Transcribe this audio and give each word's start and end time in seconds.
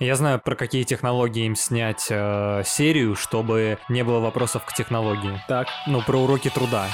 Я 0.00 0.14
знаю, 0.14 0.38
про 0.38 0.54
какие 0.54 0.84
технологии 0.84 1.44
им 1.44 1.56
снять 1.56 2.06
э, 2.08 2.62
серию, 2.64 3.16
чтобы 3.16 3.78
не 3.88 4.04
было 4.04 4.20
вопросов 4.20 4.64
к 4.64 4.72
технологии. 4.72 5.42
Так. 5.48 5.66
Ну, 5.88 6.02
про 6.02 6.18
уроки 6.18 6.50
труда. 6.50 6.86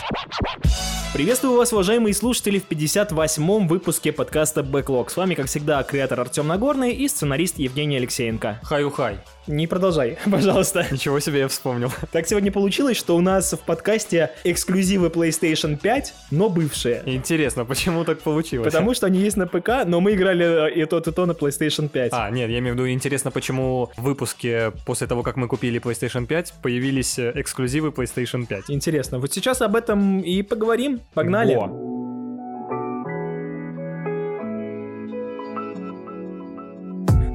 Приветствую 1.12 1.58
вас, 1.58 1.74
уважаемые 1.74 2.14
слушатели, 2.14 2.58
в 2.58 2.66
58-м 2.66 3.68
выпуске 3.68 4.10
подкаста 4.10 4.62
Backlog. 4.62 5.10
С 5.10 5.18
вами, 5.18 5.34
как 5.34 5.46
всегда, 5.46 5.82
креатор 5.82 6.20
Артем 6.20 6.46
Нагорный 6.46 6.92
и 6.92 7.06
сценарист 7.06 7.58
Евгений 7.58 7.98
Алексеенко. 7.98 8.60
Хай-ухай. 8.62 9.18
Не 9.46 9.66
продолжай, 9.66 10.18
пожалуйста. 10.30 10.86
Ничего 10.90 11.20
себе 11.20 11.40
я 11.40 11.48
вспомнил. 11.48 11.92
Так 12.12 12.26
сегодня 12.26 12.50
получилось, 12.50 12.96
что 12.96 13.16
у 13.16 13.20
нас 13.20 13.52
в 13.52 13.58
подкасте 13.58 14.30
эксклюзивы 14.44 15.08
PlayStation 15.08 15.76
5, 15.76 16.14
но 16.30 16.48
бывшие. 16.48 17.02
Интересно, 17.06 17.64
почему 17.64 18.04
так 18.04 18.20
получилось? 18.20 18.72
Потому 18.72 18.94
что 18.94 19.06
они 19.06 19.18
есть 19.20 19.36
на 19.36 19.46
ПК, 19.46 19.84
но 19.86 20.00
мы 20.00 20.14
играли 20.14 20.72
и 20.74 20.84
то, 20.86 20.98
и 20.98 21.12
то 21.12 21.26
на 21.26 21.32
PlayStation 21.32 21.88
5. 21.88 22.12
А, 22.12 22.30
нет, 22.30 22.50
я 22.50 22.58
имею 22.58 22.74
в 22.74 22.78
виду, 22.78 22.88
интересно, 22.88 23.30
почему 23.30 23.90
в 23.96 24.02
выпуске 24.02 24.72
после 24.86 25.06
того, 25.06 25.22
как 25.22 25.36
мы 25.36 25.48
купили 25.48 25.80
PlayStation 25.80 26.26
5, 26.26 26.54
появились 26.62 27.18
э, 27.18 27.32
эксклюзивы 27.34 27.90
PlayStation 27.90 28.46
5. 28.46 28.64
Интересно. 28.68 29.18
Вот 29.18 29.32
сейчас 29.32 29.62
об 29.62 29.76
этом 29.76 30.20
и 30.20 30.42
поговорим. 30.42 31.00
Погнали. 31.14 31.54
Во. 31.54 31.93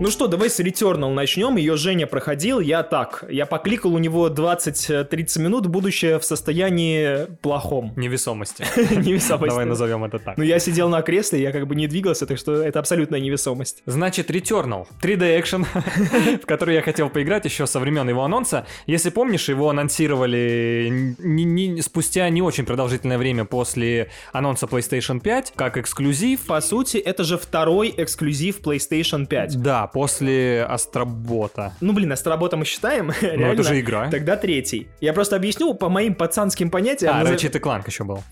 Ну 0.01 0.09
что, 0.09 0.27
давай 0.27 0.49
с 0.49 0.57
Returnal 0.61 1.11
начнем. 1.13 1.57
Ее 1.57 1.75
Женя 1.75 2.07
проходил, 2.07 2.61
я 2.61 2.83
так. 2.83 3.25
Я 3.29 3.45
покликал 3.45 3.93
у 3.93 3.97
него 3.97 4.29
20-30 4.29 5.41
минут, 5.41 5.67
будущее 5.67 6.19
в 6.19 6.23
состоянии 6.23 7.25
плохом. 7.41 7.91
Невесомости. 7.97 8.63
Невесомость. 8.95 9.49
Давай 9.49 9.65
назовем 9.65 10.05
это 10.05 10.19
так. 10.19 10.37
Ну, 10.37 10.43
я 10.45 10.59
сидел 10.59 10.87
на 10.87 11.01
кресле, 11.01 11.41
я 11.41 11.51
как 11.51 11.67
бы 11.67 11.75
не 11.75 11.87
двигался, 11.87 12.25
так 12.25 12.37
что 12.37 12.53
это 12.63 12.79
абсолютная 12.79 13.19
невесомость. 13.19 13.83
Значит, 13.85 14.31
Returnal. 14.31 14.87
3D 15.01 15.37
экшен, 15.37 15.65
в 16.41 16.45
который 16.45 16.75
я 16.75 16.81
хотел 16.81 17.09
поиграть 17.09 17.43
еще 17.43 17.67
со 17.67 17.81
времен 17.81 18.07
его 18.07 18.23
анонса. 18.23 18.65
Если 18.87 19.09
помнишь, 19.09 19.49
его 19.49 19.69
анонсировали 19.69 21.15
не- 21.19 21.43
не- 21.43 21.81
спустя 21.81 22.29
не 22.29 22.41
очень 22.41 22.65
продолжительное 22.65 23.17
время 23.17 23.43
после 23.43 24.11
анонса 24.31 24.65
PlayStation 24.65 25.19
5, 25.19 25.51
как 25.57 25.75
эксклюзив. 25.75 26.45
По 26.45 26.61
сути, 26.61 26.95
это 26.95 27.25
же 27.25 27.37
второй 27.37 27.93
эксклюзив 27.97 28.61
PlayStation 28.61 29.25
5. 29.25 29.61
Да, 29.61 29.88
после 29.93 30.63
Астробота. 30.63 31.73
Ну, 31.81 31.93
блин, 31.93 32.11
Астробота 32.11 32.57
мы 32.57 32.65
считаем? 32.65 33.11
Ну, 33.39 33.45
это 33.53 33.63
же 33.63 33.79
игра. 33.79 34.09
Тогда 34.09 34.35
третий. 34.35 34.87
Я 35.01 35.13
просто 35.13 35.35
объясню 35.35 35.73
по 35.73 35.87
моим 35.89 36.15
пацанским 36.15 36.69
понятиям. 36.69 37.13
А, 37.15 37.23
назов- 37.23 37.35
Ratchet 37.35 37.57
и 37.57 37.61
Clank 37.61 37.83
еще 37.87 38.03
был. 38.03 38.23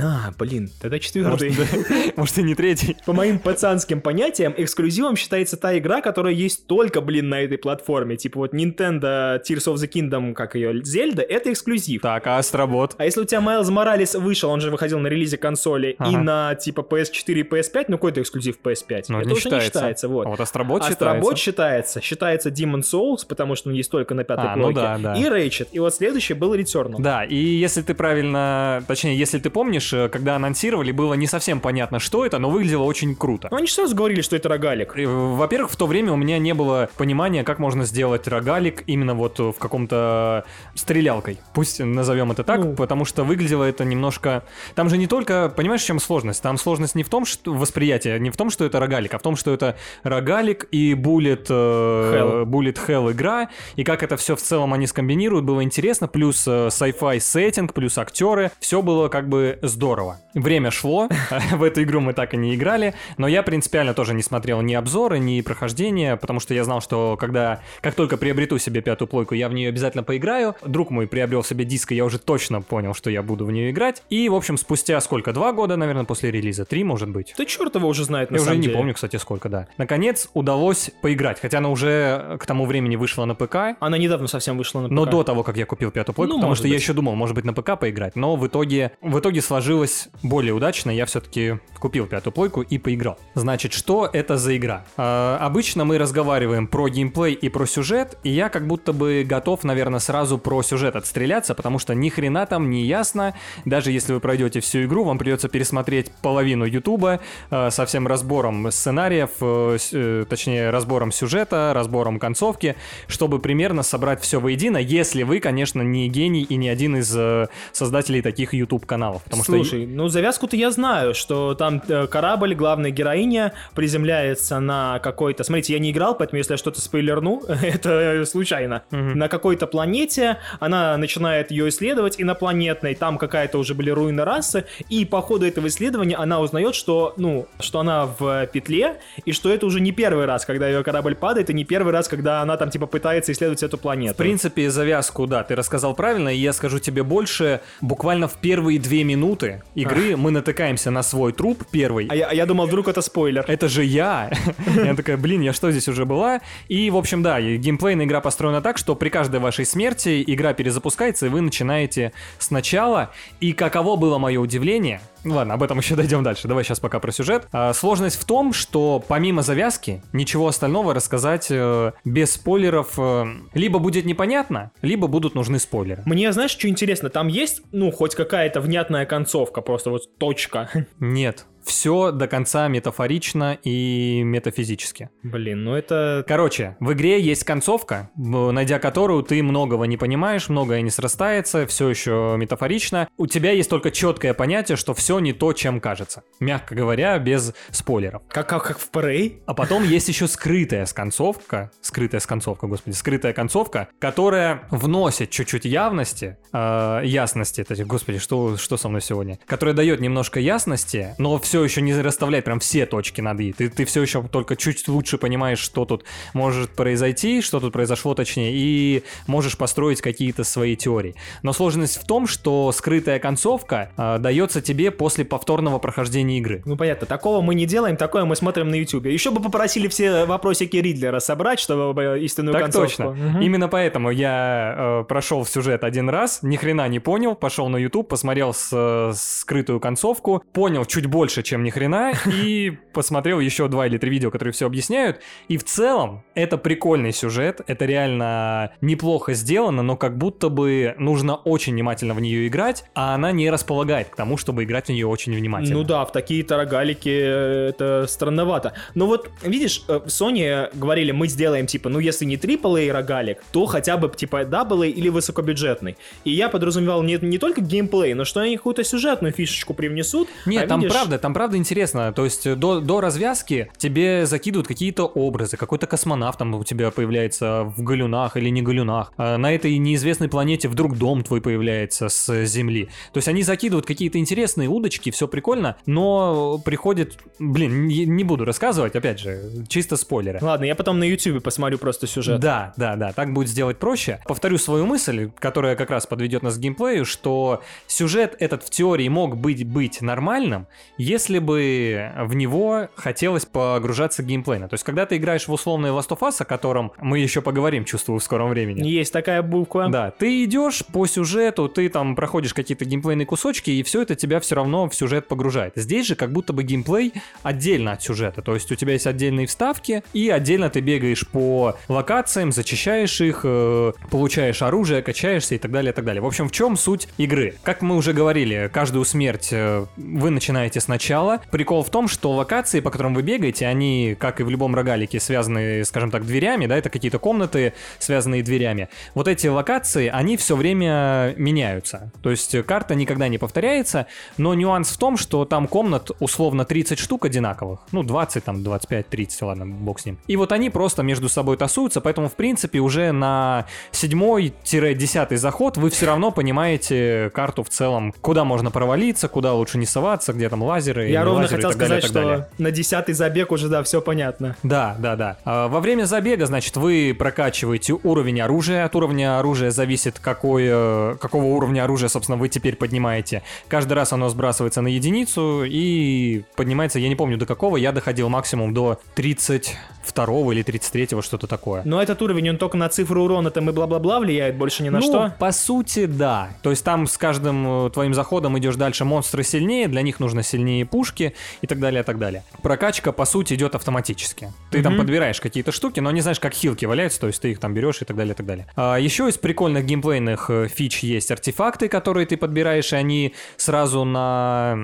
А, 0.00 0.30
блин, 0.38 0.68
тогда 0.80 0.98
четвертый. 0.98 1.54
Может, 2.16 2.38
и 2.38 2.42
не 2.42 2.54
третий. 2.54 2.96
По 3.06 3.12
моим 3.12 3.38
пацанским 3.38 4.00
понятиям, 4.00 4.54
эксклюзивом 4.56 5.16
считается 5.16 5.56
та 5.56 5.76
игра, 5.78 6.00
которая 6.00 6.34
есть 6.34 6.66
только, 6.66 7.00
блин, 7.00 7.28
на 7.28 7.40
этой 7.40 7.58
платформе. 7.58 8.16
Типа 8.16 8.38
вот 8.40 8.54
Nintendo 8.54 9.40
Tears 9.42 9.72
of 9.72 9.74
the 9.74 9.88
Kingdom, 9.88 10.34
как 10.34 10.54
ее, 10.54 10.82
Зельда, 10.84 11.22
это 11.22 11.52
эксклюзив. 11.52 12.02
Так, 12.02 12.26
а 12.26 12.38
Астробот? 12.38 12.94
А 12.98 13.04
если 13.04 13.20
у 13.20 13.24
тебя 13.24 13.40
Майлз 13.40 13.68
Моралес 13.70 14.14
вышел, 14.14 14.50
он 14.50 14.60
же 14.60 14.70
выходил 14.70 14.98
на 14.98 15.06
релизе 15.08 15.36
консоли, 15.38 15.96
и 16.10 16.16
на 16.16 16.54
типа 16.54 16.80
PS4 16.80 17.32
и 17.32 17.42
PS5, 17.42 17.84
ну 17.88 17.96
какой-то 17.96 18.20
эксклюзив 18.20 18.58
PS5. 18.62 19.04
Ну, 19.08 19.18
это 19.18 19.28
не 19.28 19.32
уже 19.32 19.42
считается. 19.42 19.66
не 19.66 19.70
считается, 19.72 20.08
вот. 20.08 20.26
А 20.26 20.30
вот 20.30 20.40
Астробот 20.40 20.75
Астробот 20.82 21.38
считается. 21.38 22.00
считается. 22.00 22.00
Считается 22.00 22.48
Demon 22.50 22.80
Souls, 22.82 23.26
потому 23.26 23.54
что 23.56 23.68
он 23.70 23.74
есть 23.74 23.90
только 23.90 24.14
на 24.14 24.24
пятой 24.24 24.48
А, 24.48 24.56
ну 24.56 24.62
плойке. 24.64 24.80
да, 24.80 24.98
да. 24.98 25.14
И 25.14 25.24
Ratchet. 25.24 25.68
И 25.72 25.78
вот 25.78 25.94
следующий 25.94 26.34
был 26.34 26.54
Returnal. 26.54 26.96
Да, 26.98 27.24
и 27.24 27.34
если 27.36 27.82
ты 27.82 27.94
правильно, 27.94 28.82
точнее, 28.86 29.16
если 29.16 29.38
ты 29.38 29.50
помнишь, 29.50 29.92
э, 29.92 30.08
когда 30.08 30.36
анонсировали, 30.36 30.92
было 30.92 31.14
не 31.14 31.26
совсем 31.26 31.60
понятно, 31.60 31.98
что 31.98 32.24
это, 32.26 32.38
но 32.38 32.50
выглядело 32.50 32.82
очень 32.84 33.14
круто. 33.14 33.48
Ну, 33.50 33.56
они 33.58 33.66
же 33.66 33.72
сразу 33.74 33.94
говорили, 33.94 34.20
что 34.22 34.36
это 34.36 34.48
рогалик. 34.48 34.94
Во-первых, 34.96 35.70
в 35.70 35.76
то 35.76 35.86
время 35.86 36.12
у 36.12 36.16
меня 36.16 36.38
не 36.38 36.54
было 36.54 36.88
понимания, 36.96 37.44
как 37.44 37.58
можно 37.58 37.84
сделать 37.84 38.26
рогалик 38.28 38.82
именно 38.86 39.14
вот 39.14 39.38
в 39.38 39.54
каком-то 39.54 40.44
стрелялкой. 40.74 41.38
Пусть 41.54 41.80
назовем 41.80 42.32
это 42.32 42.44
так, 42.44 42.60
Ну. 42.60 42.74
потому 42.74 43.04
что 43.04 43.24
выглядело 43.24 43.64
это 43.64 43.84
немножко... 43.84 44.44
Там 44.74 44.88
же 44.88 44.96
не 44.98 45.06
только... 45.06 45.48
Понимаешь, 45.54 45.82
в 45.82 45.86
чем 45.86 45.98
сложность? 46.00 46.42
Там 46.42 46.56
сложность 46.58 46.94
не 46.94 47.02
в 47.02 47.08
том, 47.08 47.24
что... 47.24 47.52
Восприятие 47.52 48.18
не 48.20 48.30
в 48.30 48.36
том, 48.36 48.50
что 48.50 48.64
это 48.64 48.80
рогалик, 48.80 49.14
а 49.14 49.18
в 49.18 49.22
том, 49.22 49.36
что 49.36 49.52
это 49.52 49.76
рогалик 50.02 50.65
и 50.70 50.94
Bullet... 50.94 51.46
э, 51.48 52.14
Hell. 52.14 52.44
Bullet 52.44 52.78
Hell 52.86 53.12
игра, 53.12 53.48
и 53.76 53.84
как 53.84 54.02
это 54.02 54.16
все 54.16 54.36
в 54.36 54.40
целом 54.42 54.72
они 54.72 54.86
скомбинируют, 54.86 55.44
было 55.44 55.62
интересно, 55.62 56.08
плюс 56.08 56.46
э, 56.46 56.68
sci-fi 56.68 57.20
сеттинг, 57.20 57.72
плюс 57.74 57.98
актеры, 57.98 58.50
все 58.60 58.82
было 58.82 59.08
как 59.08 59.28
бы 59.28 59.58
здорово. 59.62 60.18
Время 60.34 60.70
шло, 60.70 61.08
в 61.52 61.62
эту 61.62 61.82
игру 61.82 62.00
мы 62.00 62.12
так 62.12 62.34
и 62.34 62.36
не 62.36 62.54
играли, 62.54 62.94
но 63.18 63.28
я 63.28 63.42
принципиально 63.42 63.94
тоже 63.94 64.14
не 64.14 64.22
смотрел 64.22 64.60
ни 64.62 64.74
обзоры, 64.74 65.18
ни 65.18 65.40
прохождения, 65.40 66.16
потому 66.16 66.40
что 66.40 66.54
я 66.54 66.64
знал, 66.64 66.80
что 66.80 67.16
когда, 67.18 67.60
как 67.80 67.94
только 67.94 68.16
приобрету 68.16 68.58
себе 68.58 68.82
пятую 68.82 69.08
плойку, 69.08 69.34
я 69.34 69.48
в 69.48 69.52
нее 69.54 69.68
обязательно 69.68 70.02
поиграю. 70.02 70.54
Друг 70.64 70.90
мой 70.90 71.06
приобрел 71.06 71.42
себе 71.42 71.64
диск, 71.64 71.92
и 71.92 71.94
я 71.94 72.04
уже 72.04 72.18
точно 72.18 72.60
понял, 72.62 72.94
что 72.94 73.10
я 73.10 73.22
буду 73.22 73.44
в 73.46 73.52
нее 73.52 73.70
играть. 73.70 74.02
И, 74.10 74.28
в 74.28 74.34
общем, 74.34 74.56
спустя 74.56 75.00
сколько? 75.00 75.32
Два 75.32 75.52
года, 75.52 75.76
наверное, 75.76 76.04
после 76.04 76.30
релиза? 76.30 76.64
Три, 76.64 76.84
может 76.84 77.08
быть? 77.10 77.34
Да 77.38 77.44
черт 77.44 77.74
его 77.74 77.88
уже 77.88 78.04
знает, 78.04 78.30
на 78.30 78.36
Я 78.36 78.40
уже 78.40 78.46
самом 78.46 78.60
не 78.60 78.66
деле. 78.66 78.76
помню, 78.76 78.94
кстати, 78.94 79.16
сколько, 79.16 79.48
да. 79.48 79.68
Наконец 79.78 80.28
удалось 80.34 80.55
поиграть, 81.02 81.40
хотя 81.40 81.58
она 81.58 81.68
уже 81.68 82.36
к 82.40 82.46
тому 82.46 82.66
времени 82.66 82.96
вышла 82.96 83.24
на 83.24 83.34
ПК, 83.34 83.76
Она 83.80 83.98
недавно 83.98 84.26
совсем 84.28 84.56
вышла 84.58 84.80
на 84.80 84.88
ПК. 84.88 84.92
но 84.94 85.04
до 85.06 85.22
того, 85.22 85.42
как 85.42 85.56
я 85.56 85.66
купил 85.66 85.90
пятую 85.90 86.14
плойку, 86.14 86.34
Ну, 86.34 86.38
потому 86.40 86.54
что 86.54 86.66
я 86.68 86.74
быть. 86.74 86.82
еще 86.82 86.92
думал, 86.92 87.14
может 87.14 87.34
быть, 87.34 87.44
на 87.44 87.52
ПК 87.52 87.78
поиграть, 87.78 88.16
но 88.16 88.36
в 88.36 88.46
итоге, 88.46 88.92
в 89.00 89.18
итоге 89.18 89.40
сложилось 89.42 90.08
более 90.22 90.52
удачно, 90.54 90.90
я 90.90 91.06
все-таки 91.06 91.58
купил 91.78 92.06
пятую 92.06 92.32
плойку 92.32 92.62
и 92.62 92.78
поиграл. 92.78 93.18
Значит, 93.34 93.72
что 93.72 94.08
это 94.12 94.36
за 94.36 94.56
игра? 94.56 94.84
А, 94.96 95.38
обычно 95.40 95.84
мы 95.84 95.98
разговариваем 95.98 96.66
про 96.66 96.88
геймплей 96.88 97.34
и 97.34 97.48
про 97.48 97.66
сюжет, 97.66 98.18
и 98.24 98.30
я 98.30 98.48
как 98.48 98.66
будто 98.66 98.92
бы 98.92 99.24
готов, 99.28 99.64
наверное, 99.64 100.00
сразу 100.00 100.38
про 100.38 100.62
сюжет 100.62 100.96
отстреляться, 100.96 101.54
потому 101.54 101.78
что 101.78 101.94
ни 101.94 102.08
хрена 102.08 102.46
там 102.46 102.70
не 102.70 102.84
ясно, 102.84 103.34
даже 103.64 103.92
если 103.92 104.12
вы 104.12 104.20
пройдете 104.20 104.60
всю 104.60 104.84
игру, 104.84 105.04
вам 105.04 105.18
придется 105.18 105.48
пересмотреть 105.48 106.10
половину 106.22 106.64
Ютуба 106.64 107.20
э, 107.50 107.70
со 107.70 107.86
всем 107.86 108.06
разбором 108.06 108.70
сценариев, 108.70 109.30
э, 109.40 109.78
э, 109.92 110.24
точнее, 110.36 110.68
разбором 110.68 111.12
сюжета, 111.12 111.72
разбором 111.74 112.18
концовки, 112.18 112.76
чтобы 113.08 113.38
примерно 113.38 113.82
собрать 113.82 114.20
все 114.20 114.38
воедино, 114.38 114.76
если 114.76 115.22
вы, 115.22 115.40
конечно, 115.40 115.80
не 115.80 116.08
гений 116.10 116.42
и 116.42 116.56
не 116.56 116.68
один 116.68 116.96
из 116.96 117.16
э, 117.16 117.46
создателей 117.72 118.20
таких 118.20 118.52
YouTube 118.52 118.84
каналов. 118.84 119.24
Потому 119.24 119.42
Слушай, 119.42 119.86
ну 119.86 120.08
завязку-то 120.08 120.54
я 120.54 120.70
знаю, 120.70 121.14
что 121.14 121.54
там 121.54 121.80
э, 121.88 122.06
корабль, 122.06 122.54
главная 122.54 122.90
героиня 122.90 123.54
приземляется 123.74 124.60
на 124.60 124.98
какой-то... 124.98 125.42
Смотрите, 125.42 125.72
я 125.72 125.78
не 125.78 125.90
играл, 125.90 126.14
поэтому 126.14 126.36
если 126.36 126.52
я 126.52 126.58
что-то 126.58 126.82
спойлерну, 126.82 127.42
это 127.48 128.26
случайно. 128.26 128.82
На 128.90 129.28
какой-то 129.28 129.66
планете, 129.66 130.36
она 130.60 130.98
начинает 130.98 131.50
ее 131.50 131.70
исследовать, 131.70 132.20
инопланетной, 132.20 132.94
там 132.94 133.16
какая-то 133.16 133.56
уже 133.56 133.72
были 133.72 133.88
руины 133.88 134.22
расы, 134.22 134.66
и 134.90 135.06
по 135.06 135.22
ходу 135.22 135.46
этого 135.46 135.68
исследования 135.68 136.16
она 136.16 136.40
узнает, 136.40 136.74
что, 136.74 137.14
ну, 137.16 137.46
что 137.58 137.80
она 137.80 138.04
в 138.04 138.46
петле, 138.48 139.00
и 139.24 139.32
что 139.32 139.50
это 139.50 139.64
уже 139.64 139.80
не 139.80 139.92
первый 140.26 140.34
раз, 140.34 140.44
когда 140.44 140.68
ее 140.68 140.82
корабль 140.82 141.14
падает, 141.14 141.50
и 141.50 141.54
не 141.54 141.64
первый 141.64 141.92
раз, 141.92 142.08
когда 142.08 142.42
она 142.42 142.56
там, 142.56 142.70
типа, 142.70 142.86
пытается 142.86 143.32
исследовать 143.32 143.62
эту 143.62 143.78
планету. 143.78 144.14
В 144.14 144.16
принципе, 144.16 144.70
завязку, 144.70 145.26
да, 145.26 145.44
ты 145.44 145.54
рассказал 145.54 145.94
правильно, 145.94 146.28
и 146.28 146.36
я 146.36 146.52
скажу 146.52 146.78
тебе 146.78 147.02
больше. 147.02 147.60
Буквально 147.80 148.26
в 148.26 148.34
первые 148.34 148.78
две 148.78 149.04
минуты 149.04 149.62
игры 149.74 150.16
мы 150.16 150.30
натыкаемся 150.30 150.90
на 150.90 151.02
свой 151.02 151.32
труп 151.32 151.64
первый. 151.70 152.08
А 152.10 152.16
я, 152.16 152.26
а 152.26 152.34
я 152.34 152.46
думал, 152.46 152.66
вдруг 152.66 152.88
это 152.88 153.02
спойлер. 153.02 153.44
Это 153.46 153.68
же 153.68 153.84
я. 153.84 154.30
Я 154.84 154.94
такая, 154.94 155.16
блин, 155.16 155.40
я 155.40 155.52
что 155.52 155.70
здесь 155.70 155.88
уже 155.88 156.04
была? 156.04 156.40
И, 156.68 156.90
в 156.90 156.96
общем, 156.96 157.22
да, 157.22 157.40
геймплейная 157.40 158.04
игра 158.04 158.20
построена 158.20 158.60
так, 158.60 158.78
что 158.78 158.94
при 158.94 159.08
каждой 159.08 159.40
вашей 159.40 159.64
смерти 159.64 160.22
игра 160.26 160.52
перезапускается, 160.52 161.26
и 161.26 161.28
вы 161.28 161.40
начинаете 161.40 162.12
сначала. 162.38 163.10
И 163.40 163.52
каково 163.52 163.96
было 163.96 164.18
мое 164.18 164.40
удивление, 164.40 165.00
ну 165.26 165.34
ладно, 165.34 165.54
об 165.54 165.62
этом 165.62 165.78
еще 165.78 165.96
дойдем 165.96 166.22
дальше. 166.22 166.48
Давай 166.48 166.64
сейчас 166.64 166.80
пока 166.80 167.00
про 167.00 167.10
сюжет. 167.12 167.48
А, 167.52 167.72
сложность 167.74 168.18
в 168.18 168.24
том, 168.24 168.52
что 168.52 169.02
помимо 169.06 169.42
завязки, 169.42 170.02
ничего 170.12 170.46
остального 170.48 170.94
рассказать 170.94 171.48
э, 171.50 171.92
без 172.04 172.32
спойлеров 172.32 172.94
э, 172.96 173.24
либо 173.52 173.78
будет 173.78 174.04
непонятно, 174.04 174.70
либо 174.82 175.08
будут 175.08 175.34
нужны 175.34 175.58
спойлеры. 175.58 176.02
Мне, 176.06 176.32
знаешь, 176.32 176.52
что 176.52 176.68
интересно, 176.68 177.10
там 177.10 177.26
есть, 177.26 177.62
ну, 177.72 177.90
хоть 177.90 178.14
какая-то 178.14 178.60
внятная 178.60 179.04
концовка, 179.04 179.60
просто 179.60 179.90
вот 179.90 180.16
точка. 180.18 180.70
Нет, 181.00 181.46
все 181.66 182.12
до 182.12 182.28
конца 182.28 182.68
метафорично 182.68 183.58
и 183.62 184.22
метафизически. 184.22 185.10
Блин, 185.22 185.64
ну 185.64 185.74
это... 185.74 186.24
Короче, 186.26 186.76
в 186.80 186.92
игре 186.92 187.20
есть 187.20 187.44
концовка, 187.44 188.10
найдя 188.16 188.78
которую 188.78 189.22
ты 189.22 189.42
многого 189.42 189.84
не 189.84 189.96
понимаешь, 189.96 190.48
многое 190.48 190.80
не 190.82 190.90
срастается, 190.90 191.66
все 191.66 191.88
еще 191.88 192.36
метафорично. 192.38 193.08
У 193.16 193.26
тебя 193.26 193.52
есть 193.52 193.68
только 193.68 193.90
четкое 193.90 194.32
понятие, 194.32 194.76
что 194.76 194.94
все 194.94 195.18
не 195.18 195.32
то, 195.32 195.52
чем 195.52 195.80
кажется. 195.80 196.22
Мягко 196.40 196.74
говоря, 196.74 197.18
без 197.18 197.52
спойлеров. 197.70 198.22
Как, 198.28 198.48
как, 198.48 198.64
как 198.64 198.78
в 198.78 198.90
Prey? 198.90 199.42
А 199.46 199.54
потом 199.54 199.82
есть 199.82 200.08
еще 200.08 200.28
скрытая 200.28 200.86
концовка, 200.86 201.70
скрытая 201.80 202.20
концовка, 202.20 202.66
господи, 202.66 202.94
скрытая 202.94 203.32
концовка, 203.32 203.88
которая 203.98 204.68
вносит 204.70 205.30
чуть-чуть 205.30 205.64
явности, 205.64 206.38
э, 206.52 207.00
ясности, 207.04 207.64
господи, 207.82 208.18
что, 208.18 208.56
что 208.56 208.76
со 208.76 208.88
мной 208.88 209.02
сегодня, 209.02 209.38
которая 209.46 209.74
дает 209.74 210.00
немножко 210.00 210.40
ясности, 210.40 211.14
но 211.18 211.38
все 211.38 211.55
все 211.56 211.64
еще 211.64 211.80
не 211.80 211.98
расставляет 211.98 212.44
прям 212.44 212.60
все 212.60 212.84
точки 212.84 213.22
над 213.22 213.40
«и». 213.40 213.50
Ты, 213.50 213.70
ты 213.70 213.86
все 213.86 214.02
еще 214.02 214.22
только 214.22 214.56
чуть 214.56 214.86
лучше 214.88 215.16
понимаешь, 215.16 215.58
что 215.58 215.86
тут 215.86 216.04
может 216.34 216.68
произойти, 216.72 217.40
что 217.40 217.60
тут 217.60 217.72
произошло 217.72 218.14
точнее, 218.14 218.52
и 218.52 219.04
можешь 219.26 219.56
построить 219.56 220.02
какие-то 220.02 220.44
свои 220.44 220.76
теории. 220.76 221.14
Но 221.42 221.54
сложность 221.54 221.96
в 221.96 222.06
том, 222.06 222.26
что 222.26 222.70
скрытая 222.72 223.18
концовка 223.20 223.90
э, 223.96 224.18
дается 224.18 224.60
тебе 224.60 224.90
после 224.90 225.24
повторного 225.24 225.78
прохождения 225.78 226.36
игры. 226.36 226.60
Ну 226.66 226.76
понятно, 226.76 227.06
такого 227.06 227.40
мы 227.40 227.54
не 227.54 227.64
делаем, 227.64 227.96
такое 227.96 228.26
мы 228.26 228.36
смотрим 228.36 228.68
на 228.68 228.74
YouTube. 228.74 229.06
Еще 229.06 229.30
бы 229.30 229.40
попросили 229.40 229.88
все 229.88 230.26
вопросики 230.26 230.76
Ридлера 230.76 231.20
собрать, 231.20 231.58
чтобы 231.58 232.20
истинную 232.20 232.52
так 232.52 232.64
концовку. 232.64 232.88
точно. 232.88 233.08
Угу. 233.08 233.40
Именно 233.40 233.68
поэтому 233.68 234.10
я 234.10 234.74
э, 234.76 235.04
прошел 235.08 235.46
сюжет 235.46 235.84
один 235.84 236.10
раз, 236.10 236.40
ни 236.42 236.56
хрена 236.56 236.86
не 236.88 236.98
понял, 236.98 237.34
пошел 237.34 237.70
на 237.70 237.78
YouTube, 237.78 238.08
посмотрел 238.08 238.52
с, 238.52 238.68
э, 238.72 239.12
скрытую 239.14 239.80
концовку, 239.80 240.44
понял 240.52 240.84
чуть 240.84 241.06
больше, 241.06 241.45
чем 241.46 241.62
ни 241.62 241.70
хрена, 241.70 242.12
и 242.26 242.76
посмотрел 242.92 243.40
еще 243.40 243.68
два 243.68 243.86
или 243.86 243.96
три 243.98 244.10
видео, 244.10 244.30
которые 244.30 244.52
все 244.52 244.66
объясняют. 244.66 245.20
И 245.48 245.56
в 245.56 245.64
целом 245.64 246.24
это 246.34 246.58
прикольный 246.58 247.12
сюжет, 247.12 247.60
это 247.66 247.84
реально 247.84 248.72
неплохо 248.80 249.34
сделано, 249.34 249.82
но 249.82 249.96
как 249.96 250.18
будто 250.18 250.48
бы 250.48 250.94
нужно 250.98 251.36
очень 251.36 251.72
внимательно 251.72 252.14
в 252.14 252.20
нее 252.20 252.46
играть, 252.48 252.84
а 252.94 253.14
она 253.14 253.32
не 253.32 253.50
располагает 253.50 254.08
к 254.08 254.16
тому, 254.16 254.36
чтобы 254.36 254.64
играть 254.64 254.86
в 254.86 254.88
нее 254.90 255.06
очень 255.06 255.34
внимательно. 255.34 255.78
Ну 255.78 255.84
да, 255.84 256.04
в 256.04 256.12
такие-то 256.12 256.56
рогалики 256.56 257.08
э, 257.08 257.68
это 257.70 258.06
странновато. 258.08 258.74
Но 258.94 259.06
вот, 259.06 259.30
видишь, 259.42 259.84
э, 259.88 259.98
в 259.98 260.06
Sony 260.06 260.68
говорили, 260.74 261.12
мы 261.12 261.28
сделаем, 261.28 261.66
типа, 261.66 261.88
ну 261.88 261.98
если 261.98 262.24
не 262.24 262.36
AAA 262.36 262.90
рогалик, 262.92 263.42
то 263.52 263.66
хотя 263.66 263.96
бы, 263.96 264.08
типа, 264.08 264.42
AA 264.42 264.90
или 264.90 265.08
высокобюджетный. 265.08 265.96
И 266.24 266.30
я 266.30 266.48
подразумевал 266.48 267.02
не, 267.02 267.18
не 267.20 267.38
только 267.38 267.60
геймплей, 267.60 268.14
но 268.14 268.24
что 268.24 268.40
они 268.40 268.56
какую-то 268.56 268.82
сюжетную 268.84 269.32
фишечку 269.32 269.74
привнесут. 269.74 270.28
Нет, 270.46 270.64
а 270.64 270.68
там 270.68 270.80
видишь... 270.80 270.92
правда, 270.92 271.18
там 271.18 271.32
правда 271.36 271.58
интересно. 271.58 272.14
То 272.14 272.24
есть 272.24 272.50
до, 272.54 272.80
до 272.80 273.02
развязки 273.02 273.70
тебе 273.76 274.24
закидывают 274.24 274.66
какие-то 274.66 275.04
образы, 275.04 275.58
какой-то 275.58 275.86
космонавт 275.86 276.38
там 276.38 276.54
у 276.54 276.64
тебя 276.64 276.90
появляется 276.90 277.70
в 277.76 277.82
галюнах 277.82 278.38
или 278.38 278.48
не 278.48 278.62
галюнах. 278.62 279.12
А 279.18 279.36
на 279.36 279.52
этой 279.52 279.76
неизвестной 279.76 280.30
планете 280.30 280.68
вдруг 280.68 280.96
дом 280.96 281.22
твой 281.22 281.42
появляется 281.42 282.08
с 282.08 282.46
Земли. 282.46 282.88
То 283.12 283.18
есть 283.18 283.28
они 283.28 283.42
закидывают 283.42 283.84
какие-то 283.84 284.16
интересные 284.16 284.70
удочки, 284.70 285.10
все 285.10 285.28
прикольно, 285.28 285.76
но 285.84 286.58
приходит... 286.64 287.18
Блин, 287.38 287.86
не, 287.86 288.06
не 288.06 288.24
буду 288.24 288.46
рассказывать, 288.46 288.96
опять 288.96 289.18
же, 289.18 289.66
чисто 289.68 289.98
спойлеры. 289.98 290.38
Ладно, 290.40 290.64
я 290.64 290.74
потом 290.74 290.98
на 290.98 291.04
YouTube 291.04 291.42
посмотрю 291.42 291.76
просто 291.76 292.06
сюжет. 292.06 292.40
Да, 292.40 292.72
да, 292.78 292.96
да, 292.96 293.12
так 293.12 293.34
будет 293.34 293.48
сделать 293.48 293.78
проще. 293.78 294.20
Повторю 294.26 294.56
свою 294.56 294.86
мысль, 294.86 295.30
которая 295.38 295.76
как 295.76 295.90
раз 295.90 296.06
подведет 296.06 296.42
нас 296.42 296.56
к 296.56 296.60
геймплею, 296.60 297.04
что 297.04 297.62
сюжет 297.86 298.36
этот 298.38 298.62
в 298.62 298.70
теории 298.70 299.08
мог 299.08 299.36
быть, 299.36 299.66
быть 299.66 300.00
нормальным, 300.00 300.66
если 300.96 301.25
бы 301.38 302.12
в 302.18 302.34
него 302.34 302.88
хотелось 302.94 303.46
погружаться 303.46 304.22
геймплейно. 304.22 304.68
То 304.68 304.74
есть, 304.74 304.84
когда 304.84 305.06
ты 305.06 305.16
играешь 305.16 305.48
в 305.48 305.52
условный 305.52 305.90
Last 305.90 306.08
of 306.08 306.20
Us, 306.20 306.36
о 306.38 306.44
котором 306.44 306.92
мы 307.00 307.18
еще 307.18 307.42
поговорим, 307.42 307.84
чувствую, 307.84 308.18
в 308.18 308.22
скором 308.22 308.50
времени. 308.50 308.86
Есть 308.86 309.12
такая 309.12 309.42
буква. 309.42 309.88
Да, 309.88 310.10
ты 310.10 310.44
идешь 310.44 310.84
по 310.86 311.06
сюжету, 311.06 311.68
ты 311.68 311.88
там 311.88 312.14
проходишь 312.16 312.54
какие-то 312.54 312.84
геймплейные 312.84 313.26
кусочки, 313.26 313.70
и 313.70 313.82
все 313.82 314.02
это 314.02 314.14
тебя 314.14 314.40
все 314.40 314.54
равно 314.54 314.88
в 314.88 314.94
сюжет 314.94 315.28
погружает. 315.28 315.72
Здесь 315.76 316.06
же 316.06 316.14
как 316.14 316.32
будто 316.32 316.52
бы 316.52 316.62
геймплей 316.62 317.12
отдельно 317.42 317.92
от 317.92 318.02
сюжета. 318.02 318.42
То 318.42 318.54
есть 318.54 318.70
у 318.70 318.74
тебя 318.74 318.92
есть 318.94 319.06
отдельные 319.06 319.46
вставки, 319.46 320.02
и 320.12 320.28
отдельно 320.30 320.70
ты 320.70 320.80
бегаешь 320.80 321.26
по 321.26 321.76
локациям, 321.88 322.52
зачищаешь 322.52 323.20
их, 323.20 323.40
э, 323.44 323.92
получаешь 324.10 324.62
оружие, 324.62 325.02
качаешься 325.02 325.54
и 325.54 325.58
так 325.58 325.70
далее, 325.70 325.92
и 325.92 325.94
так 325.94 326.04
далее. 326.04 326.22
В 326.22 326.26
общем, 326.26 326.48
в 326.48 326.52
чем 326.52 326.76
суть 326.76 327.08
игры? 327.18 327.54
Как 327.62 327.82
мы 327.82 327.96
уже 327.96 328.12
говорили, 328.12 328.70
каждую 328.72 329.04
смерть 329.04 329.48
э, 329.52 329.86
вы 329.96 330.30
начинаете 330.30 330.80
сначала. 330.80 331.05
Прикол 331.50 331.82
в 331.82 331.90
том, 331.90 332.08
что 332.08 332.32
локации, 332.32 332.80
по 332.80 332.90
которым 332.90 333.14
вы 333.14 333.22
бегаете, 333.22 333.66
они, 333.66 334.16
как 334.18 334.40
и 334.40 334.42
в 334.42 334.50
любом 334.50 334.74
рогалике, 334.74 335.20
связаны, 335.20 335.84
скажем 335.84 336.10
так, 336.10 336.26
дверями, 336.26 336.66
да, 336.66 336.76
это 336.76 336.90
какие-то 336.90 337.18
комнаты, 337.18 337.72
связанные 337.98 338.42
дверями. 338.42 338.88
Вот 339.14 339.28
эти 339.28 339.46
локации, 339.46 340.08
они 340.08 340.36
все 340.36 340.56
время 340.56 341.34
меняются. 341.36 342.10
То 342.22 342.30
есть 342.30 342.56
карта 342.64 342.94
никогда 342.94 343.28
не 343.28 343.38
повторяется, 343.38 344.06
но 344.36 344.54
нюанс 344.54 344.90
в 344.90 344.98
том, 344.98 345.16
что 345.16 345.44
там 345.44 345.66
комнат 345.66 346.10
условно 346.20 346.64
30 346.64 346.98
штук 346.98 347.24
одинаковых, 347.24 347.80
ну 347.92 348.02
20, 348.02 348.44
там 348.44 348.62
25, 348.62 349.08
30, 349.08 349.42
ладно, 349.42 349.66
бог 349.66 350.00
с 350.00 350.06
ним. 350.06 350.18
И 350.26 350.36
вот 350.36 350.52
они 350.52 350.70
просто 350.70 351.02
между 351.02 351.28
собой 351.28 351.56
тасуются, 351.56 352.00
поэтому 352.00 352.28
в 352.28 352.34
принципе 352.34 352.80
уже 352.80 353.12
на 353.12 353.66
седьмой-десятый 353.92 355.38
заход 355.38 355.76
вы 355.76 355.90
все 355.90 356.06
равно 356.06 356.30
понимаете 356.30 357.30
карту 357.34 357.62
в 357.62 357.68
целом, 357.68 358.14
куда 358.20 358.44
можно 358.44 358.70
провалиться, 358.70 359.28
куда 359.28 359.54
лучше 359.54 359.78
не 359.78 359.86
соваться, 359.86 360.32
где 360.32 360.48
там 360.48 360.62
лазеры. 360.96 361.12
Я 361.12 361.24
ровно 361.24 361.42
лазеры, 361.42 361.62
хотел 361.62 361.78
далее, 361.78 362.02
сказать, 362.02 362.04
что 362.04 362.48
на 362.58 362.70
десятый 362.70 363.14
забег 363.14 363.52
уже, 363.52 363.68
да, 363.68 363.82
все 363.82 364.00
понятно. 364.00 364.56
Да, 364.62 364.96
да, 364.98 365.16
да. 365.16 365.36
А, 365.44 365.68
во 365.68 365.80
время 365.80 366.04
забега, 366.04 366.46
значит, 366.46 366.76
вы 366.76 367.14
прокачиваете 367.16 367.94
уровень 368.02 368.40
оружия. 368.40 368.84
От 368.84 368.96
уровня 368.96 369.38
оружия 369.38 369.70
зависит, 369.70 370.18
какое, 370.18 371.14
какого 371.16 371.44
уровня 371.44 371.84
оружия, 371.84 372.08
собственно, 372.08 372.38
вы 372.38 372.48
теперь 372.48 372.76
поднимаете. 372.76 373.42
Каждый 373.68 373.94
раз 373.94 374.12
оно 374.12 374.28
сбрасывается 374.28 374.80
на 374.80 374.88
единицу 374.88 375.64
и 375.64 376.42
поднимается, 376.56 376.98
я 376.98 377.08
не 377.08 377.16
помню 377.16 377.36
до 377.36 377.46
какого, 377.46 377.76
я 377.76 377.92
доходил 377.92 378.28
максимум 378.28 378.74
до 378.74 379.00
30 379.14 379.76
32 380.12 380.52
или 380.52 380.62
33 380.62 381.20
что-то 381.22 381.46
такое. 381.46 381.82
Но 381.84 382.00
этот 382.00 382.20
уровень, 382.22 382.50
он 382.50 382.58
только 382.58 382.76
на 382.76 382.88
цифру 382.88 383.24
урона 383.24 383.50
там 383.50 383.68
и 383.70 383.72
бла-бла-бла 383.72 384.20
влияет, 384.20 384.56
больше 384.56 384.82
ни 384.82 384.88
на 384.88 385.00
ну, 385.00 385.06
что? 385.06 385.34
по 385.38 385.52
сути, 385.52 386.06
да. 386.06 386.50
То 386.62 386.70
есть 386.70 386.84
там 386.84 387.06
с 387.06 387.16
каждым 387.18 387.86
э, 387.86 387.90
твоим 387.90 388.14
заходом 388.14 388.58
идешь 388.58 388.76
дальше, 388.76 389.04
монстры 389.04 389.42
сильнее, 389.42 389.88
для 389.88 390.02
них 390.02 390.20
нужно 390.20 390.42
сильнее 390.42 390.84
пушки 390.86 391.34
и 391.60 391.66
так 391.66 391.80
далее, 391.80 392.02
и 392.02 392.04
так 392.04 392.18
далее. 392.18 392.42
Прокачка, 392.62 393.12
по 393.12 393.24
сути, 393.24 393.54
идет 393.54 393.74
автоматически. 393.74 394.52
Ты 394.70 394.78
mm-hmm. 394.78 394.82
там 394.82 394.96
подбираешь 394.96 395.40
какие-то 395.40 395.72
штуки, 395.72 396.00
но 396.00 396.10
не 396.10 396.20
знаешь, 396.20 396.40
как 396.40 396.54
хилки 396.54 396.84
валяются, 396.84 397.20
то 397.20 397.26
есть 397.26 397.40
ты 397.40 397.50
их 397.50 397.58
там 397.58 397.74
берешь 397.74 398.02
и 398.02 398.04
так 398.04 398.16
далее, 398.16 398.34
и 398.34 398.36
так 398.36 398.46
далее. 398.46 398.66
А, 398.76 398.96
еще 398.96 399.28
из 399.28 399.38
прикольных 399.38 399.84
геймплейных 399.84 400.50
э, 400.50 400.68
фич 400.68 401.00
есть 401.00 401.30
артефакты, 401.30 401.88
которые 401.88 402.26
ты 402.26 402.36
подбираешь, 402.36 402.92
и 402.92 402.96
они 402.96 403.34
сразу 403.56 404.04
на... 404.04 404.78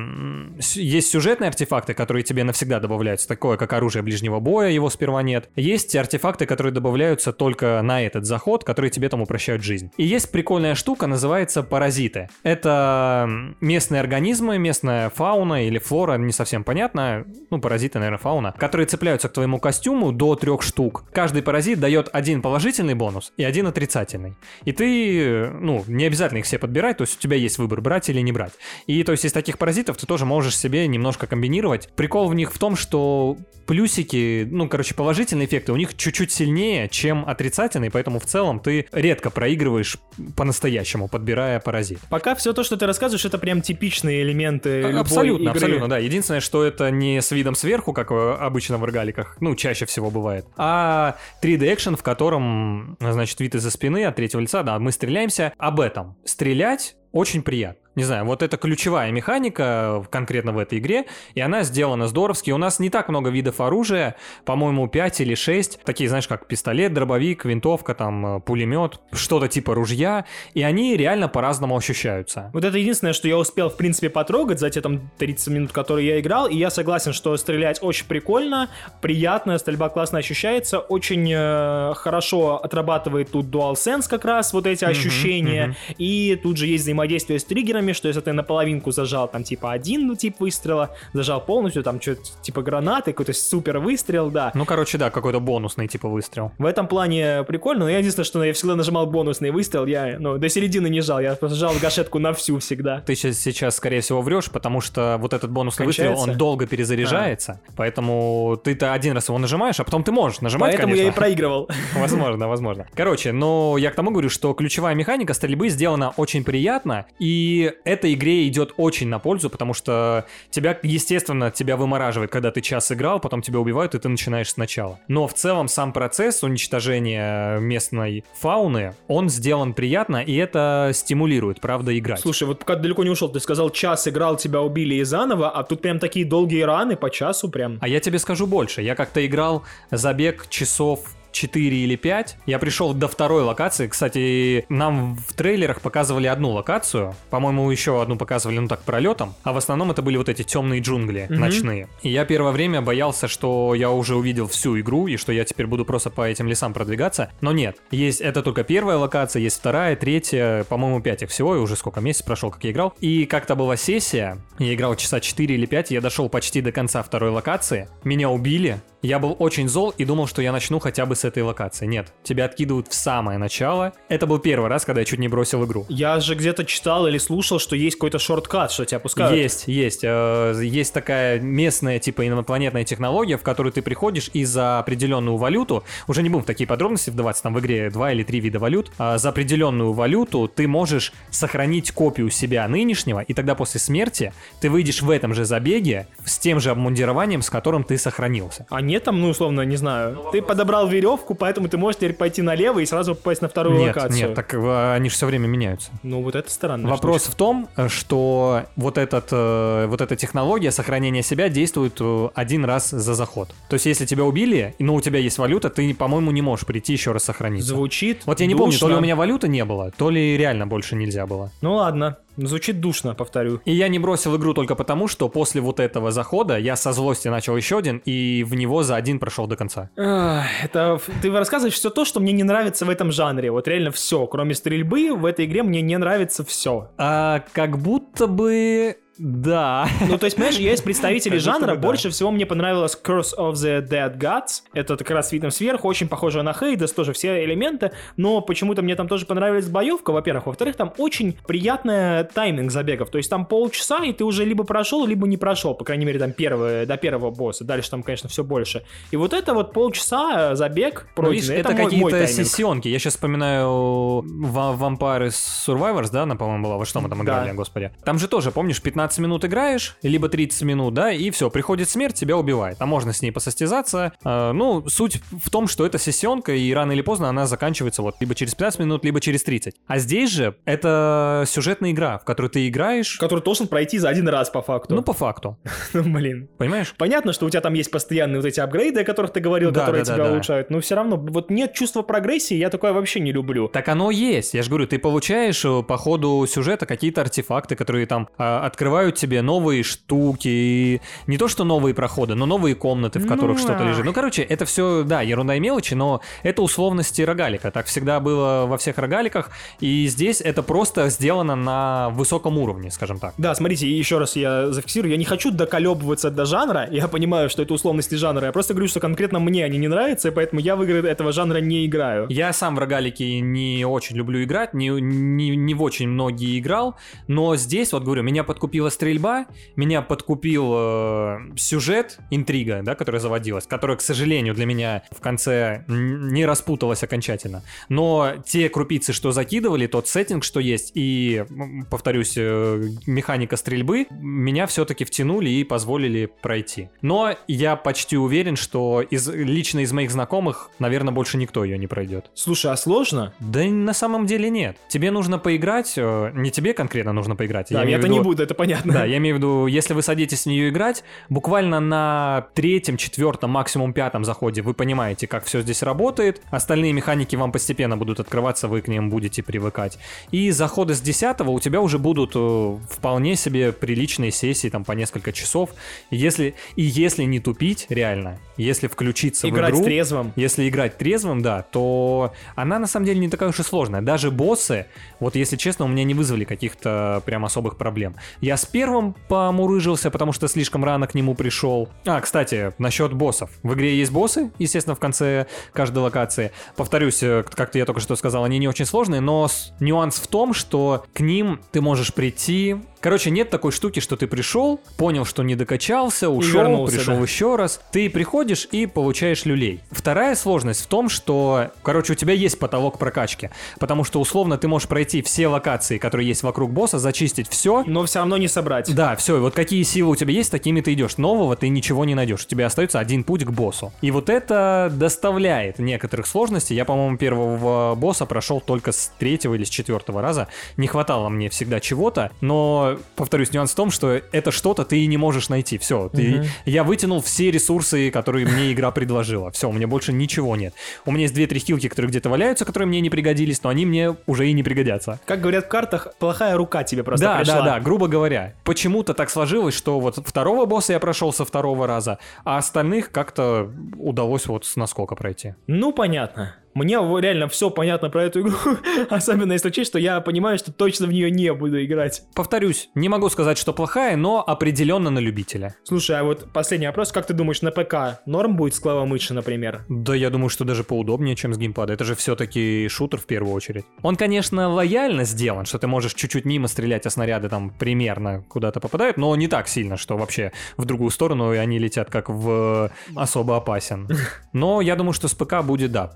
Есть 0.75 1.11
сюжетные 1.11 1.49
артефакты, 1.49 1.95
которые 1.95 2.23
тебе 2.23 2.45
навсегда 2.45 2.81
добавляются, 2.81 3.29
такое 3.29 3.57
как 3.57 3.73
оружие 3.73 4.03
ближнего 4.03 4.41
боя, 4.41 4.71
его 4.71 4.91
сперва 4.91 5.12
сперва 5.13 5.23
нет. 5.23 5.51
Есть 5.57 5.95
артефакты, 5.95 6.47
которые 6.47 6.73
добавляются 6.73 7.33
только 7.33 7.81
на 7.83 8.03
этот 8.03 8.25
заход, 8.25 8.65
которые 8.65 8.91
тебе 8.91 9.09
там 9.09 9.21
упрощают 9.21 9.63
жизнь. 9.63 9.91
И 9.99 10.05
есть 10.05 10.33
прикольная 10.33 10.75
штука, 10.75 11.07
называется 11.07 11.63
паразиты. 11.63 12.29
Это 12.43 13.29
местные 13.61 14.01
организмы, 14.01 14.59
местная 14.59 15.11
фауна 15.11 15.67
или 15.67 15.79
флора, 15.79 16.17
не 16.17 16.33
совсем 16.33 16.65
понятно, 16.65 17.25
ну, 17.51 17.61
паразиты, 17.61 17.99
наверное, 17.99 18.19
фауна, 18.19 18.55
которые 18.59 18.87
цепляются 18.87 19.29
к 19.29 19.33
твоему 19.33 19.59
костюму 19.59 20.13
до 20.13 20.35
трех 20.35 20.63
штук. 20.63 21.05
Каждый 21.13 21.43
паразит 21.43 21.79
дает 21.79 22.09
один 22.13 22.41
положительный 22.41 22.95
бонус 22.95 23.33
и 23.37 23.45
один 23.45 23.67
отрицательный. 23.67 24.35
И 24.65 24.73
ты, 24.73 25.51
ну, 25.61 25.85
не 25.87 26.07
обязательно 26.07 26.39
их 26.39 26.47
все 26.47 26.59
подбирать, 26.59 26.97
то 26.97 27.03
есть 27.03 27.19
у 27.19 27.21
тебя 27.21 27.37
есть 27.37 27.59
выбор, 27.59 27.81
брать 27.83 28.09
или 28.09 28.21
не 28.21 28.33
брать. 28.33 28.53
И 28.87 29.03
то 29.05 29.13
есть 29.13 29.25
из 29.25 29.33
таких 29.33 29.59
паразитов 29.59 29.97
ты 29.99 30.07
тоже 30.07 30.25
можешь 30.25 30.57
себе 30.57 30.87
немножко 30.87 31.27
комбинировать. 31.27 31.91
Прикол 31.97 32.29
в 32.29 32.35
них 32.35 32.53
в 32.53 32.59
том, 32.59 32.77
что 32.77 33.37
плюсики, 33.67 34.47
ну, 34.51 34.69
короче, 34.69 34.95
положительные 35.03 35.49
эффекты 35.49 35.73
у 35.73 35.77
них 35.77 35.97
чуть-чуть 35.97 36.31
сильнее, 36.31 36.89
чем 36.89 37.25
отрицательные, 37.29 37.91
поэтому 37.91 38.21
в 38.21 38.25
целом 38.25 38.61
ты 38.61 38.87
редко 38.93 39.31
проигрываешь 39.31 39.99
по-настоящему, 40.37 41.09
подбирая 41.09 41.59
паразит. 41.59 41.99
Пока 42.09 42.37
все 42.37 42.53
то, 42.53 42.63
что 42.63 42.77
ты 42.77 42.87
рассказываешь, 42.87 43.25
это 43.25 43.37
прям 43.37 43.63
типичные 43.63 44.23
элементы 44.23 44.83
любой 44.83 45.01
Абсолютно, 45.01 45.43
игры. 45.43 45.55
абсолютно, 45.55 45.89
да. 45.89 45.99
Единственное, 45.99 46.41
что 46.41 46.63
это 46.63 46.93
не 46.93 47.21
с 47.21 47.33
видом 47.33 47.57
сверху, 47.57 47.93
как 47.93 48.13
обычно 48.13 48.79
в 48.79 48.85
рогаликах, 48.85 49.39
ну, 49.41 49.57
чаще 49.57 49.87
всего 49.87 50.09
бывает, 50.09 50.47
а 50.57 51.17
3D 51.43 51.75
экшен, 51.75 51.97
в 51.97 52.05
котором, 52.05 52.97
значит, 53.01 53.41
вид 53.41 53.57
из-за 53.57 53.73
спины 53.73 54.05
от 54.05 54.15
третьего 54.15 54.41
лица, 54.41 54.63
да, 54.63 54.79
мы 54.79 54.93
стреляемся. 54.93 55.53
Об 55.59 55.81
этом. 55.81 56.17
Стрелять 56.25 56.95
очень 57.11 57.43
приятно. 57.43 57.82
Не 57.95 58.05
знаю, 58.05 58.25
вот 58.25 58.43
это 58.43 58.57
ключевая 58.57 59.13
механика 59.13 60.05
конкретно 60.11 60.53
в 60.53 60.59
этой 60.59 60.79
игре, 60.79 61.05
и 61.35 61.41
она 61.41 61.63
сделана 61.63 62.07
здоровски. 62.09 62.51
У 62.51 62.57
нас 62.57 62.79
не 62.79 62.89
так 62.89 63.09
много 63.11 63.29
видов 63.29 63.61
оружия, 63.61 64.17
по-моему, 64.47 64.89
5 64.89 65.21
или 65.21 65.35
6. 65.35 65.81
Такие, 65.85 66.09
знаешь, 66.09 66.27
как 66.27 66.47
пистолет, 66.47 66.95
дробовик, 66.95 67.45
винтовка, 67.45 67.95
там, 67.95 68.37
э, 68.37 68.41
пулемет, 68.41 69.01
что-то 69.13 69.49
типа 69.49 69.75
ружья, 69.75 70.25
и 70.55 70.63
они 70.63 70.97
реально 70.97 71.29
по-разному 71.29 71.77
ощущаются. 71.77 72.51
Вот 72.55 72.65
это 72.65 72.79
единственное, 72.79 73.13
что 73.13 73.29
я 73.29 73.37
успел, 73.37 73.69
в 73.69 73.77
принципе, 73.77 74.09
потрогать 74.09 74.59
за 74.59 74.71
те 74.71 74.81
там 74.81 75.11
30 75.19 75.49
минут, 75.49 75.73
которые 75.73 76.09
я 76.09 76.21
играл, 76.21 76.47
и 76.47 76.57
я 76.57 76.71
согласен, 76.71 77.13
что 77.13 77.37
стрелять 77.37 77.79
очень 77.83 78.07
прикольно, 78.07 78.71
приятно, 79.03 79.59
стрельба 79.59 79.91
классно 79.91 80.19
ощущается, 80.19 80.79
очень 80.79 81.31
э, 81.31 81.93
хорошо 81.95 82.57
отрабатывает 82.57 83.31
тут 83.33 83.47
DualSense 83.47 84.09
как 84.09 84.25
раз, 84.25 84.55
вот 84.55 84.67
эти 84.67 84.85
ощущения, 84.85 85.67
mm-hmm, 85.67 85.91
mm-hmm. 85.91 85.97
и 85.99 86.41
тут 86.43 86.57
же 86.57 86.67
есть 86.67 86.85
взаимодействие 86.85 87.39
с 87.39 87.45
триггерами, 87.45 87.82
бонусами, 87.83 87.93
что 87.93 88.09
если 88.09 88.21
ты 88.21 88.33
наполовинку 88.33 88.91
зажал 88.91 89.29
там 89.29 89.45
типа 89.45 89.73
один 89.73 90.07
ну, 90.07 90.15
тип 90.15 90.41
выстрела, 90.41 90.91
зажал 91.13 91.41
полностью 91.45 91.83
там 91.83 92.01
что-то 92.01 92.23
типа 92.43 92.63
гранаты, 92.63 93.13
какой-то 93.13 93.33
супер 93.33 93.79
выстрел, 93.79 94.31
да. 94.31 94.51
Ну, 94.55 94.65
короче, 94.65 94.99
да, 94.99 95.11
какой-то 95.11 95.41
бонусный 95.41 95.89
типа 95.89 96.09
выстрел. 96.09 96.53
В 96.59 96.67
этом 96.67 96.87
плане 96.87 97.45
прикольно, 97.45 97.85
но 97.85 97.91
я 97.91 97.99
единственное, 97.99 98.25
что 98.25 98.45
я 98.45 98.53
всегда 98.53 98.77
нажимал 98.77 99.07
бонусный 99.07 99.51
выстрел, 99.51 99.87
я 99.87 100.17
ну, 100.19 100.39
до 100.39 100.49
середины 100.49 100.89
не 100.89 101.01
жал, 101.01 101.21
я 101.21 101.35
просто 101.35 101.57
жал 101.57 101.75
гашетку 101.81 102.19
на 102.19 102.33
всю 102.33 102.59
всегда. 102.59 103.01
Ты 103.01 103.15
сейчас, 103.15 103.39
сейчас 103.39 103.77
скорее 103.77 104.01
всего, 104.01 104.23
врешь, 104.23 104.51
потому 104.51 104.81
что 104.81 105.17
вот 105.21 105.33
этот 105.33 105.51
бонусный 105.51 105.87
выстрел, 105.87 106.19
он 106.19 106.37
долго 106.37 106.67
перезаряжается, 106.67 107.61
а. 107.67 107.73
поэтому 107.77 108.61
ты-то 108.63 108.93
один 108.93 109.15
раз 109.15 109.29
его 109.29 109.39
нажимаешь, 109.39 109.81
а 109.81 109.85
потом 109.85 110.05
ты 110.05 110.13
можешь 110.13 110.41
нажимать, 110.41 110.73
Поэтому 110.73 110.93
конечно. 110.93 111.07
я 111.07 111.13
и 111.13 111.15
проигрывал. 111.15 111.69
Возможно, 111.97 112.49
возможно. 112.49 112.87
Короче, 112.95 113.33
но 113.33 113.77
я 113.79 113.91
к 113.91 113.95
тому 113.95 114.11
говорю, 114.11 114.29
что 114.29 114.53
ключевая 114.55 114.95
механика 114.95 115.35
стрельбы 115.35 115.69
сделана 115.69 116.13
очень 116.17 116.45
приятно, 116.45 117.07
и 117.19 117.72
этой 117.85 118.15
игре 118.15 118.47
идет 118.49 118.75
очень 118.77 119.09
на 119.09 119.19
пользу, 119.19 119.51
потому 119.51 119.75
что 119.75 120.27
тебя, 120.51 120.79
естественно, 120.83 121.51
тебя 121.51 121.77
вымораживает, 121.77 122.31
когда 122.31 122.51
ты 122.51 122.61
час 122.61 122.91
играл, 122.93 123.21
потом 123.21 123.43
тебя 123.43 123.61
убивают, 123.61 123.95
и 123.95 123.99
ты 123.99 124.09
начинаешь 124.09 124.51
сначала. 124.51 125.01
Но 125.09 125.27
в 125.27 125.35
целом 125.35 125.69
сам 125.69 125.93
процесс 125.93 126.43
уничтожения 126.43 127.59
местной 127.59 128.25
фауны, 128.35 128.95
он 129.09 129.29
сделан 129.29 129.75
приятно, 129.75 130.23
и 130.23 130.35
это 130.37 130.91
стимулирует, 130.95 131.61
правда, 131.61 131.97
играть. 131.99 132.21
Слушай, 132.21 132.45
вот 132.45 132.61
пока 132.61 132.77
далеко 132.77 133.05
не 133.05 133.11
ушел, 133.11 133.29
ты 133.29 133.41
сказал, 133.41 133.71
час 133.71 134.09
играл, 134.09 134.37
тебя 134.37 134.61
убили 134.61 134.95
и 134.97 135.05
заново, 135.05 135.51
а 135.51 135.63
тут 135.63 135.83
прям 135.83 135.99
такие 135.99 136.25
долгие 136.25 136.63
раны 136.63 136.97
по 136.97 137.11
часу 137.11 137.49
прям. 137.49 137.79
А 137.81 137.89
я 137.89 138.01
тебе 138.01 138.19
скажу 138.19 138.47
больше. 138.47 138.83
Я 138.83 138.95
как-то 138.95 139.25
играл 139.25 139.65
забег 139.91 140.47
часов 140.49 141.01
4 141.33 141.77
или 141.77 141.97
5. 141.97 142.37
Я 142.47 142.59
пришел 142.59 142.95
до 142.95 143.09
второй 143.09 143.43
локации. 143.43 143.87
Кстати, 143.89 144.65
нам 144.69 145.17
в 145.17 145.33
трейлерах 145.33 145.81
показывали 145.81 146.27
одну 146.27 146.51
локацию. 146.51 147.15
По-моему, 147.31 147.71
еще 147.71 148.01
одну 148.01 148.17
показывали, 148.17 148.59
ну 148.59 148.69
так, 148.69 148.83
пролетом. 148.83 149.35
А 149.43 149.53
в 149.53 149.57
основном 149.57 149.91
это 149.91 150.03
были 150.03 150.17
вот 150.17 150.29
эти 150.29 150.43
темные 150.43 150.81
джунгли 150.81 151.27
mm-hmm. 151.29 151.37
ночные. 151.37 151.89
И 152.03 152.11
я 152.11 152.25
первое 152.25 152.53
время 152.53 152.83
боялся, 152.83 153.29
что 153.29 153.75
я 153.75 153.91
уже 153.91 154.17
увидел 154.17 154.47
всю 154.47 154.79
игру, 154.81 155.07
и 155.07 155.17
что 155.17 155.33
я 155.33 155.45
теперь 155.45 155.67
буду 155.67 155.85
просто 155.85 156.11
по 156.11 156.29
этим 156.29 156.47
лесам 156.47 156.73
продвигаться. 156.73 157.31
Но 157.41 157.53
нет. 157.53 157.79
Есть, 157.91 158.21
это 158.21 158.43
только 158.43 158.65
первая 158.65 158.97
локация, 158.97 159.41
есть 159.41 159.59
вторая, 159.59 159.97
третья, 159.97 160.65
по-моему, 160.65 161.01
5 161.01 161.23
их 161.23 161.31
всего, 161.31 161.57
и 161.57 161.59
уже 161.59 161.77
сколько 161.77 162.01
месяцев 162.01 162.27
прошел, 162.27 162.51
как 162.51 162.63
я 162.65 162.71
играл. 162.71 162.95
И 163.01 163.27
как-то 163.27 163.55
была 163.55 163.77
сессия, 163.77 164.39
я 164.59 164.75
играл 164.75 164.95
часа 164.97 165.21
4 165.21 165.55
или 165.55 165.67
5, 165.67 165.91
я 165.91 166.01
дошел 166.01 166.29
почти 166.29 166.61
до 166.61 166.73
конца 166.73 167.03
второй 167.03 167.31
локации. 167.31 167.89
Меня 168.05 168.31
убили, 168.31 168.81
я 169.03 169.19
был 169.19 169.35
очень 169.41 169.69
зол 169.69 169.93
и 169.99 170.05
думал, 170.05 170.29
что 170.29 170.43
я 170.43 170.53
начну 170.53 170.79
хотя 170.79 171.07
бы 171.07 171.17
с 171.17 171.22
этой 171.25 171.43
локации. 171.43 171.87
Нет, 171.87 172.13
тебя 172.23 172.45
откидывают 172.45 172.89
в 172.89 172.95
самое 172.95 173.39
начало. 173.39 173.93
Это 174.09 174.27
был 174.27 174.39
первый 174.39 174.69
раз, 174.69 174.85
когда 174.85 175.01
я 175.01 175.05
чуть 175.05 175.19
не 175.19 175.29
бросил 175.29 175.65
игру. 175.65 175.87
Я 175.89 176.21
же 176.21 176.35
где-то 176.35 176.65
читал 176.65 177.07
или 177.07 177.19
слушал, 177.19 177.59
что 177.59 177.75
есть 177.75 177.97
какой-то 177.97 178.19
шорткат, 178.19 178.71
что 178.71 178.85
тебя 178.85 179.01
пускают. 179.01 179.37
Есть, 179.37 179.65
есть. 179.67 180.01
Э, 180.05 180.55
есть 180.63 180.95
такая 180.95 181.41
местная, 181.41 181.99
типа, 181.99 182.27
инопланетная 182.27 182.85
технология, 182.85 183.37
в 183.37 183.43
которую 183.43 183.73
ты 183.73 183.83
приходишь 183.83 184.31
и 184.33 184.45
за 184.45 184.79
определенную 184.79 185.37
валюту, 185.37 185.85
уже 186.07 186.23
не 186.23 186.29
будем 186.29 186.45
в 186.45 186.47
такие 186.47 186.67
подробности 186.67 187.11
вдаваться, 187.11 187.43
там 187.43 187.55
в 187.55 187.61
игре 187.61 187.91
два 187.91 188.13
или 188.13 188.23
три 188.23 188.41
вида 188.41 188.59
валют, 188.59 188.93
а 188.99 189.19
за 189.19 189.31
определенную 189.31 189.93
валюту 189.93 190.49
ты 190.49 190.69
можешь 190.69 191.13
сохранить 191.31 191.91
копию 191.93 192.31
себя 192.31 192.67
нынешнего, 192.69 193.21
и 193.21 193.35
тогда 193.35 193.55
после 193.55 193.81
смерти 193.81 194.33
ты 194.61 194.71
выйдешь 194.71 195.03
в 195.03 195.11
этом 195.11 195.35
же 195.35 195.45
забеге 195.45 196.07
с 196.25 196.39
тем 196.39 196.61
же 196.61 196.71
обмундированием, 196.71 197.43
с 197.43 197.51
которым 197.51 197.85
ты 197.85 197.99
сохранился. 197.99 198.67
Они 198.71 198.93
нет 198.93 199.05
там, 199.05 199.21
ну, 199.21 199.31
условно, 199.31 199.63
не 199.63 199.77
знаю, 199.77 200.15
ну, 200.15 200.31
ты 200.31 200.43
подобрал 200.43 200.87
веревку, 200.87 201.12
поэтому 201.19 201.69
ты 201.69 201.77
можешь 201.77 201.97
теперь 201.99 202.15
пойти 202.15 202.43
налево 202.43 202.81
и 202.81 202.87
сразу 202.87 203.15
попасть 203.15 203.43
на 203.43 203.49
вторую 203.49 203.79
нет, 203.79 203.97
локацию. 203.97 204.29
Нет, 204.29 204.35
так 204.35 204.55
э, 204.55 204.95
они 204.95 205.09
же 205.09 205.15
все 205.15 205.27
время 205.27 205.47
меняются. 205.47 205.91
Ну, 206.03 206.23
вот 206.23 206.35
это 206.35 206.51
странно. 206.51 206.89
Вопрос 206.89 207.25
в 207.25 207.35
том, 207.35 207.69
что 207.89 208.65
вот, 208.77 208.99
этот, 208.99 209.29
э, 209.31 209.87
вот 209.87 210.01
эта 210.01 210.17
технология 210.17 210.71
сохранения 210.71 211.23
себя 211.23 211.49
действует 211.49 211.97
э, 212.01 212.29
один 212.35 212.65
раз 212.65 212.91
за 212.91 213.15
заход. 213.15 213.55
То 213.69 213.75
есть, 213.75 213.87
если 213.87 214.07
тебя 214.07 214.25
убили, 214.25 214.75
но 214.79 214.95
у 214.95 215.01
тебя 215.01 215.19
есть 215.19 215.39
валюта, 215.39 215.71
ты, 215.71 215.95
по-моему, 215.95 216.31
не 216.31 216.43
можешь 216.43 216.67
прийти 216.67 216.93
еще 216.93 217.13
раз 217.13 217.25
сохраниться. 217.25 217.69
Звучит 217.69 218.23
Вот 218.27 218.41
я 218.41 218.47
не 218.47 218.55
душно. 218.55 218.65
помню, 218.65 218.79
то 218.79 218.89
ли 218.89 218.95
у 218.95 219.01
меня 219.01 219.17
валюты 219.17 219.49
не 219.49 219.65
было, 219.65 219.91
то 219.97 220.11
ли 220.11 220.37
реально 220.37 220.67
больше 220.67 220.97
нельзя 220.97 221.27
было. 221.27 221.51
Ну 221.61 221.75
ладно. 221.75 222.19
Звучит 222.37 222.81
душно, 222.81 223.15
повторю. 223.15 223.61
И 223.65 223.73
я 223.73 223.89
не 223.89 223.99
бросил 223.99 224.37
игру 224.37 224.55
только 224.55 224.75
потому, 224.75 225.09
что 225.09 225.29
после 225.29 225.61
вот 225.61 225.81
этого 225.81 226.11
захода 226.11 226.59
я 226.59 226.77
со 226.77 226.93
злости 226.93 227.29
начал 227.29 227.57
еще 227.57 227.79
один, 227.79 228.03
и 228.05 228.45
в 228.45 228.55
него 228.55 228.83
за 228.83 228.97
один 228.97 229.19
прошел 229.19 229.47
до 229.47 229.57
конца. 229.57 229.91
Это 229.97 231.01
ты 231.21 231.31
рассказываешь 231.31 231.75
все 231.75 231.91
то, 231.91 232.05
что 232.05 232.21
мне 232.21 232.33
не 232.33 232.43
нравится 232.43 232.85
в 232.85 232.91
этом 232.91 233.13
жанре. 233.13 233.51
Вот 233.51 233.69
реально 233.69 233.91
все. 233.91 234.27
Кроме 234.27 234.55
стрельбы, 234.55 235.15
в 235.15 235.27
этой 235.27 235.45
игре 235.45 235.63
мне 235.63 235.83
не 235.83 235.97
нравится 235.99 236.45
все. 236.45 236.91
А, 236.99 237.45
как 237.53 237.79
будто 237.79 238.27
бы 238.27 238.97
да. 239.19 239.89
Ну, 240.01 240.17
то 240.19 240.25
есть, 240.25 240.37
понимаешь, 240.37 240.57
есть 240.57 240.85
представители 240.85 241.37
жанра. 241.37 241.75
Больше 241.75 242.11
всего 242.11 242.31
мне 242.31 242.47
понравилось 242.47 242.99
Curse 243.03 243.37
of 243.37 243.53
the 243.53 243.87
Dead 243.87 244.19
Gods. 244.19 244.63
Это 244.73 244.97
как 244.97 245.11
раз 245.11 245.33
видом 245.33 245.51
сверху, 245.51 245.87
очень 245.87 246.09
похоже 246.09 246.43
на 246.43 246.53
Хейдес, 246.53 246.93
тоже 246.93 247.13
все 247.13 247.45
элементы. 247.45 247.93
Но 248.17 248.41
почему-то 248.41 248.83
мне 248.83 248.97
там 248.97 249.09
тоже 249.09 249.27
понравилась 249.27 249.69
боевка, 249.69 250.13
во-первых. 250.13 250.47
Во-вторых, 250.47 250.77
там 250.77 250.93
очень 250.99 251.37
приятный 251.47 252.25
тайминг 252.25 252.71
забегов. 252.71 253.11
То 253.11 253.19
есть, 253.19 253.29
там 253.29 253.45
полчаса, 253.45 254.03
и 254.05 254.13
ты 254.13 254.25
уже 254.25 254.45
либо 254.45 254.65
прошел, 254.65 255.07
либо 255.07 255.27
не 255.27 255.37
прошел. 255.37 255.75
По 255.75 255.85
крайней 255.85 256.07
мере, 256.07 256.19
там 256.19 256.33
первое, 256.33 256.87
до 256.87 256.97
первого 256.97 257.31
босса. 257.31 257.65
Дальше 257.65 257.91
там, 257.91 258.03
конечно, 258.03 258.29
все 258.29 258.43
больше. 258.43 258.85
И 259.11 259.17
вот 259.17 259.35
это 259.35 259.53
вот 259.53 259.73
полчаса 259.73 260.55
забег 260.55 261.07
пройденный. 261.15 261.57
Ну, 261.57 261.61
это, 261.61 261.73
это 261.73 261.85
какие-то 261.85 262.27
сессионки. 262.27 262.89
Я 262.89 262.99
сейчас 262.99 263.15
вспоминаю 263.15 264.23
Vampire 264.23 265.29
Survivors, 265.29 266.11
да, 266.11 266.23
она, 266.23 266.37
по-моему, 266.37 266.65
была. 266.65 266.77
Во 266.79 266.87
что 266.87 267.01
мы 267.01 267.09
там 267.09 267.23
играли, 267.23 267.53
господи. 267.53 267.93
Там 268.05 268.19
же 268.19 268.27
тоже, 268.27 268.51
помнишь, 268.51 268.81
15 268.81 269.02
15 269.03 269.19
минут 269.19 269.45
играешь, 269.45 269.97
либо 270.03 270.29
30 270.29 270.63
минут, 270.63 270.95
да, 270.95 271.11
и 271.11 271.31
все, 271.31 271.51
приходит 271.51 271.89
смерть, 271.89 272.15
тебя 272.15 272.37
убивает. 272.37 272.77
А 272.79 272.87
можно 272.87 273.13
с 273.13 273.21
ней 273.21 273.33
посостязаться. 273.33 274.13
Э, 274.25 274.53
ну, 274.53 274.89
суть 274.89 275.21
в 275.33 275.51
том, 275.51 275.67
что 275.67 275.85
это 275.85 275.99
сессионка, 275.99 276.55
и 276.55 276.73
рано 276.73 276.93
или 276.93 277.03
поздно 277.03 277.29
она 277.29 277.47
заканчивается 277.47 278.03
вот 278.03 278.15
либо 278.21 278.37
через 278.37 278.55
15 278.55 278.79
минут, 278.79 279.05
либо 279.05 279.21
через 279.21 279.43
30. 279.43 279.75
А 279.89 279.99
здесь 279.99 280.31
же 280.31 280.55
это 280.67 281.43
сюжетная 281.49 281.91
игра, 281.91 282.19
в 282.19 282.25
которую 282.25 282.51
ты 282.51 282.69
играешь... 282.69 283.19
Который 283.19 283.43
должен 283.43 283.67
пройти 283.67 283.99
за 283.99 284.09
один 284.09 284.29
раз 284.29 284.51
по 284.51 284.63
факту. 284.63 284.95
Ну, 284.95 285.03
по 285.03 285.13
факту. 285.13 285.59
Ну, 285.95 286.05
блин. 286.05 286.49
Понимаешь? 286.59 286.95
Понятно, 286.97 287.33
что 287.33 287.47
у 287.47 287.51
тебя 287.51 287.61
там 287.61 287.75
есть 287.75 287.91
постоянные 287.91 288.41
вот 288.41 288.47
эти 288.47 288.61
апгрейды, 288.61 289.01
о 289.01 289.05
которых 289.05 289.33
ты 289.33 289.41
говорил, 289.41 289.73
да, 289.73 289.81
которые 289.81 290.05
да, 290.05 290.15
тебя 290.15 290.25
да, 290.25 290.33
улучшают, 290.33 290.71
но 290.71 290.81
все 290.81 290.95
равно 290.95 291.17
вот 291.17 291.51
нет 291.51 291.75
чувства 291.75 292.03
прогрессии, 292.03 292.55
я 292.55 292.71
такое 292.71 292.93
вообще 292.93 293.21
не 293.21 293.33
люблю. 293.33 293.69
Так 293.69 293.89
оно 293.89 294.11
есть. 294.11 294.55
Я 294.55 294.63
же 294.63 294.69
говорю, 294.69 294.87
ты 294.87 294.99
получаешь 294.99 295.65
э, 295.65 295.83
по 295.83 295.97
ходу 295.97 296.47
сюжета 296.47 296.87
какие-то 296.87 297.21
артефакты, 297.21 297.77
которые 297.77 298.07
там 298.07 298.29
а, 298.39 298.65
открывают 298.93 299.17
тебе 299.17 299.41
новые 299.43 299.83
штуки, 299.83 301.01
не 301.27 301.39
то 301.39 301.49
что 301.49 301.65
новые 301.65 301.95
проходы, 301.95 302.35
но 302.35 302.45
новые 302.45 302.75
комнаты, 302.75 303.21
в 303.21 303.27
которых 303.27 303.57
ну, 303.57 303.63
что-то 303.63 303.85
лежит. 303.85 304.05
Ну, 304.05 304.13
короче, 304.13 304.43
это 304.43 304.67
все, 304.67 305.03
да, 305.03 305.23
ерунда 305.23 305.55
и 305.55 305.61
мелочи, 305.61 305.95
но 305.95 306.21
это 306.43 306.63
условности 306.63 307.23
рогалика. 307.23 307.71
Так 307.71 307.87
всегда 307.87 308.21
было 308.21 308.67
во 308.67 308.77
всех 308.77 308.99
рогаликах, 308.99 309.51
и 309.81 310.07
здесь 310.09 310.43
это 310.43 310.63
просто 310.63 311.09
сделано 311.09 311.57
на 311.57 312.11
высоком 312.11 312.59
уровне, 312.59 312.91
скажем 312.91 313.19
так. 313.19 313.33
Да, 313.39 313.55
смотрите, 313.55 313.91
еще 313.91 314.19
раз 314.19 314.37
я 314.37 314.71
зафиксирую, 314.71 315.11
я 315.11 315.17
не 315.17 315.25
хочу 315.25 315.51
доколебываться 315.51 316.31
до 316.31 316.45
жанра, 316.45 316.87
я 316.91 317.09
понимаю, 317.09 317.49
что 317.49 317.63
это 317.63 317.73
условности 317.73 318.17
жанра, 318.17 318.47
я 318.47 318.53
просто 318.53 318.75
говорю, 318.75 318.89
что 318.89 319.01
конкретно 319.01 319.39
мне 319.39 319.65
они 319.65 319.79
не 319.79 319.89
нравятся, 319.89 320.29
и 320.29 320.31
поэтому 320.33 320.61
я 320.61 320.77
в 320.77 320.83
игры 320.83 321.09
этого 321.09 321.33
жанра 321.33 321.61
не 321.61 321.87
играю. 321.87 322.27
Я 322.29 322.53
сам 322.53 322.77
в 322.77 322.79
рогалике 322.79 323.41
не 323.41 323.87
очень 323.87 324.17
люблю 324.17 324.43
играть, 324.45 324.75
не, 324.75 324.89
не, 324.89 325.57
не 325.57 325.75
в 325.75 325.83
очень 325.83 326.09
многие 326.09 326.59
играл, 326.59 326.97
но 327.27 327.57
здесь, 327.57 327.93
вот 327.93 328.05
говорю, 328.05 328.23
меня 328.23 328.45
подкупила 328.83 328.91
стрельба, 328.91 329.47
меня 329.77 330.03
подкупил 330.03 330.73
э, 330.75 331.39
сюжет, 331.57 332.19
интрига, 332.31 332.83
да, 332.83 332.95
которая 332.95 333.21
заводилась, 333.21 333.67
которая, 333.67 333.97
к 333.97 334.01
сожалению, 334.01 334.55
для 334.55 334.67
меня 334.67 335.03
в 335.11 335.21
конце 335.21 335.85
не 335.89 336.47
распуталась 336.47 337.03
окончательно. 337.03 337.63
Но 337.89 338.35
те 338.45 338.69
крупицы, 338.69 339.13
что 339.13 339.33
закидывали, 339.33 339.87
тот 339.87 340.09
сеттинг, 340.09 340.45
что 340.45 340.61
есть, 340.61 340.93
и, 340.95 341.45
повторюсь, 341.91 342.35
э, 342.37 342.83
механика 343.07 343.57
стрельбы, 343.57 344.07
меня 344.11 344.67
все-таки 344.67 345.05
втянули 345.05 345.51
и 345.51 345.65
позволили 345.65 346.31
пройти. 346.43 346.89
Но 347.03 347.35
я 347.47 347.77
почти 347.77 348.17
уверен, 348.17 348.57
что 348.57 349.03
из, 349.03 349.29
лично 349.29 349.81
из 349.81 349.93
моих 349.93 350.11
знакомых, 350.11 350.71
наверное, 350.79 351.13
больше 351.13 351.37
никто 351.37 351.65
ее 351.65 351.79
не 351.79 351.87
пройдет. 351.87 352.31
Слушай, 352.35 352.73
а 352.73 352.77
сложно? 352.77 353.33
Да 353.39 353.63
на 353.65 353.95
самом 353.95 354.27
деле 354.27 354.51
нет. 354.51 354.77
Тебе 354.89 355.11
нужно 355.11 355.39
поиграть, 355.39 355.95
э, 355.97 356.33
не 356.35 356.51
тебе 356.51 356.75
конкретно 356.75 357.13
нужно 357.13 357.37
поиграть. 357.37 357.69
Да, 357.71 357.85
я 357.85 357.99
это 357.99 358.09
не 358.09 358.21
буду, 358.21 358.43
это 358.43 358.55
понятно 358.55 358.72
понятно. 358.73 358.93
Да, 358.93 359.05
я 359.05 359.17
имею 359.19 359.37
в 359.37 359.39
виду, 359.39 359.67
если 359.67 359.95
вы 359.95 360.03
садитесь 360.03 360.43
в 360.43 360.47
нее 360.47 360.69
играть, 360.69 361.05
буквально 361.29 361.81
на 361.81 362.47
третьем, 362.55 362.97
четвертом, 362.97 363.51
максимум 363.51 363.93
пятом 363.93 364.25
заходе 364.25 364.63
вы 364.63 364.75
понимаете, 364.75 365.27
как 365.27 365.45
все 365.45 365.63
здесь 365.63 365.83
работает. 365.83 366.41
Остальные 366.51 366.93
механики 366.93 367.37
вам 367.37 367.53
постепенно 367.53 367.97
будут 367.97 368.21
открываться, 368.21 368.69
вы 368.69 368.81
к 368.83 368.89
ним 368.89 369.11
будете 369.11 369.43
привыкать. 369.43 369.99
И 370.31 370.51
заходы 370.51 370.95
с 370.95 371.01
десятого 371.01 371.51
у 371.51 371.61
тебя 371.61 371.81
уже 371.81 371.99
будут 371.99 372.33
э, 372.35 372.79
вполне 372.91 373.37
себе 373.37 373.73
приличные 373.73 374.31
сессии, 374.31 374.69
там 374.69 374.85
по 374.85 374.93
несколько 374.93 375.33
часов. 375.33 375.71
Если, 376.11 376.55
и 376.77 376.83
если 376.83 377.25
не 377.25 377.41
тупить, 377.41 377.87
реально, 377.89 378.39
если 378.57 378.87
включиться 378.87 379.49
Играть 379.49 379.73
в 379.73 379.77
игру... 379.77 379.85
трезвым. 379.85 380.33
Если 380.37 380.69
играть 380.69 380.99
трезвым, 380.99 381.43
да, 381.43 381.63
то 381.63 382.33
она 382.55 382.79
на 382.79 382.87
самом 382.87 383.07
деле 383.07 383.21
не 383.21 383.29
такая 383.29 383.51
уж 383.51 383.61
и 383.61 383.63
сложная. 383.63 384.03
Даже 384.03 384.31
боссы, 384.31 384.87
вот 385.21 385.37
если 385.37 385.57
честно, 385.57 385.85
у 385.85 385.89
меня 385.89 386.05
не 386.05 386.15
вызвали 386.15 386.45
каких-то 386.45 387.23
прям 387.25 387.45
особых 387.45 387.77
проблем. 387.77 388.15
Я 388.41 388.57
с 388.63 388.67
первым 388.67 389.15
помурыжился, 389.29 390.11
потому 390.11 390.33
что 390.33 390.47
слишком 390.47 390.85
рано 390.85 391.07
к 391.07 391.15
нему 391.15 391.35
пришел. 391.35 391.89
А, 392.07 392.21
кстати, 392.21 392.73
насчет 392.79 393.13
боссов. 393.13 393.51
В 393.63 393.75
игре 393.75 393.99
есть 393.99 394.13
боссы, 394.13 394.53
естественно, 394.59 394.95
в 394.95 395.01
конце 395.01 395.47
каждой 395.73 395.99
локации. 395.99 396.53
Повторюсь, 396.77 397.23
э, 397.23 397.43
как 397.43 397.75
я 397.75 397.85
только 397.85 398.01
что 398.01 398.15
сказал, 398.15 398.45
они 398.45 398.59
не 398.59 398.69
очень 398.69 398.87
сложные, 398.87 399.21
но 399.21 399.49
нюанс 399.81 400.17
в 400.17 400.29
том, 400.29 400.55
что 400.55 401.05
к 401.13 401.21
ним 401.21 401.61
ты 401.73 401.81
можешь 401.81 402.15
прийти 402.15 402.77
Короче, 403.03 403.31
нет 403.31 403.51
такой 403.51 403.73
штуки, 403.73 403.99
что 403.99 404.15
ты 404.15 404.29
пришел, 404.29 404.81
понял, 404.97 405.25
что 405.25 405.43
не 405.43 405.57
докачался, 405.57 406.31
ушел, 406.31 406.61
вернулся, 406.61 406.97
пришел 406.97 407.17
да. 407.17 407.23
еще 407.23 407.57
раз. 407.57 407.81
Ты 407.91 408.09
приходишь 408.09 408.69
и 408.71 408.87
получаешь 408.87 409.45
люлей. 409.45 409.81
Вторая 409.91 410.37
сложность 410.37 410.85
в 410.85 410.87
том, 410.87 411.09
что, 411.09 411.73
короче, 411.83 412.13
у 412.13 412.17
тебя 412.17 412.33
есть 412.33 412.61
потолок 412.61 412.99
прокачки. 412.99 413.51
Потому 413.81 414.05
что, 414.05 414.21
условно, 414.21 414.57
ты 414.57 414.69
можешь 414.69 414.87
пройти 414.87 415.21
все 415.21 415.49
локации, 415.49 415.99
которые 415.99 416.29
есть 416.29 416.45
вокруг 416.45 416.71
босса, 416.71 417.01
зачистить 417.01 417.49
все. 417.49 417.83
Но 417.89 418.05
все 418.05 418.21
равно 418.21 418.37
не 418.37 418.47
собрать. 418.47 418.95
Да, 418.95 419.17
все, 419.17 419.37
и 419.37 419.41
вот 419.41 419.53
какие 419.53 419.83
силы 419.83 420.13
у 420.13 420.17
тебя 420.17 420.33
есть, 420.33 420.53
такими 420.53 420.81
ты 420.81 420.93
идешь. 420.93 421.17
Нового 421.17 421.57
ты 421.57 421.69
ничего 421.71 422.05
не 422.05 422.15
найдешь. 422.15 422.45
У 422.45 422.49
тебя 422.49 422.67
остается 422.67 423.01
один 423.01 423.25
путь 423.25 423.45
к 423.45 423.51
боссу. 423.51 423.93
И 424.01 424.13
вот 424.13 424.31
это 424.31 424.93
доставляет 424.95 425.81
некоторых 425.81 426.29
сложностей. 426.29 426.77
Я, 426.77 426.85
по-моему, 426.85 427.17
первого 427.17 427.97
босса 427.97 428.27
прошел 428.27 428.61
только 428.61 428.93
с 428.93 429.11
третьего 429.19 429.55
или 429.55 429.65
с 429.65 429.71
четвертого 429.71 430.23
раза. 430.23 430.47
Не 430.77 430.87
хватало 430.87 431.29
мне 431.31 431.49
всегда 431.49 431.81
чего-то, 431.81 432.31
но 432.41 432.92
повторюсь, 433.17 433.53
нюанс 433.53 433.73
в 433.73 433.75
том, 433.75 433.91
что 433.91 434.21
это 434.33 434.51
что-то 434.51 434.85
ты 434.85 435.05
не 435.07 435.17
можешь 435.17 435.49
найти. 435.49 435.79
Все, 435.79 436.09
ты, 436.09 436.37
Мгм. 436.37 436.47
я 436.67 436.85
вытянул 436.85 437.21
все 437.21 437.51
ресурсы, 437.51 438.11
которые 438.11 438.47
мне 438.47 438.73
игра 438.73 438.91
предложила. 438.91 439.51
Все, 439.51 439.69
у 439.69 439.73
меня 439.73 439.87
больше 439.87 440.13
ничего 440.13 440.57
нет. 440.57 440.75
У 441.05 441.11
меня 441.13 441.23
есть 441.23 441.35
две-три 441.35 441.61
хилки, 441.61 441.89
которые 441.89 442.11
где-то 442.11 442.29
валяются, 442.29 442.65
которые 442.65 442.87
мне 442.89 443.01
не 443.01 443.11
пригодились, 443.11 443.63
но 443.63 443.71
они 443.71 443.87
мне 443.87 444.17
уже 444.27 444.49
и 444.49 444.53
не 444.53 444.63
пригодятся. 444.63 445.21
Как 445.27 445.41
говорят 445.41 445.67
в 445.67 445.69
картах, 445.69 446.09
плохая 446.19 446.57
рука 446.57 446.85
тебе 446.85 447.03
просто 447.03 447.27
да, 447.27 447.39
пришла. 447.39 447.55
да, 447.57 447.65
да, 447.65 447.81
грубо 447.81 448.09
говоря. 448.09 448.55
Почему-то 448.65 449.15
так 449.15 449.31
сложилось, 449.31 449.75
что 449.75 450.01
вот 450.01 450.17
второго 450.27 450.67
босса 450.67 450.93
я 450.93 451.01
прошел 451.01 451.33
со 451.33 451.45
второго 451.45 451.87
раза, 451.87 452.19
а 452.45 452.59
остальных 452.59 453.11
как-то 453.11 453.71
удалось 453.97 454.47
вот 454.47 454.65
с 454.65 454.77
наскока 454.77 455.15
пройти. 455.15 455.55
Ну, 455.67 455.93
понятно. 455.93 456.55
Мне 456.75 456.97
реально 457.21 457.49
все 457.49 457.71
понятно 457.71 458.11
про 458.11 458.25
эту 458.25 458.41
игру, 458.41 458.57
особенно 459.11 459.53
если 459.53 459.69
учесть, 459.69 459.91
что 459.91 459.99
я 459.99 460.21
понимаю, 460.21 460.59
что 460.59 460.73
точно 460.73 461.07
в 461.07 461.13
нее 461.13 461.31
не 461.31 461.53
буду 461.53 461.83
играть. 461.85 462.23
Повторюсь, 462.35 462.91
не 462.95 463.09
могу 463.09 463.29
сказать, 463.29 463.59
что 463.59 463.73
плохая, 463.73 464.17
но 464.17 464.43
определенно 464.47 465.11
на 465.11 465.19
любителя. 465.19 465.75
Слушай, 465.85 466.19
а 466.19 466.25
вот 466.25 466.53
последний 466.53 466.87
вопрос, 466.87 467.13
как 467.13 467.27
ты 467.27 467.35
думаешь, 467.35 467.63
на 467.63 467.71
ПК 467.71 468.21
норм 468.27 468.57
будет 468.57 468.75
с 468.75 468.81
клавомыши, 468.81 469.13
мыши, 469.13 469.35
например? 469.35 469.85
Да, 469.89 470.15
я 470.15 470.31
думаю, 470.31 470.49
что 470.49 470.65
даже 470.65 470.85
поудобнее, 470.85 471.37
чем 471.37 471.55
с 471.55 471.59
геймпада. 471.59 471.93
Это 471.93 472.05
же 472.05 472.15
все-таки 472.15 472.89
шутер 472.89 473.21
в 473.21 473.27
первую 473.27 473.55
очередь. 473.55 473.85
Он, 474.03 474.17
конечно, 474.17 474.69
лояльно 474.69 475.25
сделан, 475.25 475.67
что 475.67 475.79
ты 475.79 475.87
можешь 475.87 476.15
чуть-чуть 476.15 476.45
мимо 476.45 476.69
стрелять, 476.69 477.07
а 477.07 477.11
снаряды 477.11 477.49
там 477.49 477.71
примерно 477.71 478.43
куда-то 478.49 478.81
попадают, 478.81 479.17
но 479.17 479.35
не 479.37 479.49
так 479.49 479.69
сильно, 479.69 479.97
что 479.97 480.17
вообще 480.17 480.53
в 480.77 480.85
другую 480.85 481.11
сторону 481.11 481.53
и 481.53 481.57
они 481.57 481.79
летят 481.79 482.11
как 482.11 482.29
в 482.29 482.91
особо 483.15 483.57
опасен. 483.57 484.09
Но 484.53 484.81
я 484.81 484.97
думаю, 484.97 485.13
что 485.13 485.29
с 485.29 485.35
ПК 485.35 485.63
будет, 485.63 485.93
да, 485.93 486.11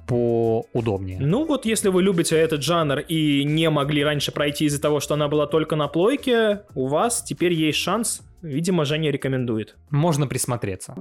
поудобнее. 0.73 1.19
Ну 1.21 1.45
вот, 1.45 1.67
если 1.67 1.89
вы 1.89 2.03
любите 2.03 2.37
этот 2.37 2.63
жанр 2.63 3.01
и 3.01 3.45
не 3.45 3.71
могли 3.71 4.05
раньше 4.05 4.33
пройти 4.33 4.67
из-за 4.67 4.81
того, 4.81 5.01
что 5.01 5.15
она 5.15 5.29
была 5.29 5.47
только 5.47 5.77
на 5.77 5.89
плойке, 5.89 6.61
у 6.75 6.87
вас 6.87 7.23
теперь 7.23 7.53
есть 7.53 7.79
шанс. 7.79 8.23
Видимо, 8.43 8.85
Женя 8.85 9.11
рекомендует. 9.11 9.77
Можно 9.91 10.27
присмотреться. 10.27 10.95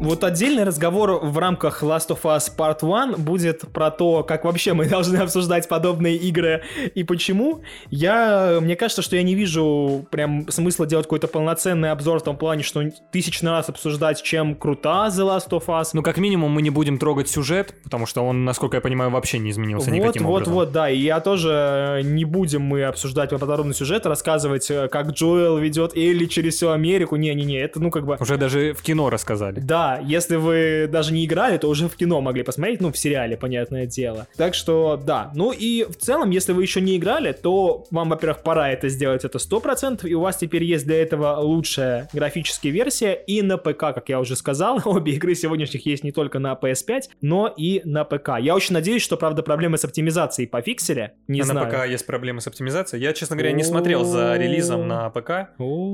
Вот 0.00 0.22
отдельный 0.22 0.62
разговор 0.62 1.18
в 1.22 1.36
рамках 1.38 1.82
Last 1.82 2.08
of 2.10 2.22
Us 2.22 2.50
Part 2.56 2.78
1 2.82 3.22
будет 3.22 3.62
про 3.72 3.90
то, 3.90 4.22
как 4.22 4.44
вообще 4.44 4.72
мы 4.72 4.86
должны 4.88 5.16
обсуждать 5.16 5.68
подобные 5.68 6.16
игры 6.16 6.62
и 6.94 7.02
почему. 7.02 7.62
Я, 7.90 8.58
мне 8.60 8.76
кажется, 8.76 9.02
что 9.02 9.16
я 9.16 9.24
не 9.24 9.34
вижу 9.34 10.06
прям 10.10 10.48
смысла 10.50 10.86
делать 10.86 11.06
какой-то 11.06 11.26
полноценный 11.26 11.90
обзор 11.90 12.20
в 12.20 12.22
том 12.22 12.36
плане, 12.36 12.62
что 12.62 12.88
тысячный 13.10 13.50
раз 13.50 13.68
обсуждать, 13.68 14.22
чем 14.22 14.54
крута 14.54 15.08
The 15.08 15.26
Last 15.26 15.50
of 15.50 15.66
Us. 15.66 15.90
Ну, 15.94 16.02
как 16.02 16.18
минимум, 16.18 16.52
мы 16.52 16.62
не 16.62 16.70
будем 16.70 16.98
трогать 16.98 17.28
сюжет, 17.28 17.74
потому 17.82 18.06
что 18.06 18.24
он, 18.24 18.44
насколько 18.44 18.76
я 18.76 18.80
понимаю, 18.80 19.10
вообще 19.10 19.38
не 19.40 19.50
изменился 19.50 19.90
Вот, 19.90 19.96
никаким 19.96 20.22
вот, 20.24 20.32
образом. 20.34 20.54
вот, 20.54 20.72
да, 20.72 20.88
и 20.88 20.98
я 20.98 21.18
тоже 21.20 22.02
не 22.04 22.24
будем 22.24 22.62
мы 22.62 22.84
обсуждать 22.84 23.30
подробный 23.30 23.74
сюжет, 23.74 24.06
рассказывать, 24.06 24.70
э, 24.70 24.88
как 24.88 25.10
Джоэл 25.10 25.58
ведет 25.58 25.96
Элли 25.96 26.26
через 26.26 26.54
всю 26.54 26.70
Америку, 26.70 27.16
не-не-не, 27.16 27.58
это 27.58 27.80
ну 27.80 27.90
как 27.90 28.06
бы... 28.06 28.16
Уже 28.20 28.36
даже 28.36 28.74
в 28.74 28.82
кино 28.82 29.10
рассказали. 29.10 29.58
Да, 29.58 29.87
если 30.02 30.36
вы 30.36 30.88
даже 30.90 31.12
не 31.12 31.24
играли, 31.24 31.58
то 31.58 31.68
уже 31.68 31.88
в 31.88 31.96
кино 31.96 32.20
могли 32.20 32.42
посмотреть, 32.42 32.80
ну, 32.80 32.92
в 32.92 32.98
сериале, 32.98 33.36
понятное 33.36 33.86
дело. 33.86 34.26
Так 34.36 34.54
что, 34.54 35.00
да. 35.02 35.30
Ну 35.34 35.52
и 35.52 35.84
в 35.84 35.96
целом, 35.96 36.30
если 36.30 36.52
вы 36.52 36.62
еще 36.62 36.80
не 36.80 36.96
играли, 36.96 37.32
то 37.32 37.86
вам, 37.90 38.10
во-первых, 38.10 38.42
пора 38.42 38.70
это 38.70 38.88
сделать, 38.88 39.24
это 39.24 39.38
100%, 39.38 40.06
и 40.08 40.14
у 40.14 40.20
вас 40.20 40.36
теперь 40.36 40.64
есть 40.64 40.86
для 40.86 41.02
этого 41.02 41.38
лучшая 41.40 42.08
графическая 42.12 42.70
версия 42.70 43.12
и 43.14 43.42
на 43.42 43.56
ПК, 43.58 43.94
как 43.94 44.08
я 44.08 44.20
уже 44.20 44.36
сказал. 44.36 44.80
Обе 44.84 45.12
игры 45.12 45.34
сегодняшних 45.34 45.86
есть 45.86 46.04
не 46.04 46.12
только 46.12 46.38
на 46.38 46.52
PS5, 46.60 47.02
но 47.20 47.52
и 47.56 47.82
на 47.84 48.04
ПК. 48.04 48.32
Я 48.40 48.54
очень 48.54 48.74
надеюсь, 48.74 49.02
что, 49.02 49.16
правда, 49.16 49.42
проблемы 49.42 49.78
с 49.78 49.84
оптимизацией 49.84 50.48
пофиксили. 50.48 51.12
Не 51.26 51.40
а 51.40 51.44
знаю. 51.44 51.66
на 51.66 51.72
ПК 51.72 51.88
есть 51.88 52.06
проблемы 52.06 52.40
с 52.40 52.46
оптимизацией. 52.46 53.02
Я, 53.02 53.12
честно 53.12 53.36
говоря, 53.36 53.52
не 53.52 53.64
смотрел 53.64 54.04
за 54.04 54.36
релизом 54.36 54.86
на 54.88 55.10
ПК. 55.10 55.50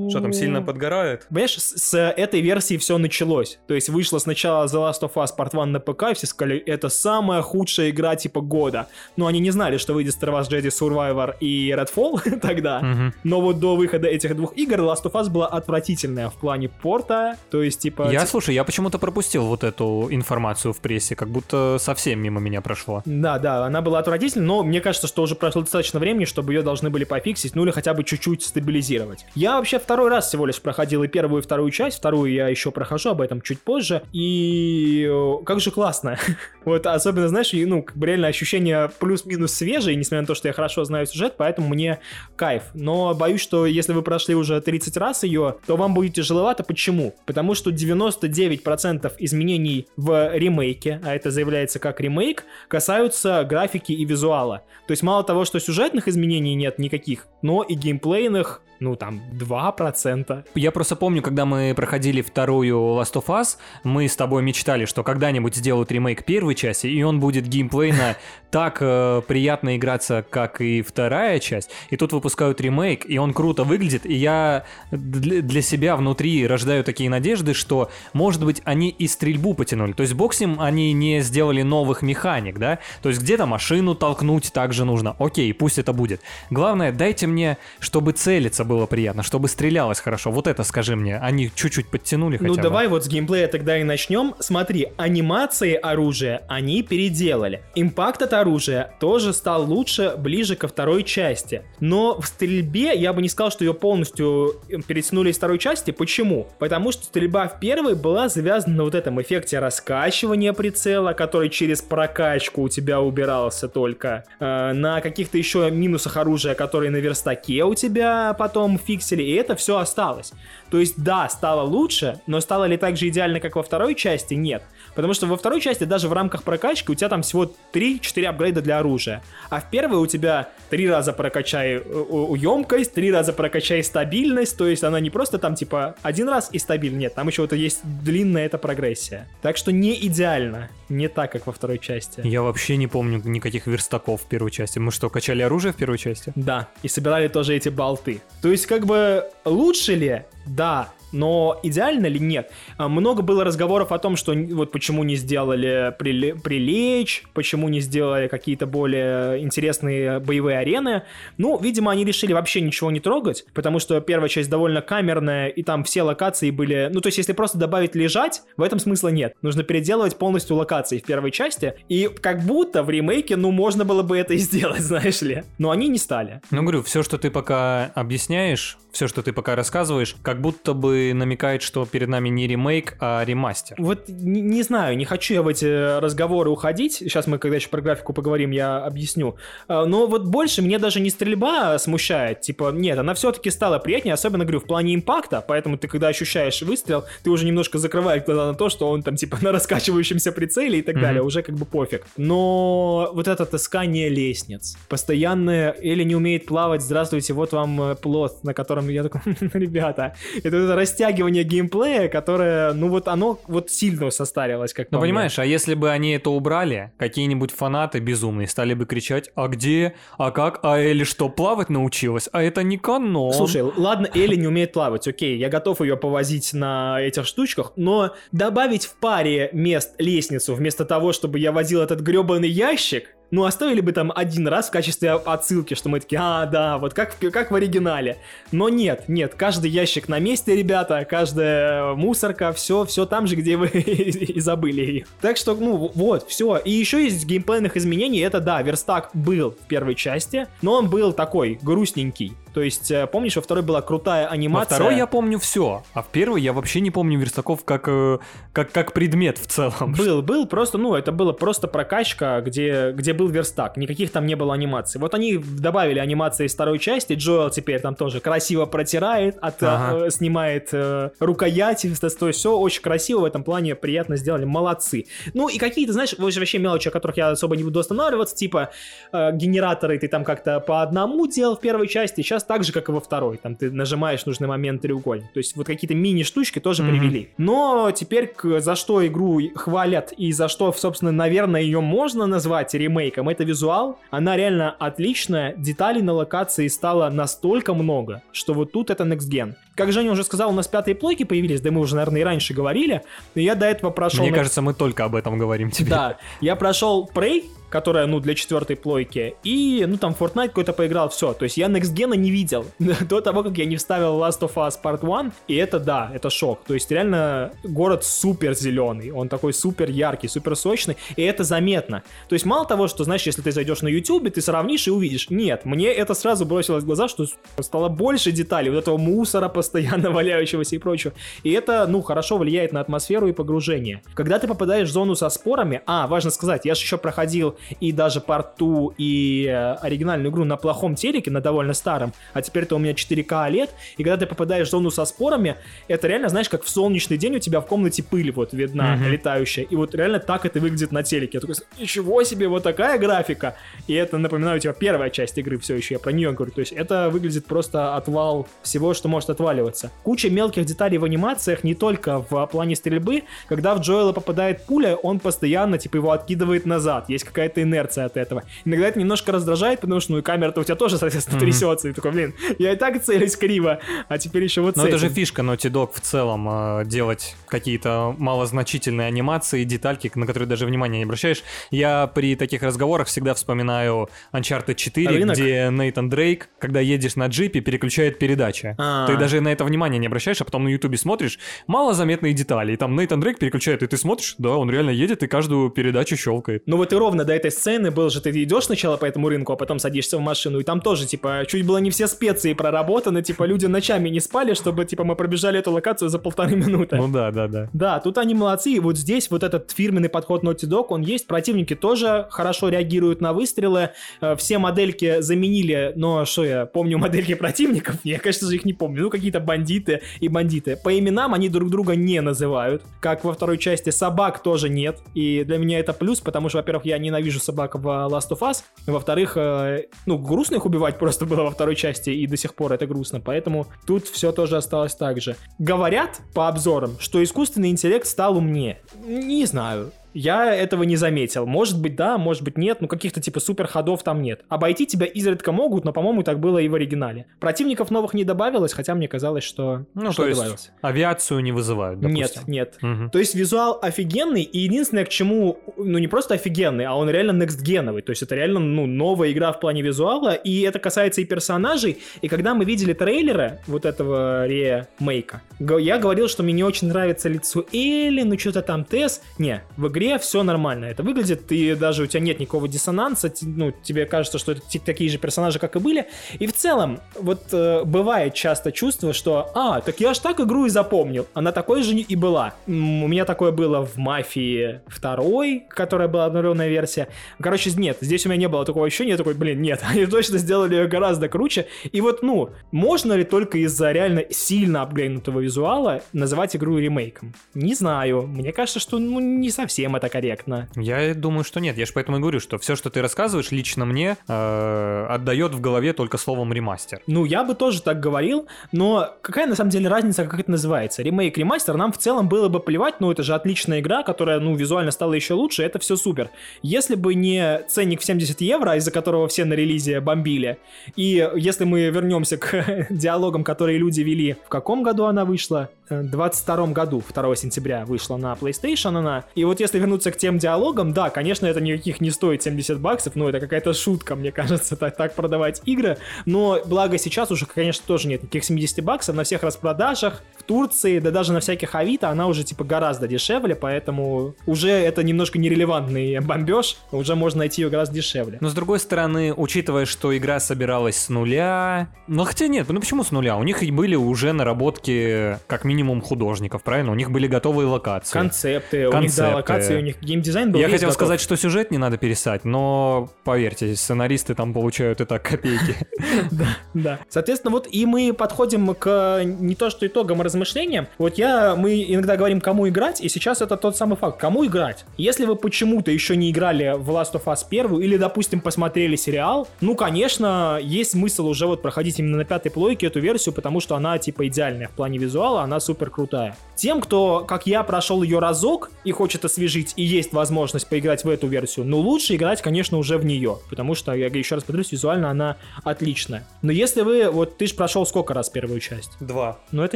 Что 0.09 0.19
там 0.21 0.33
сильно 0.33 0.61
подгорает? 0.61 1.27
Понимаешь, 1.29 1.57
с, 1.57 1.77
с 1.77 1.97
этой 1.97 2.41
версии 2.41 2.77
все 2.77 2.97
началось. 2.97 3.59
То 3.67 3.73
есть 3.73 3.84
вышла 3.89 4.19
сначала 4.19 4.65
The 4.65 4.73
Last 4.73 5.01
of 5.01 5.13
Us 5.13 5.29
Part 5.37 5.49
1 5.53 5.71
на 5.71 5.79
ПК, 5.79 6.11
и 6.11 6.13
все 6.13 6.27
сказали, 6.27 6.57
это 6.57 6.89
самая 6.89 7.41
худшая 7.41 7.89
игра 7.89 8.15
типа 8.15 8.41
года. 8.41 8.87
Но 9.17 9.27
они 9.27 9.39
не 9.39 9.51
знали, 9.51 9.77
что 9.77 9.93
выйдет 9.93 10.15
Star 10.15 10.31
Wars 10.31 10.49
Jedi 10.49 10.67
Survivor 10.67 11.35
и 11.39 11.71
Redfall 11.71 12.39
тогда. 12.41 12.81
Мгм. 12.81 13.13
Но 13.23 13.41
вот 13.41 13.59
до 13.59 13.75
выхода 13.75 14.07
этих 14.07 14.35
двух 14.35 14.55
игр 14.57 14.79
Last 14.79 15.03
of 15.03 15.13
Us 15.13 15.29
была 15.29 15.47
отвратительная 15.47 16.29
в 16.29 16.35
плане 16.35 16.69
порта. 16.69 17.37
То 17.49 17.63
есть, 17.63 17.81
типа... 17.81 18.09
Я, 18.11 18.25
слушай, 18.25 18.53
я 18.53 18.63
почему-то 18.63 18.99
пропустил 18.99 19.45
вот 19.45 19.63
эту 19.63 20.07
информацию 20.09 20.73
в 20.73 20.79
прессе, 20.79 21.15
как 21.15 21.29
будто 21.29 21.77
совсем 21.79 22.19
мимо 22.19 22.39
меня 22.39 22.61
прошло. 22.61 23.01
Да, 23.05 23.39
да, 23.39 23.65
она 23.65 23.81
была 23.81 23.99
отвратительной, 23.99 24.45
но 24.45 24.63
мне 24.63 24.81
кажется, 24.81 25.07
что 25.07 25.23
уже 25.23 25.35
прошло 25.35 25.61
достаточно 25.61 25.99
времени, 25.99 26.25
чтобы 26.25 26.53
ее 26.53 26.61
должны 26.61 26.89
были 26.89 27.03
пофиксить, 27.03 27.55
ну 27.55 27.63
или 27.63 27.71
хотя 27.71 27.93
бы 27.93 28.03
чуть-чуть 28.03 28.43
стабилизировать. 28.43 29.25
Я 29.35 29.57
вообще 29.57 29.79
второй 29.79 30.09
раз 30.09 30.27
всего 30.27 30.45
лишь 30.45 30.61
проходил 30.61 31.03
и 31.03 31.07
первую, 31.07 31.41
и 31.41 31.43
вторую 31.43 31.71
часть, 31.71 31.97
вторую 31.97 32.31
я 32.31 32.47
еще 32.47 32.71
прохожу, 32.71 33.09
об 33.09 33.21
этом 33.21 33.41
чуть 33.41 33.61
позже, 33.61 33.74
и 34.11 35.07
э, 35.09 35.43
как 35.45 35.59
же 35.59 35.71
классно. 35.71 36.17
вот 36.65 36.85
особенно, 36.85 37.27
знаешь, 37.27 37.51
ну, 37.53 37.83
как 37.83 37.95
бы 37.97 38.07
реально 38.07 38.27
ощущение 38.27 38.89
плюс-минус 38.99 39.53
свежие, 39.53 39.95
несмотря 39.95 40.21
на 40.21 40.27
то, 40.27 40.35
что 40.35 40.47
я 40.47 40.53
хорошо 40.53 40.83
знаю 40.83 41.05
сюжет, 41.05 41.35
поэтому 41.37 41.69
мне 41.69 41.99
кайф. 42.35 42.63
Но 42.73 43.13
боюсь, 43.13 43.41
что 43.41 43.65
если 43.65 43.93
вы 43.93 44.01
прошли 44.01 44.35
уже 44.35 44.59
30 44.61 44.97
раз 44.97 45.23
ее, 45.23 45.57
то 45.65 45.77
вам 45.77 45.93
будет 45.93 46.13
тяжеловато. 46.13 46.63
Почему? 46.63 47.15
Потому 47.25 47.55
что 47.55 47.71
99% 47.71 49.11
изменений 49.19 49.87
в 49.97 50.35
ремейке, 50.35 51.01
а 51.03 51.15
это 51.15 51.31
заявляется 51.31 51.79
как 51.79 51.99
ремейк, 51.99 52.45
касаются 52.67 53.43
графики 53.43 53.91
и 53.91 54.05
визуала. 54.05 54.63
То 54.87 54.91
есть 54.91 55.03
мало 55.03 55.23
того, 55.23 55.45
что 55.45 55.59
сюжетных 55.59 56.07
изменений 56.07 56.55
нет 56.55 56.79
никаких, 56.79 57.27
но 57.41 57.63
и 57.63 57.73
геймплейных, 57.73 58.61
ну 58.79 58.95
там, 58.95 59.21
2%. 59.31 60.45
Я 60.55 60.71
просто 60.71 60.95
помню, 60.95 61.21
когда 61.21 61.45
мы 61.45 61.73
проходили 61.75 62.21
вторую 62.21 62.77
Last 62.99 63.13
of 63.13 63.25
Us, 63.27 63.57
мы 63.83 64.07
с 64.07 64.15
тобой 64.15 64.43
мечтали, 64.43 64.85
что 64.85 65.03
когда-нибудь 65.03 65.55
сделают 65.55 65.91
ремейк 65.91 66.25
первой 66.25 66.55
части, 66.55 66.87
и 66.87 67.01
он 67.03 67.19
будет 67.19 67.47
геймплейно 67.47 68.15
так 68.51 68.77
э, 68.81 69.21
приятно 69.27 69.75
играться, 69.75 70.25
как 70.29 70.61
и 70.61 70.81
вторая 70.81 71.39
часть. 71.39 71.71
И 71.89 71.97
тут 71.97 72.13
выпускают 72.13 72.61
ремейк, 72.61 73.05
и 73.09 73.17
он 73.17 73.33
круто 73.33 73.63
выглядит, 73.63 74.05
и 74.05 74.13
я 74.13 74.65
для, 74.91 75.61
себя 75.61 75.95
внутри 75.95 76.45
рождаю 76.45 76.83
такие 76.83 77.09
надежды, 77.09 77.53
что, 77.53 77.89
может 78.13 78.43
быть, 78.43 78.61
они 78.65 78.89
и 78.89 79.07
стрельбу 79.07 79.53
потянули. 79.53 79.93
То 79.93 80.01
есть 80.01 80.13
боксим 80.13 80.61
они 80.61 80.93
не 80.93 81.21
сделали 81.21 81.61
новых 81.63 82.01
механик, 82.01 82.59
да? 82.59 82.79
То 83.01 83.09
есть 83.09 83.21
где-то 83.21 83.45
машину 83.45 83.95
толкнуть 83.95 84.53
также 84.53 84.85
нужно. 84.85 85.15
Окей, 85.19 85.53
пусть 85.53 85.77
это 85.77 85.93
будет. 85.93 86.21
Главное, 86.49 86.91
дайте 86.91 87.27
мне, 87.27 87.57
чтобы 87.79 88.11
целиться 88.11 88.64
было 88.65 88.85
приятно, 88.85 89.23
чтобы 89.23 89.47
стрелялось 89.47 89.99
хорошо. 89.99 90.31
Вот 90.31 90.47
это 90.47 90.63
скажи 90.63 90.95
мне, 90.95 91.17
они 91.17 91.51
чуть-чуть 91.53 91.87
подтянули 91.87 92.37
хотя 92.37 92.47
Ну 92.47 92.55
бы. 92.55 92.61
давай 92.61 92.87
вот 92.87 93.05
с 93.05 93.07
геймплея 93.07 93.47
тогда 93.47 93.77
и 93.77 93.83
начнем. 93.83 94.35
Смотри, 94.39 94.89
анимации 94.97 95.73
оружия 95.75 96.41
они 96.47 96.83
переделали. 96.83 97.61
Импакт 97.75 98.21
от 98.21 98.33
оружия 98.33 98.91
тоже 98.99 99.33
стал 99.33 99.65
лучше 99.65 100.15
ближе 100.17 100.55
ко 100.55 100.67
второй 100.67 101.03
части. 101.03 101.63
Но 101.79 102.19
в 102.19 102.25
стрельбе 102.27 102.93
я 102.95 103.13
бы 103.13 103.21
не 103.21 103.29
сказал, 103.29 103.51
что 103.51 103.63
ее 103.63 103.73
полностью 103.73 104.61
э, 104.69 104.77
перетянули 104.87 105.31
из 105.31 105.37
второй 105.37 105.59
части. 105.59 105.91
Почему? 105.91 106.47
Потому 106.59 106.91
что 106.91 107.05
стрельба 107.05 107.47
в 107.47 107.59
первой 107.59 107.95
была 107.95 108.29
завязана 108.29 108.75
на 108.75 108.83
вот 108.83 108.95
этом 108.95 109.21
эффекте 109.21 109.59
раскачивания 109.59 110.53
прицела, 110.53 111.13
который 111.13 111.49
через 111.49 111.81
прокачку 111.81 112.63
у 112.63 112.69
тебя 112.69 113.01
убирался 113.01 113.67
только. 113.67 114.23
Э, 114.39 114.73
на 114.73 115.01
каких-то 115.01 115.37
еще 115.37 115.69
минусах 115.71 116.17
оружия, 116.17 116.55
которые 116.55 116.91
на 116.91 116.97
верстаке 116.97 117.63
у 117.63 117.75
тебя 117.75 118.33
потом 118.37 118.54
фиксили. 118.77 119.23
И 119.23 119.33
это 119.33 119.55
все 119.55 119.77
осталось. 119.77 120.33
То 120.69 120.79
есть, 120.79 121.01
да, 121.01 121.29
стало 121.29 121.61
лучше, 121.61 122.21
но 122.27 122.39
стало 122.41 122.65
ли 122.65 122.77
так 122.77 122.97
же 122.97 123.07
идеально, 123.07 123.39
как 123.39 123.55
во 123.55 123.63
второй 123.63 123.95
части? 123.95 124.33
Нет. 124.33 124.63
Потому 124.95 125.13
что 125.13 125.27
во 125.27 125.37
второй 125.37 125.61
части 125.61 125.83
даже 125.83 126.07
в 126.07 126.13
рамках 126.13 126.43
прокачки 126.43 126.91
у 126.91 126.95
тебя 126.95 127.09
там 127.09 127.21
всего 127.21 127.51
3-4 127.73 128.25
апгрейда 128.25 128.61
для 128.61 128.79
оружия. 128.79 129.21
А 129.49 129.59
в 129.59 129.69
первой 129.69 129.99
у 129.99 130.07
тебя 130.07 130.49
три 130.69 130.89
раза 130.89 131.13
прокачай 131.13 131.73
емкость, 131.75 132.93
три 132.93 133.11
раза 133.11 133.33
прокачай 133.33 133.83
стабильность, 133.83 134.57
то 134.57 134.67
есть 134.67 134.83
она 134.83 134.99
не 134.99 135.09
просто 135.09 135.37
там 135.37 135.55
типа 135.55 135.95
один 136.01 136.29
раз 136.29 136.49
и 136.51 136.59
стабиль, 136.59 136.95
нет, 136.95 137.13
там 137.15 137.27
еще 137.27 137.41
вот 137.41 137.53
есть 137.53 137.81
длинная 137.83 138.45
эта 138.45 138.57
прогрессия. 138.57 139.27
Так 139.41 139.57
что 139.57 139.71
не 139.71 139.93
идеально, 140.07 140.69
не 140.89 141.07
так, 141.07 141.31
как 141.31 141.47
во 141.47 141.53
второй 141.53 141.79
части. 141.79 142.21
Я 142.23 142.41
вообще 142.41 142.77
не 142.77 142.87
помню 142.87 143.21
никаких 143.23 143.67
верстаков 143.67 144.21
в 144.21 144.25
первой 144.25 144.51
части. 144.51 144.79
Мы 144.79 144.91
что, 144.91 145.09
качали 145.09 145.41
оружие 145.41 145.73
в 145.73 145.75
первой 145.75 145.97
части? 145.97 146.31
Да, 146.35 146.69
и 146.83 146.87
собирали 146.87 147.27
тоже 147.27 147.55
эти 147.55 147.69
болты. 147.69 148.21
То 148.41 148.49
есть 148.49 148.65
как 148.65 148.85
бы 148.85 149.25
лучше 149.43 149.95
ли? 149.95 150.21
Да, 150.45 150.89
но 151.11 151.59
идеально 151.63 152.07
ли 152.07 152.19
нет? 152.19 152.51
А, 152.77 152.87
много 152.87 153.21
было 153.21 153.43
разговоров 153.43 153.91
о 153.91 153.99
том, 153.99 154.15
что 154.15 154.33
вот 154.33 154.71
почему 154.71 155.03
не 155.03 155.15
сделали 155.15 155.95
приле- 155.97 156.39
прилечь, 156.39 157.23
почему 157.33 157.69
не 157.69 157.79
сделали 157.79 158.27
какие-то 158.27 158.65
более 158.65 159.41
интересные 159.41 160.19
боевые 160.19 160.59
арены. 160.59 161.03
Ну, 161.37 161.59
видимо, 161.59 161.91
они 161.91 162.03
решили 162.03 162.33
вообще 162.33 162.61
ничего 162.61 162.91
не 162.91 162.99
трогать, 162.99 163.45
потому 163.53 163.79
что 163.79 163.99
первая 164.01 164.29
часть 164.29 164.49
довольно 164.49 164.81
камерная, 164.81 165.47
и 165.47 165.63
там 165.63 165.83
все 165.83 166.03
локации 166.03 166.51
были... 166.51 166.89
Ну, 166.91 167.01
то 167.01 167.07
есть, 167.07 167.17
если 167.17 167.33
просто 167.33 167.57
добавить 167.57 167.95
лежать, 167.95 168.41
в 168.57 168.61
этом 168.61 168.79
смысла 168.79 169.09
нет. 169.09 169.35
Нужно 169.41 169.63
переделывать 169.63 170.17
полностью 170.17 170.55
локации 170.55 170.99
в 170.99 171.03
первой 171.03 171.31
части, 171.31 171.75
и 171.89 172.09
как 172.21 172.43
будто 172.43 172.83
в 172.83 172.89
ремейке, 172.89 173.35
ну, 173.35 173.51
можно 173.51 173.85
было 173.85 174.03
бы 174.03 174.17
это 174.17 174.33
и 174.33 174.37
сделать, 174.37 174.81
знаешь 174.81 175.21
ли. 175.21 175.43
Но 175.57 175.71
они 175.71 175.87
не 175.87 175.97
стали. 175.97 176.41
Ну, 176.51 176.61
говорю, 176.61 176.83
все, 176.83 177.03
что 177.03 177.17
ты 177.17 177.31
пока 177.31 177.91
объясняешь, 177.95 178.77
все, 178.95 179.09
что 179.09 179.21
ты 179.21 179.33
пока 179.33 179.55
рассказываешь, 179.55 180.15
как 180.23 180.39
будто 180.39 180.73
бы 180.73 181.11
намекает, 181.13 181.61
что 181.61 181.85
перед 181.85 182.07
нами 182.07 182.29
не 182.29 182.47
ремейк, 182.47 182.95
а 183.01 183.23
ремастер. 183.25 183.75
Вот 183.77 184.07
не, 184.07 184.39
не 184.39 184.63
знаю, 184.63 184.95
не 184.95 185.03
хочу 185.03 185.33
я 185.33 185.41
в 185.41 185.49
эти 185.49 185.99
разговоры 185.99 186.49
уходить. 186.49 186.93
Сейчас 186.93 187.27
мы, 187.27 187.37
когда 187.37 187.57
еще 187.57 187.67
про 187.67 187.81
графику 187.81 188.13
поговорим, 188.13 188.51
я 188.51 188.77
объясню. 188.77 189.35
А, 189.67 189.85
но 189.85 190.07
вот 190.07 190.25
больше 190.25 190.61
мне 190.61 190.79
даже 190.79 191.01
не 191.01 191.09
стрельба 191.09 191.77
смущает. 191.77 192.39
Типа, 192.39 192.71
нет, 192.71 192.97
она 192.97 193.13
все-таки 193.15 193.49
стала 193.49 193.79
приятнее, 193.79 194.13
особенно, 194.13 194.45
говорю, 194.45 194.61
в 194.61 194.65
плане 194.65 194.95
импакта. 194.95 195.43
Поэтому 195.45 195.77
ты, 195.77 195.89
когда 195.89 196.07
ощущаешь 196.07 196.61
выстрел, 196.61 197.03
ты 197.21 197.29
уже 197.29 197.45
немножко 197.45 197.77
закрываешь 197.77 198.23
глаза 198.23 198.47
на 198.47 198.53
то, 198.53 198.69
что 198.69 198.89
он 198.89 199.03
там, 199.03 199.17
типа, 199.17 199.39
на 199.41 199.51
раскачивающемся 199.51 200.31
прицеле 200.31 200.79
и 200.79 200.81
так 200.81 200.95
mm-hmm. 200.95 201.01
далее. 201.01 201.21
Уже 201.21 201.41
как 201.41 201.55
бы 201.55 201.65
пофиг. 201.65 202.07
Но 202.15 203.11
вот 203.13 203.27
это 203.27 203.45
таскание 203.45 204.07
лестниц, 204.07 204.77
постоянное 204.87 205.71
или 205.71 206.03
не 206.03 206.15
умеет 206.15 206.45
плавать, 206.45 206.81
здравствуйте, 206.81 207.33
вот 207.33 207.51
вам 207.51 207.81
э, 207.81 207.95
плод, 207.95 208.41
на 208.45 208.53
котором 208.53 208.84
я 208.89 209.03
такой, 209.03 209.21
ребята, 209.53 210.15
это, 210.37 210.55
это 210.57 210.75
растягивание 210.75 211.43
геймплея, 211.43 212.07
которое, 212.07 212.73
ну 212.73 212.89
вот 212.89 213.07
оно 213.07 213.39
вот 213.47 213.69
сильно 213.69 214.09
состарилось, 214.09 214.73
как 214.73 214.91
Ну 214.91 214.99
понимаешь, 214.99 215.39
а 215.39 215.45
если 215.45 215.73
бы 215.73 215.91
они 215.91 216.11
это 216.11 216.29
убрали, 216.29 216.91
какие-нибудь 216.97 217.51
фанаты 217.51 217.99
безумные 217.99 218.47
стали 218.47 218.73
бы 218.73 218.85
кричать, 218.85 219.31
а 219.35 219.47
где, 219.47 219.95
а 220.17 220.31
как, 220.31 220.59
а 220.63 220.77
Элли 220.79 221.03
что, 221.03 221.29
плавать 221.29 221.69
научилась? 221.69 222.29
А 222.31 222.41
это 222.41 222.63
не 222.63 222.77
канон. 222.77 223.33
Слушай, 223.33 223.61
ладно, 223.61 224.09
Элли 224.13 224.35
не 224.35 224.47
умеет 224.47 224.73
плавать, 224.73 225.07
окей, 225.07 225.37
я 225.37 225.49
готов 225.49 225.81
ее 225.81 225.97
повозить 225.97 226.53
на 226.53 227.01
этих 227.01 227.25
штучках, 227.25 227.73
но 227.75 228.13
добавить 228.31 228.85
в 228.85 228.95
паре 228.95 229.49
мест 229.53 229.95
лестницу 229.97 230.53
вместо 230.53 230.85
того, 230.85 231.13
чтобы 231.13 231.39
я 231.39 231.51
возил 231.51 231.81
этот 231.81 232.01
гребаный 232.01 232.49
ящик, 232.49 233.15
ну, 233.35 233.43
оставили 233.43 233.81
бы 233.81 233.91
там 233.91 234.13
один 234.15 234.47
раз 234.47 234.69
в 234.69 234.71
качестве 234.71 235.11
отсылки, 235.11 235.73
что 235.73 235.89
мы 235.89 235.99
такие, 235.99 236.21
а, 236.21 236.45
да, 236.45 236.77
вот 236.77 236.93
как, 236.93 237.17
как 237.19 237.51
в 237.51 237.55
оригинале. 237.55 238.17
Но 238.53 238.69
нет, 238.69 239.09
нет, 239.09 239.33
каждый 239.35 239.69
ящик 239.69 240.07
на 240.07 240.19
месте, 240.19 240.55
ребята, 240.55 241.03
каждая 241.03 241.95
мусорка, 241.95 242.53
все, 242.53 242.85
все 242.85 243.05
там 243.05 243.27
же, 243.27 243.35
где 243.35 243.57
вы 243.57 243.67
и 243.67 244.39
забыли 244.39 244.81
ее. 244.81 245.05
Так 245.19 245.35
что, 245.35 245.53
ну, 245.53 245.91
вот, 245.93 246.29
все. 246.29 246.55
И 246.57 246.71
еще 246.71 247.05
из 247.05 247.25
геймплейных 247.25 247.75
изменений, 247.75 248.19
это, 248.19 248.39
да, 248.39 248.61
верстак 248.61 249.09
был 249.13 249.51
в 249.51 249.67
первой 249.67 249.95
части, 249.95 250.47
но 250.61 250.75
он 250.75 250.89
был 250.89 251.11
такой, 251.11 251.59
грустненький. 251.61 252.37
То 252.55 252.61
есть, 252.61 252.89
э, 252.89 253.05
помнишь, 253.05 253.35
во 253.35 253.41
второй 253.41 253.63
была 253.63 253.81
крутая 253.81 254.27
анимация. 254.27 254.75
Во 254.75 254.75
второй 254.75 254.95
я 254.95 255.07
помню 255.07 255.39
все, 255.39 255.83
а 255.93 256.01
в 256.01 256.07
первой 256.07 256.41
я 256.41 256.53
вообще 256.53 256.79
не 256.79 256.89
помню 256.89 257.19
верстаков 257.19 257.65
как, 257.65 257.89
э, 257.89 258.19
как, 258.53 258.71
как 258.71 258.93
предмет 258.93 259.37
в 259.37 259.45
целом. 259.45 259.93
Был, 259.97 260.21
был, 260.21 260.45
просто, 260.47 260.77
ну, 260.77 260.95
это 260.95 261.11
было 261.11 261.33
просто 261.33 261.67
прокачка, 261.67 262.39
где, 262.39 262.91
где 262.91 263.11
был 263.11 263.27
верстак, 263.27 263.75
никаких 263.75 264.11
там 264.11 264.25
не 264.25 264.35
было 264.35 264.53
анимаций. 264.53 265.01
Вот 265.01 265.13
они 265.13 265.37
добавили 265.37 265.99
анимации 265.99 266.45
из 266.45 266.53
второй 266.53 266.79
части, 266.79 267.13
Джоэл 267.13 267.49
теперь 267.49 267.81
там 267.81 267.95
тоже 267.95 268.21
красиво 268.21 268.65
протирает, 268.65 269.37
от, 269.41 269.61
ага. 269.61 270.05
э, 270.05 270.09
снимает 270.11 270.69
э, 270.71 271.09
рукояти, 271.19 271.93
то 271.93 272.27
есть 272.27 272.39
все 272.39 272.57
очень 272.57 272.81
красиво 272.81 273.21
в 273.21 273.25
этом 273.25 273.43
плане, 273.43 273.75
приятно 273.75 274.15
сделали, 274.15 274.45
молодцы. 274.45 275.07
Ну 275.33 275.49
и 275.49 275.57
какие-то, 275.57 275.91
знаешь, 275.91 276.13
вообще 276.17 276.57
мелочи, 276.59 276.87
о 276.87 276.91
которых 276.91 277.17
я 277.17 277.31
особо 277.31 277.57
не 277.57 277.63
буду 277.63 277.81
останавливаться, 277.81 278.33
типа 278.33 278.69
э, 279.11 279.31
генераторы 279.33 279.99
ты 279.99 280.07
там 280.07 280.23
как-то 280.23 280.61
по 280.61 280.81
одному 280.81 281.27
делал 281.27 281.57
в 281.57 281.59
первой 281.59 281.89
части, 281.89 282.21
сейчас 282.21 282.44
так 282.45 282.63
же, 282.63 282.71
как 282.71 282.89
и 282.89 282.91
во 282.91 282.99
второй. 282.99 283.37
Там 283.37 283.55
ты 283.55 283.71
нажимаешь 283.71 284.23
в 284.23 284.27
нужный 284.27 284.47
момент 284.47 284.81
треугольник. 284.81 285.31
То 285.33 285.39
есть 285.39 285.55
вот 285.55 285.67
какие-то 285.67 285.95
мини-штучки 285.95 286.59
тоже 286.59 286.83
mm-hmm. 286.83 286.89
привели. 286.89 287.29
Но 287.37 287.91
теперь 287.91 288.33
за 288.59 288.75
что 288.75 289.05
игру 289.05 289.41
хвалят 289.55 290.11
и 290.13 290.31
за 290.31 290.47
что, 290.47 290.71
собственно, 290.73 291.11
наверное, 291.11 291.61
ее 291.61 291.81
можно 291.81 292.25
назвать 292.25 292.73
ремейком, 292.73 293.29
это 293.29 293.43
визуал. 293.43 293.99
Она 294.11 294.35
реально 294.37 294.71
отличная. 294.71 295.53
Деталей 295.57 296.01
на 296.01 296.13
локации 296.13 296.67
стало 296.67 297.09
настолько 297.09 297.73
много, 297.73 298.21
что 298.31 298.53
вот 298.53 298.71
тут 298.71 298.89
это 298.89 299.03
Next 299.03 299.29
Gen. 299.29 299.55
Как 299.75 299.91
Женя 299.91 300.11
уже 300.11 300.23
сказал, 300.23 300.51
у 300.51 300.53
нас 300.53 300.67
пятые 300.67 300.95
плойки 300.95 301.23
появились, 301.23 301.59
да 301.59 301.69
мы 301.69 301.81
уже, 301.81 301.95
наверное, 301.95 302.21
и 302.21 302.23
раньше 302.23 302.53
говорили. 302.53 303.01
Но 303.35 303.41
я 303.41 303.55
до 303.55 303.65
этого 303.65 303.91
прошел... 303.91 304.21
Мне 304.21 304.31
на... 304.31 304.37
кажется, 304.37 304.61
мы 304.61 304.73
только 304.73 305.03
об 305.03 305.15
этом 305.15 305.37
говорим 305.37 305.69
тебе. 305.69 305.89
Да, 305.89 306.17
я 306.39 306.55
прошел 306.55 307.09
Prey, 307.13 307.43
которая, 307.75 308.07
ну, 308.07 308.21
для 308.21 308.35
четвертой 308.35 308.77
плойки. 308.77 309.35
И, 309.43 309.83
ну, 309.85 309.97
там, 309.97 310.15
Fortnite 310.17 310.47
какой-то 310.47 310.71
поиграл, 310.71 311.09
все. 311.09 311.33
То 311.33 311.43
есть 311.43 311.57
я 311.57 311.67
Next 311.67 311.93
Gen 311.93 312.15
не 312.15 312.31
видел 312.31 312.65
до 312.79 313.19
того, 313.19 313.43
как 313.43 313.57
я 313.57 313.65
не 313.65 313.75
вставил 313.75 314.17
Last 314.17 314.39
of 314.39 314.53
Us 314.53 314.75
Part 314.81 314.99
1. 315.01 315.33
И 315.49 315.55
это, 315.55 315.77
да, 315.77 316.09
это 316.13 316.29
шок. 316.29 316.63
То 316.65 316.73
есть 316.73 316.89
реально 316.89 317.51
город 317.65 318.05
супер 318.05 318.53
зеленый. 318.53 319.11
Он 319.11 319.27
такой 319.27 319.51
супер 319.51 319.89
яркий, 319.89 320.29
супер 320.29 320.55
сочный. 320.55 320.95
И 321.17 321.21
это 321.21 321.43
заметно. 321.43 322.01
То 322.29 322.35
есть 322.35 322.45
мало 322.45 322.65
того, 322.65 322.87
что, 322.87 323.03
знаешь, 323.03 323.23
если 323.23 323.41
ты 323.41 323.51
зайдешь 323.51 323.81
на 323.81 323.89
YouTube, 323.89 324.31
ты 324.33 324.41
сравнишь 324.41 324.87
и 324.87 324.91
увидишь. 324.91 325.29
Нет, 325.29 325.65
мне 325.65 325.87
это 325.87 326.13
сразу 326.13 326.45
бросилось 326.45 326.83
в 326.83 326.85
глаза, 326.85 327.09
что 327.09 327.25
стало 327.59 327.89
больше 327.89 328.31
деталей. 328.31 328.69
Вот 328.69 328.79
этого 328.79 328.97
мусора 328.97 329.49
постоянно 329.49 330.11
валяющегося 330.11 330.77
и 330.77 330.79
прочего. 330.79 331.13
И 331.43 331.51
это, 331.51 331.85
ну, 331.87 332.01
хорошо 332.01 332.37
влияет 332.37 332.71
на 332.71 332.79
атмосферу 332.79 333.27
и 333.27 333.33
погружение. 333.33 334.01
Когда 334.13 334.39
ты 334.39 334.47
попадаешь 334.47 334.87
в 334.87 334.93
зону 334.93 335.15
со 335.15 335.27
спорами, 335.27 335.81
а, 335.85 336.07
важно 336.07 336.31
сказать, 336.31 336.63
я 336.63 336.73
же 336.73 336.81
еще 336.81 336.97
проходил 336.97 337.57
и 337.79 337.91
даже 337.91 338.21
порту, 338.21 338.93
и 338.97 339.45
э, 339.45 339.73
оригинальную 339.75 340.31
игру 340.31 340.43
на 340.43 340.57
плохом 340.57 340.95
телеке, 340.95 341.31
на 341.31 341.41
довольно 341.41 341.73
старом, 341.73 342.13
а 342.33 342.41
теперь-то 342.41 342.75
у 342.75 342.79
меня 342.79 342.93
4К 342.93 343.27
OLED, 343.27 343.69
и 343.97 344.03
когда 344.03 344.17
ты 344.17 344.25
попадаешь 344.25 344.67
в 344.67 344.71
зону 344.71 344.91
со 344.91 345.05
спорами, 345.05 345.55
это 345.87 346.07
реально, 346.07 346.29
знаешь, 346.29 346.49
как 346.49 346.63
в 346.63 346.69
солнечный 346.69 347.17
день 347.17 347.35
у 347.35 347.39
тебя 347.39 347.61
в 347.61 347.67
комнате 347.67 348.03
пыль 348.03 348.31
вот 348.31 348.53
видна 348.53 348.95
mm-hmm. 348.95 349.09
летающая, 349.09 349.63
и 349.63 349.75
вот 349.75 349.95
реально 349.95 350.19
так 350.19 350.45
это 350.45 350.59
выглядит 350.59 350.91
на 350.91 351.03
телеке. 351.03 351.37
Я 351.37 351.39
такой, 351.41 351.55
ничего 351.79 352.23
себе, 352.23 352.47
вот 352.47 352.63
такая 352.63 352.97
графика! 352.97 353.55
И 353.87 353.93
это, 353.93 354.17
напоминаю, 354.17 354.57
у 354.57 354.59
тебя 354.59 354.73
первая 354.73 355.09
часть 355.09 355.37
игры 355.37 355.57
все 355.59 355.75
еще, 355.75 355.95
я 355.95 355.99
про 355.99 356.11
нее 356.11 356.31
говорю, 356.31 356.51
то 356.51 356.59
есть 356.59 356.71
это 356.71 357.09
выглядит 357.09 357.45
просто 357.45 357.95
отвал 357.95 358.47
всего, 358.61 358.93
что 358.93 359.07
может 359.07 359.29
отваливаться. 359.29 359.91
Куча 360.03 360.29
мелких 360.29 360.65
деталей 360.65 360.97
в 360.97 361.03
анимациях, 361.03 361.63
не 361.63 361.75
только 361.75 362.25
в 362.29 362.45
плане 362.47 362.75
стрельбы, 362.75 363.23
когда 363.47 363.75
в 363.75 363.79
Джоэла 363.79 364.13
попадает 364.13 364.65
пуля, 364.65 364.95
он 364.95 365.19
постоянно, 365.19 365.77
типа, 365.77 365.97
его 365.97 366.11
откидывает 366.11 366.65
назад. 366.65 367.09
Есть 367.09 367.23
какая 367.23 367.44
какая-то 367.45 367.61
инерция 367.61 368.05
от 368.05 368.17
этого. 368.17 368.43
Иногда 368.65 368.87
это 368.87 368.99
немножко 368.99 369.31
раздражает, 369.31 369.81
потому 369.81 369.99
что, 369.99 370.13
ну, 370.13 370.17
и 370.19 370.21
камера-то 370.21 370.61
у 370.61 370.63
тебя 370.63 370.75
тоже, 370.75 370.97
соответственно, 370.97 371.37
mm-hmm. 371.37 371.41
трясется, 371.41 371.89
и 371.89 371.93
такой, 371.93 372.11
блин, 372.11 372.33
я 372.59 372.73
и 372.73 372.75
так 372.75 373.03
целюсь 373.03 373.35
криво, 373.35 373.79
а 374.07 374.17
теперь 374.17 374.43
еще 374.43 374.61
вот 374.61 374.75
Но 374.75 374.87
это 374.87 374.97
же 374.97 375.09
фишка 375.09 375.41
Naughty 375.41 375.71
Dog 375.71 375.89
в 375.93 375.99
целом, 376.01 376.47
э, 376.49 376.85
делать 376.85 377.35
какие-то 377.47 378.15
малозначительные 378.17 379.07
анимации, 379.07 379.63
детальки, 379.63 380.11
на 380.15 380.25
которые 380.25 380.47
даже 380.47 380.65
внимания 380.65 380.97
не 380.97 381.03
обращаешь. 381.03 381.43
Я 381.71 382.07
при 382.07 382.35
таких 382.35 382.63
разговорах 382.63 383.07
всегда 383.07 383.33
вспоминаю 383.33 384.09
Uncharted 384.33 384.75
4, 384.75 385.07
Рынок? 385.07 385.35
где 385.35 385.69
Нейтан 385.71 386.09
Дрейк, 386.09 386.49
когда 386.59 386.79
едешь 386.79 387.15
на 387.15 387.27
джипе, 387.27 387.61
переключает 387.61 388.19
передачи. 388.19 388.75
А-а-а. 388.77 389.07
Ты 389.07 389.17
даже 389.17 389.41
на 389.41 389.49
это 389.49 389.63
внимание 389.63 389.99
не 389.99 390.07
обращаешь, 390.07 390.41
а 390.41 390.45
потом 390.45 390.63
на 390.63 390.69
ютубе 390.69 390.97
смотришь, 390.97 391.39
малозаметные 391.67 392.33
детали, 392.33 392.73
и 392.73 392.77
там 392.77 392.95
Нейтан 392.95 393.19
Дрейк 393.19 393.39
переключает, 393.39 393.83
и 393.83 393.87
ты 393.87 393.97
смотришь, 393.97 394.35
да, 394.37 394.57
он 394.57 394.69
реально 394.69 394.91
едет 394.91 395.23
и 395.23 395.27
каждую 395.27 395.69
передачу 395.69 396.15
щелкает. 396.17 396.63
Ну 396.65 396.77
вот 396.77 396.91
и 396.91 396.95
ровно 396.95 397.23
до 397.23 397.34
этой 397.35 397.51
сцены 397.51 397.91
был 397.91 398.09
же, 398.09 398.21
ты 398.21 398.31
идешь 398.43 398.65
сначала 398.65 398.97
по 398.97 399.05
этому 399.05 399.29
рынку, 399.29 399.53
а 399.53 399.55
потом 399.55 399.79
садишься 399.79 400.17
в 400.17 400.21
машину, 400.21 400.59
и 400.59 400.63
там 400.63 400.81
тоже, 400.81 401.05
типа, 401.05 401.43
чуть 401.47 401.65
было 401.65 401.77
не 401.77 401.89
все 401.91 402.07
специи 402.07 402.53
проработаны, 402.53 403.21
типа, 403.21 403.43
люди 403.43 403.65
ночами 403.65 404.09
не 404.09 404.19
спали, 404.19 404.53
чтобы, 404.53 404.85
типа, 404.85 405.03
мы 405.03 405.15
пробежали 405.15 405.59
эту 405.59 405.71
локацию 405.71 406.09
за 406.09 406.19
полторы 406.19 406.55
минуты. 406.55 406.95
Ну 406.95 407.07
да, 407.07 407.31
да, 407.31 407.47
да. 407.47 407.69
Да, 407.73 407.99
тут 407.99 408.17
они 408.17 408.33
молодцы, 408.33 408.71
и 408.71 408.79
вот 408.79 408.97
здесь 408.97 409.29
вот 409.29 409.43
этот 409.43 409.71
фирменный 409.71 410.09
подход 410.09 410.43
Naughty 410.43 410.67
Dog, 410.67 410.87
он 410.89 411.01
есть, 411.01 411.27
противники 411.27 411.75
тоже 411.75 412.27
хорошо 412.29 412.69
реагируют 412.69 413.21
на 413.21 413.33
выстрелы, 413.33 413.91
э, 414.21 414.35
все 414.35 414.57
модельки 414.57 415.21
заменили, 415.21 415.93
но 415.95 416.25
что 416.25 416.45
я 416.45 416.65
помню 416.65 416.97
модельки 416.97 417.33
противников, 417.35 417.95
я, 418.03 418.19
конечно 418.19 418.47
же, 418.47 418.55
их 418.55 418.65
не 418.65 418.73
помню, 418.73 419.03
ну 419.03 419.09
какие-то 419.09 419.39
бандиты 419.39 420.01
и 420.19 420.27
бандиты. 420.27 420.77
По 420.81 420.97
именам 420.97 421.33
они 421.33 421.49
друг 421.49 421.69
друга 421.69 421.95
не 421.95 422.21
называют, 422.21 422.83
как 422.99 423.23
во 423.23 423.33
второй 423.33 423.57
части 423.57 423.89
собак 423.89 424.41
тоже 424.41 424.69
нет, 424.69 424.99
и 425.13 425.43
для 425.43 425.57
меня 425.57 425.79
это 425.79 425.93
плюс, 425.93 426.19
потому 426.21 426.49
что, 426.49 426.59
во-первых, 426.59 426.85
я 426.85 426.97
ненавижу 426.97 427.24
собак 427.31 427.75
в 427.75 427.85
Last 427.85 428.29
of 428.31 428.39
Us, 428.39 428.63
во-вторых, 428.85 429.37
э, 429.37 429.85
ну, 430.05 430.17
грустно 430.17 430.55
их 430.55 430.65
убивать 430.65 430.99
просто 430.99 431.25
было 431.25 431.43
во 431.43 431.51
второй 431.51 431.75
части, 431.75 432.09
и 432.09 432.27
до 432.27 432.37
сих 432.37 432.55
пор 432.55 432.73
это 432.73 432.87
грустно, 432.87 433.19
поэтому 433.19 433.67
тут 433.85 434.07
все 434.07 434.31
тоже 434.31 434.57
осталось 434.57 434.95
так 434.95 435.21
же. 435.21 435.35
Говорят 435.59 436.21
по 436.33 436.47
обзорам, 436.47 436.99
что 436.99 437.23
искусственный 437.23 437.69
интеллект 437.69 438.07
стал 438.07 438.37
умнее. 438.37 438.81
Не 439.05 439.45
знаю. 439.45 439.91
Я 440.15 440.55
этого 440.55 440.83
не 440.83 440.95
заметил. 440.95 441.45
Может 441.45 441.81
быть, 441.81 441.95
да, 441.95 442.17
может 442.17 442.41
быть, 442.41 442.57
нет, 442.57 442.79
но 442.79 442.87
каких-то 442.87 443.21
типа 443.21 443.41
супер 443.41 443.67
ходов 443.67 444.01
там 444.01 444.21
нет. 444.21 444.41
Обойти 444.47 444.85
тебя 444.85 445.05
изредка 445.05 445.51
могут, 445.51 445.83
но, 445.83 445.91
по-моему, 445.91 446.23
так 446.23 446.39
было 446.39 446.57
и 446.57 446.69
в 446.69 446.75
оригинале. 446.75 447.27
Противников 447.41 447.91
новых 447.91 448.13
не 448.13 448.23
добавилось, 448.23 448.71
хотя 448.71 448.95
мне 448.95 449.09
казалось, 449.09 449.43
что 449.43 449.85
ну, 449.93 450.13
что 450.13 450.23
то 450.23 450.27
есть 450.29 450.39
добавилось. 450.39 450.71
авиацию 450.81 451.41
не 451.41 451.51
вызывают, 451.51 451.99
допустим. 451.99 452.43
Нет, 452.47 452.77
нет. 452.81 452.91
Угу. 452.91 453.09
То 453.09 453.19
есть 453.19 453.35
визуал 453.35 453.77
офигенный, 453.81 454.43
и 454.43 454.59
единственное, 454.59 455.03
к 455.03 455.09
чему, 455.09 455.59
ну 455.75 455.97
не 455.97 456.07
просто 456.07 456.35
офигенный, 456.35 456.85
а 456.85 456.95
он 456.95 457.09
реально 457.09 457.43
next-геновый. 457.43 458.01
То 458.01 458.11
есть 458.11 458.23
это 458.23 458.35
реально, 458.35 458.61
ну, 458.61 458.85
новая 458.85 459.33
игра 459.33 459.51
в 459.51 459.59
плане 459.59 459.81
визуала, 459.81 460.33
и 460.33 460.61
это 460.61 460.79
касается 460.79 461.19
и 461.19 461.25
персонажей. 461.25 461.97
И 462.21 462.29
когда 462.29 462.53
мы 462.53 462.63
видели 462.63 462.93
трейлеры 462.93 463.59
вот 463.67 463.85
этого 463.85 464.47
ремейка, 464.47 465.41
я 465.59 465.97
говорил, 465.97 466.29
что 466.29 466.41
мне 466.41 466.53
не 466.53 466.63
очень 466.63 466.87
нравится 466.87 467.27
лицо 467.27 467.65
Элли, 467.73 468.23
ну 468.23 468.39
что-то 468.39 468.61
там 468.61 468.85
Тесс. 468.85 469.21
Не, 469.37 469.61
в 469.75 469.87
игре 469.89 470.04
игре 470.05 470.19
все 470.19 470.43
нормально 470.43 470.85
это 470.85 471.03
выглядит, 471.03 471.51
и 471.51 471.75
даже 471.75 472.03
у 472.03 472.05
тебя 472.05 472.21
нет 472.21 472.39
никакого 472.39 472.67
диссонанса, 472.67 473.31
ну, 473.41 473.73
тебе 473.83 474.05
кажется, 474.05 474.37
что 474.37 474.53
это 474.53 474.61
такие 474.85 475.09
же 475.09 475.17
персонажи, 475.17 475.59
как 475.59 475.75
и 475.75 475.79
были. 475.79 476.07
И 476.39 476.47
в 476.47 476.53
целом, 476.53 476.99
вот 477.15 477.43
э, 477.51 477.83
бывает 477.83 478.33
часто 478.33 478.71
чувство, 478.71 479.13
что, 479.13 479.51
а, 479.53 479.81
так 479.81 479.99
я 479.99 480.11
аж 480.11 480.19
так 480.19 480.39
игру 480.39 480.65
и 480.65 480.69
запомнил, 480.69 481.27
она 481.33 481.51
такой 481.51 481.83
же 481.83 481.95
и 481.95 482.15
была. 482.15 482.53
У 482.67 482.71
меня 482.71 483.25
такое 483.25 483.51
было 483.51 483.85
в 483.85 483.97
Мафии 483.97 484.81
второй, 484.87 485.65
которая 485.69 486.07
была 486.07 486.25
обновленная 486.25 486.67
версия. 486.67 487.07
Короче, 487.39 487.71
нет, 487.75 487.97
здесь 488.01 488.25
у 488.25 488.29
меня 488.29 488.39
не 488.39 488.47
было 488.47 488.65
такого 488.65 488.85
ощущения, 488.85 489.11
я 489.11 489.17
такой, 489.17 489.33
блин, 489.33 489.61
нет, 489.61 489.81
они 489.89 490.05
точно 490.05 490.37
сделали 490.37 490.75
ее 490.75 490.87
гораздо 490.87 491.27
круче. 491.29 491.67
И 491.91 492.01
вот, 492.01 492.21
ну, 492.21 492.49
можно 492.71 493.13
ли 493.13 493.23
только 493.23 493.57
из-за 493.59 493.91
реально 493.91 494.23
сильно 494.29 494.81
апгрейднутого 494.81 495.39
визуала 495.39 496.01
называть 496.13 496.55
игру 496.55 496.77
ремейком? 496.77 497.33
Не 497.53 497.73
знаю. 497.75 498.23
Мне 498.27 498.51
кажется, 498.51 498.79
что 498.79 498.99
ну, 498.99 499.19
не 499.19 499.49
совсем 499.49 499.94
это 499.95 500.09
корректно. 500.09 500.69
Я 500.75 501.13
думаю, 501.13 501.43
что 501.43 501.59
нет. 501.59 501.77
Я 501.77 501.85
же 501.85 501.91
поэтому 501.93 502.17
и 502.17 502.19
говорю, 502.19 502.39
что 502.39 502.57
все, 502.57 502.75
что 502.75 502.89
ты 502.89 503.01
рассказываешь, 503.01 503.51
лично 503.51 503.85
мне 503.85 504.17
э, 504.27 505.05
отдает 505.09 505.53
в 505.53 505.61
голове 505.61 505.93
только 505.93 506.17
словом 506.17 506.53
ремастер. 506.53 507.01
Ну, 507.07 507.25
я 507.25 507.43
бы 507.43 507.55
тоже 507.55 507.81
так 507.81 507.99
говорил, 507.99 508.47
но 508.71 509.15
какая 509.21 509.47
на 509.47 509.55
самом 509.55 509.71
деле 509.71 509.87
разница, 509.89 510.25
как 510.25 510.39
это 510.39 510.51
называется? 510.51 511.01
Ремейк, 511.01 511.37
ремастер, 511.37 511.75
нам 511.75 511.91
в 511.91 511.97
целом 511.97 512.29
было 512.29 512.49
бы 512.49 512.59
плевать, 512.59 512.99
ну, 512.99 513.11
это 513.11 513.23
же 513.23 513.33
отличная 513.33 513.79
игра, 513.79 514.03
которая, 514.03 514.39
ну, 514.39 514.55
визуально 514.55 514.91
стала 514.91 515.13
еще 515.13 515.33
лучше, 515.33 515.63
это 515.63 515.79
все 515.79 515.95
супер. 515.95 516.29
Если 516.61 516.95
бы 516.95 517.15
не 517.15 517.61
ценник 517.67 518.01
в 518.01 518.05
70 518.05 518.41
евро, 518.41 518.75
из-за 518.75 518.91
которого 518.91 519.27
все 519.27 519.45
на 519.45 519.53
релизе 519.53 519.99
бомбили, 519.99 520.57
и 520.95 521.29
если 521.35 521.65
мы 521.65 521.89
вернемся 521.89 522.37
к 522.37 522.87
диалогам, 522.89 523.43
которые 523.43 523.77
люди 523.77 524.01
вели, 524.01 524.35
в 524.45 524.49
каком 524.49 524.83
году 524.83 525.05
она 525.05 525.25
вышла? 525.25 525.69
22 525.89 526.67
году, 526.67 527.03
2 527.13 527.35
сентября, 527.35 527.85
вышла 527.85 528.17
на 528.17 528.33
PlayStation 528.33 528.97
она. 528.97 529.25
И 529.35 529.43
вот 529.43 529.59
если 529.59 529.79
вернуться 529.79 530.11
к 530.11 530.17
тем 530.17 530.37
диалогам, 530.37 530.93
да, 530.93 531.09
конечно, 531.09 531.45
это 531.45 531.61
никаких 531.61 532.01
не 532.01 532.11
стоит 532.11 532.43
70 532.43 532.79
баксов, 532.79 533.15
но 533.15 533.29
это 533.29 533.39
какая-то 533.39 533.73
шутка, 533.73 534.15
мне 534.15 534.31
кажется, 534.31 534.75
так, 534.77 534.95
так 534.95 535.13
продавать 535.13 535.61
игры. 535.65 535.97
Но 536.25 536.59
благо 536.65 536.97
сейчас 536.97 537.31
уже, 537.31 537.45
конечно, 537.45 537.83
тоже 537.85 538.07
нет 538.07 538.23
никаких 538.23 538.43
70 538.43 538.83
баксов 538.83 539.15
на 539.15 539.23
всех 539.23 539.43
распродажах. 539.43 540.23
В 540.37 540.43
Турции, 540.43 540.99
да 540.99 541.11
даже 541.11 541.33
на 541.33 541.39
всяких 541.39 541.75
Авито 541.75 542.09
она 542.09 542.27
уже 542.27 542.43
типа 542.43 542.63
гораздо 542.63 543.07
дешевле, 543.07 543.55
поэтому 543.55 544.35
уже 544.45 544.69
это 544.69 545.03
немножко 545.03 545.39
нерелевантный 545.39 546.19
бомбеж, 546.21 546.77
уже 546.91 547.15
можно 547.15 547.39
найти 547.39 547.61
ее 547.61 547.69
гораздо 547.69 547.95
дешевле. 547.95 548.37
Но 548.41 548.49
с 548.49 548.53
другой 548.53 548.79
стороны, 548.79 549.33
учитывая, 549.33 549.85
что 549.85 550.15
игра 550.15 550.39
собиралась 550.39 550.97
с 550.97 551.09
нуля, 551.09 551.89
ну 552.07 552.23
хотя 552.23 552.47
нет, 552.47 552.67
ну 552.69 552.79
почему 552.79 553.03
с 553.03 553.11
нуля? 553.11 553.37
У 553.37 553.43
них 553.43 553.61
были 553.71 553.95
уже 553.95 554.33
наработки 554.33 555.37
как 555.47 555.63
минимум 555.63 555.74
минимум 555.75 556.01
художников, 556.01 556.63
правильно? 556.63 556.91
У 556.91 556.95
них 556.95 557.11
были 557.11 557.27
готовые 557.27 557.67
локации. 557.67 558.13
Концепты, 558.13 558.89
Концепты. 558.89 558.97
у 558.97 559.01
них, 559.01 559.15
да, 559.15 559.35
локации, 559.35 559.75
у 559.77 559.81
них 559.81 560.01
геймдизайн 560.01 560.51
был 560.51 560.59
Я 560.59 560.67
хотел 560.67 560.87
готов. 560.87 560.93
сказать, 560.93 561.19
что 561.19 561.35
сюжет 561.35 561.71
не 561.71 561.77
надо 561.77 561.97
пересать, 561.97 562.45
но 562.45 563.09
поверьте, 563.23 563.75
сценаристы 563.75 564.35
там 564.35 564.53
получают 564.53 565.01
и 565.01 565.05
так 565.05 565.23
копейки. 565.23 565.75
Да, 566.31 566.45
да. 566.73 566.99
Соответственно, 567.09 567.51
вот 567.51 567.67
и 567.69 567.85
мы 567.85 568.13
подходим 568.13 568.73
к 568.73 569.21
не 569.23 569.53
то 569.55 569.69
что 569.69 569.85
итогам, 569.85 570.21
размышлениям. 570.21 570.87
Вот 570.97 571.17
я, 571.17 571.55
мы 571.55 571.83
иногда 571.87 572.15
говорим, 572.15 572.39
кому 572.41 572.67
играть, 572.69 573.01
и 573.01 573.09
сейчас 573.09 573.41
это 573.41 573.57
тот 573.57 573.75
самый 573.75 573.95
факт. 573.97 574.19
Кому 574.19 574.45
играть? 574.45 574.85
Если 574.97 575.25
вы 575.25 575.35
почему-то 575.35 575.91
еще 575.91 576.15
не 576.15 576.31
играли 576.31 576.73
в 576.77 576.89
Last 576.89 577.13
of 577.13 577.25
Us 577.25 577.39
первую, 577.49 577.83
или, 577.83 577.97
допустим, 577.97 578.39
посмотрели 578.39 578.95
сериал, 578.95 579.47
ну, 579.61 579.75
конечно, 579.75 580.59
есть 580.61 580.91
смысл 580.91 581.27
уже 581.27 581.47
вот 581.47 581.61
проходить 581.61 581.99
именно 581.99 582.17
на 582.17 582.25
пятой 582.25 582.49
плойке 582.49 582.87
эту 582.87 582.99
версию, 582.99 583.33
потому 583.35 583.59
что 583.59 583.75
она, 583.75 583.97
типа, 583.97 584.27
идеальная 584.27 584.67
в 584.67 584.71
плане 584.71 584.97
визуала, 584.97 585.41
она 585.41 585.59
супер 585.65 585.89
крутая. 585.89 586.37
Тем, 586.55 586.79
кто, 586.79 587.25
как 587.27 587.47
я, 587.47 587.63
прошел 587.63 588.01
ее 588.01 588.19
разок 588.19 588.71
и 588.83 588.91
хочет 588.91 589.25
освежить, 589.25 589.73
и 589.75 589.83
есть 589.83 590.13
возможность 590.13 590.69
поиграть 590.69 591.03
в 591.03 591.09
эту 591.09 591.27
версию, 591.27 591.65
ну 591.65 591.79
лучше 591.79 592.15
играть, 592.15 592.41
конечно, 592.41 592.77
уже 592.77 592.97
в 592.97 593.05
нее, 593.05 593.39
потому 593.49 593.75
что, 593.75 593.93
я 593.93 594.07
еще 594.07 594.35
раз 594.35 594.43
повторюсь, 594.43 594.71
визуально 594.71 595.09
она 595.09 595.37
отличная. 595.63 596.25
Но 596.41 596.51
если 596.51 596.81
вы, 596.81 597.09
вот 597.09 597.37
ты 597.37 597.47
же 597.47 597.55
прошел 597.55 597.85
сколько 597.85 598.13
раз 598.13 598.29
первую 598.29 598.59
часть? 598.59 598.91
Два. 598.99 599.39
Ну 599.51 599.63
это 599.63 599.75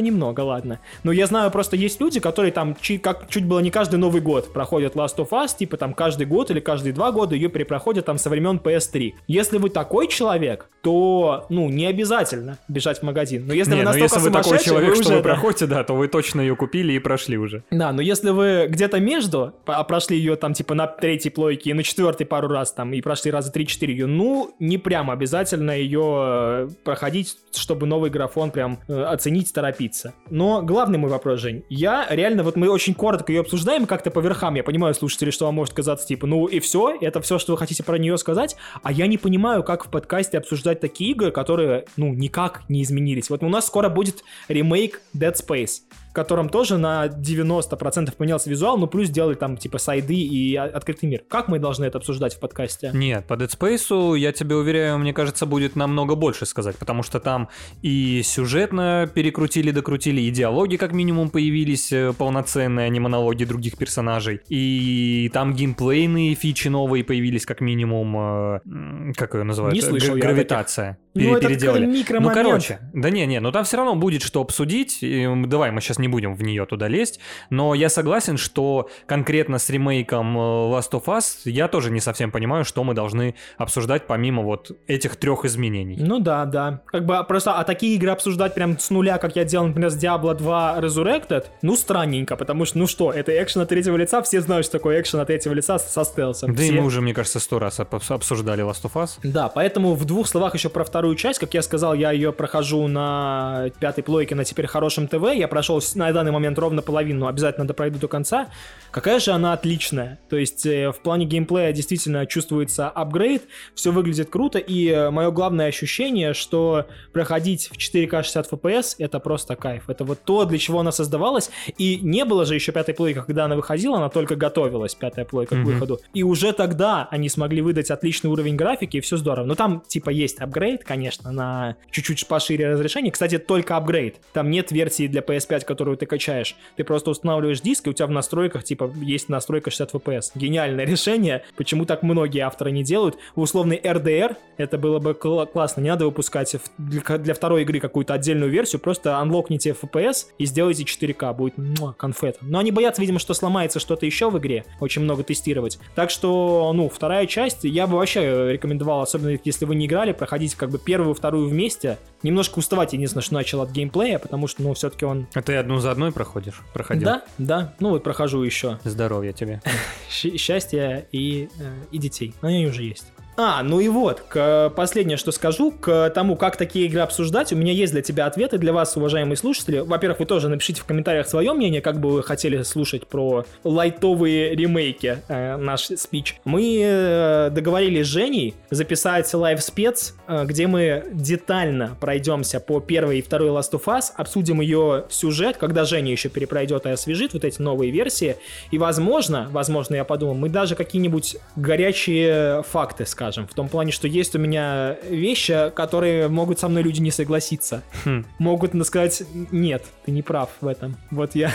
немного, 0.00 0.40
ладно. 0.40 0.80
Но 1.02 1.12
я 1.12 1.26
знаю, 1.26 1.50
просто 1.50 1.76
есть 1.76 2.00
люди, 2.00 2.20
которые 2.20 2.52
там, 2.52 2.76
чуть, 2.80 3.02
как 3.02 3.28
чуть 3.28 3.44
было 3.44 3.60
не 3.60 3.70
каждый 3.70 3.96
Новый 3.96 4.20
год 4.20 4.52
проходят 4.52 4.94
Last 4.94 5.16
of 5.16 5.30
Us, 5.30 5.56
типа 5.58 5.76
там 5.76 5.92
каждый 5.92 6.26
год 6.26 6.50
или 6.50 6.60
каждые 6.60 6.92
два 6.92 7.12
года 7.12 7.34
ее 7.34 7.48
перепроходят 7.48 8.06
там 8.06 8.16
со 8.16 8.30
времен 8.30 8.60
PS3. 8.62 9.12
Если 9.26 9.58
вы 9.58 9.70
такой 9.70 10.08
человек, 10.08 10.68
то, 10.82 11.46
ну, 11.50 11.68
не 11.68 11.86
обязательно 11.86 12.58
бежать 12.68 13.00
в 13.00 13.02
магазин. 13.02 13.46
Но 13.46 13.52
если 13.52 13.72
не, 13.72 13.76
вы 13.78 13.82
ну, 13.82 13.88
настолько 13.88 14.14
если 14.14 14.28
вы 14.28 14.42
такой 14.42 14.58
человек, 14.64 14.96
вы 14.96 15.02
что 15.02 15.14
вы 15.14 15.22
проходите, 15.22 15.66
да, 15.66 15.79
то 15.84 15.94
вы 15.94 16.08
точно 16.08 16.40
ее 16.40 16.56
купили 16.56 16.92
и 16.92 16.98
прошли 16.98 17.38
уже. 17.38 17.64
Да, 17.70 17.92
но 17.92 18.02
если 18.02 18.30
вы 18.30 18.66
где-то 18.68 19.00
между, 19.00 19.54
а 19.66 19.84
прошли 19.84 20.16
ее 20.16 20.36
там 20.36 20.54
типа 20.54 20.74
на 20.74 20.86
третьей 20.86 21.30
плойке 21.30 21.70
и 21.70 21.72
на 21.72 21.82
четвертой 21.82 22.26
пару 22.26 22.48
раз 22.48 22.72
там, 22.72 22.92
и 22.92 23.00
прошли 23.00 23.30
раза 23.30 23.52
3-4 23.52 23.86
ее, 23.86 24.06
ну, 24.06 24.54
не 24.58 24.78
прям 24.78 25.10
обязательно 25.10 25.72
ее 25.72 26.02
э, 26.02 26.68
проходить, 26.84 27.36
чтобы 27.52 27.86
новый 27.86 28.10
графон 28.10 28.50
прям 28.50 28.78
э, 28.88 29.02
оценить, 29.02 29.52
торопиться. 29.52 30.14
Но 30.30 30.62
главный 30.62 30.98
мой 30.98 31.10
вопрос, 31.10 31.40
Жень, 31.40 31.64
я 31.68 32.06
реально, 32.10 32.42
вот 32.42 32.56
мы 32.56 32.68
очень 32.68 32.94
коротко 32.94 33.32
ее 33.32 33.40
обсуждаем, 33.40 33.86
как-то 33.86 34.10
по 34.10 34.20
верхам, 34.20 34.54
я 34.54 34.62
понимаю, 34.62 34.94
слушатели, 34.94 35.30
что 35.30 35.46
вам 35.46 35.54
может 35.54 35.74
казаться, 35.74 36.06
типа, 36.06 36.26
ну 36.26 36.46
и 36.46 36.60
все, 36.60 36.96
это 37.00 37.20
все, 37.20 37.38
что 37.38 37.52
вы 37.52 37.58
хотите 37.58 37.82
про 37.82 37.98
нее 37.98 38.18
сказать, 38.18 38.56
а 38.82 38.92
я 38.92 39.06
не 39.06 39.18
понимаю, 39.18 39.62
как 39.62 39.86
в 39.86 39.90
подкасте 39.90 40.38
обсуждать 40.38 40.80
такие 40.80 41.12
игры, 41.12 41.30
которые, 41.30 41.84
ну, 41.96 42.12
никак 42.14 42.62
не 42.68 42.82
изменились. 42.82 43.30
Вот 43.30 43.42
у 43.42 43.48
нас 43.48 43.66
скоро 43.66 43.88
будет 43.88 44.24
ремейк 44.48 45.00
Dead 45.16 45.34
Space. 45.34 45.69
place 45.70 45.82
в 46.10 46.12
котором 46.12 46.48
тоже 46.48 46.76
на 46.76 47.06
90% 47.06 48.16
поменялся 48.16 48.50
визуал, 48.50 48.76
но 48.78 48.88
плюс 48.88 49.06
сделали 49.08 49.34
там 49.34 49.56
типа 49.56 49.78
сайды 49.78 50.14
и 50.14 50.56
открытый 50.56 51.08
мир. 51.08 51.22
Как 51.28 51.46
мы 51.46 51.60
должны 51.60 51.84
это 51.84 51.98
обсуждать 51.98 52.34
в 52.34 52.40
подкасте? 52.40 52.90
Нет, 52.92 53.26
по 53.26 53.34
Dead 53.34 53.48
Space, 53.48 54.18
я 54.18 54.32
тебе 54.32 54.56
уверяю, 54.56 54.98
мне 54.98 55.12
кажется, 55.12 55.46
будет 55.46 55.76
намного 55.76 56.16
больше 56.16 56.46
сказать, 56.46 56.76
потому 56.76 57.04
что 57.04 57.20
там 57.20 57.48
и 57.82 58.22
сюжетно 58.24 59.08
перекрутили, 59.12 59.70
докрутили, 59.70 60.20
и 60.20 60.30
диалоги 60.30 60.76
как 60.76 60.92
минимум 60.92 61.30
появились 61.30 61.92
э, 61.92 62.12
полноценные, 62.12 62.86
а 62.86 62.88
не 62.88 62.98
монологи 62.98 63.44
других 63.44 63.78
персонажей, 63.78 64.40
и 64.48 65.30
там 65.32 65.54
геймплейные 65.54 66.34
фичи 66.34 66.68
новые 66.68 67.04
появились 67.04 67.46
как 67.46 67.60
минимум, 67.60 68.16
э, 68.16 69.12
как 69.16 69.34
ее 69.34 69.44
называют? 69.44 69.74
Не 69.74 69.80
слышал 69.80 70.14
Г- 70.16 70.20
Гравитация. 70.20 70.98
Ну, 71.14 71.36
это 71.36 71.48
переделали. 71.48 71.86
Ну, 71.86 72.30
короче, 72.30 72.78
да 72.92 73.10
не, 73.10 73.26
не, 73.26 73.40
ну 73.40 73.50
там 73.52 73.64
все 73.64 73.76
равно 73.76 73.96
будет 73.96 74.22
что 74.22 74.40
обсудить. 74.40 74.98
И, 75.02 75.28
давай, 75.46 75.70
мы 75.72 75.80
сейчас 75.80 75.98
не 76.00 76.08
будем 76.08 76.34
в 76.34 76.42
нее 76.42 76.66
туда 76.66 76.88
лезть. 76.88 77.20
Но 77.50 77.74
я 77.74 77.88
согласен, 77.88 78.36
что 78.36 78.88
конкретно 79.06 79.58
с 79.58 79.70
ремейком 79.70 80.36
э, 80.36 80.40
Last 80.40 80.92
of 80.92 81.04
Us 81.04 81.42
я 81.44 81.68
тоже 81.68 81.90
не 81.90 82.00
совсем 82.00 82.30
понимаю, 82.30 82.64
что 82.64 82.84
мы 82.84 82.94
должны 82.94 83.34
обсуждать 83.58 84.06
помимо 84.06 84.42
вот 84.42 84.72
этих 84.86 85.16
трех 85.16 85.44
изменений. 85.44 85.96
Ну 85.98 86.18
да, 86.18 86.44
да. 86.44 86.82
Как 86.86 87.04
бы 87.04 87.22
просто, 87.24 87.54
а 87.54 87.64
такие 87.64 87.94
игры 87.94 88.10
обсуждать 88.10 88.54
прям 88.54 88.78
с 88.78 88.90
нуля, 88.90 89.18
как 89.18 89.36
я 89.36 89.44
делал, 89.44 89.66
например, 89.68 89.90
с 89.90 90.02
Diablo 90.02 90.34
2 90.34 90.78
Resurrected, 90.80 91.46
ну 91.62 91.76
странненько, 91.76 92.36
потому 92.36 92.64
что, 92.64 92.78
ну 92.78 92.86
что, 92.86 93.12
это 93.12 93.32
экшен 93.42 93.62
от 93.62 93.68
третьего 93.68 93.96
лица, 93.96 94.22
все 94.22 94.40
знают, 94.40 94.66
что 94.66 94.78
такое 94.78 95.00
экшен 95.00 95.20
от 95.20 95.26
третьего 95.26 95.52
лица 95.52 95.78
со 95.78 96.04
стелсом. 96.04 96.54
Да 96.54 96.62
все... 96.62 96.72
и 96.72 96.72
мы 96.72 96.84
уже, 96.84 97.00
мне 97.00 97.14
кажется, 97.14 97.40
сто 97.40 97.58
раз 97.58 97.80
обсуждали 97.80 98.64
Last 98.64 98.82
of 98.84 98.92
Us. 98.94 99.18
Да, 99.22 99.48
поэтому 99.48 99.94
в 99.94 100.04
двух 100.04 100.28
словах 100.28 100.54
еще 100.54 100.68
про 100.68 100.84
вторую 100.84 101.16
часть, 101.16 101.38
как 101.38 101.54
я 101.54 101.62
сказал, 101.62 101.94
я 101.94 102.12
ее 102.12 102.32
прохожу 102.32 102.86
на 102.86 103.70
пятой 103.78 104.02
плойке 104.02 104.34
на 104.34 104.44
теперь 104.44 104.66
хорошем 104.66 105.08
ТВ, 105.08 105.32
я 105.34 105.48
прошел 105.48 105.80
на 105.94 106.12
данный 106.12 106.32
момент 106.32 106.58
ровно 106.58 106.82
половину, 106.82 107.26
обязательно 107.26 107.66
пройду 107.72 107.98
до 107.98 108.08
конца. 108.08 108.48
Какая 108.90 109.20
же 109.20 109.30
она 109.30 109.52
отличная. 109.52 110.18
То 110.28 110.36
есть 110.36 110.66
э, 110.66 110.90
в 110.90 111.00
плане 111.00 111.24
геймплея 111.24 111.72
действительно 111.72 112.26
чувствуется 112.26 112.88
апгрейд, 112.88 113.44
все 113.74 113.92
выглядит 113.92 114.30
круто, 114.30 114.58
и 114.58 114.88
э, 114.88 115.10
мое 115.10 115.30
главное 115.30 115.66
ощущение, 115.66 116.34
что 116.34 116.86
проходить 117.12 117.68
в 117.68 117.76
4К 117.76 118.22
60 118.22 118.52
FPS 118.52 118.96
это 118.98 119.20
просто 119.20 119.56
кайф. 119.56 119.88
Это 119.88 120.04
вот 120.04 120.18
то, 120.24 120.44
для 120.44 120.58
чего 120.58 120.80
она 120.80 120.92
создавалась, 120.92 121.50
и 121.78 122.00
не 122.02 122.24
было 122.24 122.44
же 122.44 122.54
еще 122.54 122.72
пятой 122.72 122.94
плойки, 122.94 123.22
когда 123.24 123.44
она 123.44 123.56
выходила, 123.56 123.96
она 123.96 124.08
только 124.08 124.36
готовилась, 124.36 124.94
пятая 124.94 125.24
плойка 125.24 125.54
mm-hmm. 125.54 125.62
к 125.62 125.66
выходу. 125.66 126.00
И 126.12 126.22
уже 126.22 126.52
тогда 126.52 127.08
они 127.10 127.28
смогли 127.28 127.62
выдать 127.62 127.90
отличный 127.90 128.30
уровень 128.30 128.56
графики, 128.56 128.96
и 128.96 129.00
все 129.00 129.16
здорово. 129.16 129.46
Но 129.46 129.54
там 129.54 129.82
типа 129.86 130.10
есть 130.10 130.38
апгрейд, 130.38 130.84
конечно, 130.84 131.30
на 131.30 131.76
чуть-чуть 131.90 132.26
пошире 132.26 132.70
разрешение. 132.70 133.12
Кстати, 133.12 133.38
только 133.38 133.76
апгрейд. 133.76 134.16
Там 134.32 134.50
нет 134.50 134.72
версии 134.72 135.06
для 135.06 135.20
PS5, 135.20 135.64
которую 135.80 135.96
ты 135.96 136.04
качаешь. 136.04 136.56
Ты 136.76 136.84
просто 136.84 137.10
устанавливаешь 137.10 137.62
диск, 137.62 137.86
и 137.86 137.90
у 137.90 137.92
тебя 137.94 138.06
в 138.06 138.10
настройках 138.10 138.64
типа 138.64 138.92
есть 139.00 139.30
настройка 139.30 139.70
60 139.70 139.94
FPS. 139.94 140.32
Гениальное 140.34 140.84
решение. 140.84 141.42
Почему 141.56 141.86
так 141.86 142.02
многие 142.02 142.40
авторы 142.40 142.70
не 142.70 142.84
делают? 142.84 143.16
Условный 143.34 143.80
RDR 143.82 144.36
это 144.58 144.76
было 144.76 144.98
бы 144.98 145.14
кл- 145.14 145.46
классно. 145.46 145.80
Не 145.80 145.88
надо 145.88 146.04
выпускать 146.04 146.54
для, 146.76 147.16
для 147.16 147.32
второй 147.32 147.62
игры 147.62 147.80
какую-то 147.80 148.12
отдельную 148.12 148.50
версию. 148.50 148.82
Просто 148.82 149.16
анлокните 149.16 149.70
FPS 149.70 150.26
и 150.36 150.44
сделайте 150.44 150.82
4К. 150.82 151.32
Будет 151.34 151.56
муа, 151.56 151.94
конфета. 151.94 152.40
Но 152.42 152.58
они 152.58 152.72
боятся, 152.72 153.00
видимо, 153.00 153.18
что 153.18 153.32
сломается 153.32 153.80
что-то 153.80 154.04
еще 154.04 154.28
в 154.28 154.38
игре. 154.38 154.66
Очень 154.80 155.00
много 155.00 155.22
тестировать. 155.22 155.78
Так 155.94 156.10
что, 156.10 156.72
ну, 156.74 156.90
вторая 156.90 157.26
часть 157.26 157.64
я 157.64 157.86
бы 157.86 157.96
вообще 157.96 158.52
рекомендовал, 158.52 159.00
особенно 159.00 159.38
если 159.42 159.64
вы 159.64 159.76
не 159.76 159.86
играли, 159.86 160.12
проходить 160.12 160.54
как 160.56 160.68
бы 160.68 160.78
первую, 160.78 161.14
вторую 161.14 161.48
вместе. 161.48 161.96
Немножко 162.22 162.58
уставать, 162.58 162.92
единственное, 162.92 163.22
что 163.22 163.32
начал 163.32 163.62
от 163.62 163.70
геймплея, 163.70 164.18
потому 164.18 164.46
что, 164.46 164.62
ну, 164.62 164.74
все-таки 164.74 165.06
он... 165.06 165.26
А 165.32 165.40
ты 165.40 165.56
одну 165.70 165.80
за 165.80 165.92
одной 165.92 166.10
проходишь? 166.10 166.62
Проходил? 166.72 167.04
Да, 167.04 167.22
да. 167.38 167.74
Ну, 167.78 167.90
вот 167.90 168.02
прохожу 168.02 168.42
еще. 168.42 168.80
Здоровья 168.82 169.32
тебе. 169.32 169.62
Счастья 170.10 171.06
и, 171.12 171.48
э, 171.60 171.74
и 171.92 171.98
детей. 171.98 172.34
Они 172.40 172.66
уже 172.66 172.82
есть. 172.82 173.12
А, 173.42 173.62
ну 173.62 173.80
и 173.80 173.88
вот, 173.88 174.20
к, 174.28 174.70
последнее, 174.76 175.16
что 175.16 175.32
скажу, 175.32 175.70
к 175.70 176.10
тому, 176.10 176.36
как 176.36 176.58
такие 176.58 176.84
игры 176.84 177.00
обсуждать, 177.00 177.54
у 177.54 177.56
меня 177.56 177.72
есть 177.72 177.90
для 177.90 178.02
тебя 178.02 178.26
ответы, 178.26 178.58
для 178.58 178.74
вас, 178.74 178.94
уважаемые 178.98 179.38
слушатели. 179.38 179.78
Во-первых, 179.78 180.20
вы 180.20 180.26
тоже 180.26 180.50
напишите 180.50 180.82
в 180.82 180.84
комментариях 180.84 181.26
свое 181.26 181.54
мнение, 181.54 181.80
как 181.80 182.00
бы 182.00 182.10
вы 182.10 182.22
хотели 182.22 182.62
слушать 182.64 183.06
про 183.06 183.46
лайтовые 183.64 184.54
ремейки, 184.54 185.22
э, 185.28 185.56
наш 185.56 185.86
спич. 185.86 186.38
Мы 186.44 186.80
э, 186.82 187.48
договорились 187.50 188.04
с 188.04 188.10
Женей 188.10 188.56
записать 188.68 189.32
live-спец, 189.32 190.16
э, 190.28 190.44
где 190.44 190.66
мы 190.66 191.04
детально 191.10 191.96
пройдемся 191.98 192.60
по 192.60 192.78
первой 192.78 193.20
и 193.20 193.22
второй 193.22 193.48
Last 193.48 193.72
of 193.72 193.84
Us, 193.86 194.10
обсудим 194.18 194.60
ее 194.60 195.06
сюжет, 195.08 195.56
когда 195.56 195.86
Женя 195.86 196.12
еще 196.12 196.28
перепройдет 196.28 196.84
и 196.84 196.90
освежит 196.90 197.32
вот 197.32 197.46
эти 197.46 197.62
новые 197.62 197.90
версии, 197.90 198.36
и 198.70 198.76
возможно, 198.76 199.48
возможно, 199.50 199.94
я 199.94 200.04
подумал, 200.04 200.34
мы 200.34 200.50
даже 200.50 200.74
какие-нибудь 200.74 201.38
горячие 201.56 202.62
факты 202.64 203.06
скажем 203.06 203.29
скажем. 203.30 203.48
В 203.48 203.54
том 203.54 203.68
плане, 203.68 203.92
что 203.92 204.08
есть 204.08 204.34
у 204.34 204.38
меня 204.38 204.96
вещи, 205.08 205.70
которые 205.74 206.28
могут 206.28 206.58
со 206.58 206.68
мной 206.68 206.82
люди 206.82 207.00
не 207.00 207.10
согласиться. 207.10 207.82
Хм. 208.04 208.24
Могут 208.38 208.72
сказать, 208.86 209.22
нет, 209.50 209.84
ты 210.04 210.10
не 210.10 210.22
прав 210.22 210.50
в 210.60 210.66
этом. 210.66 210.96
Вот 211.10 211.34
я... 211.34 211.52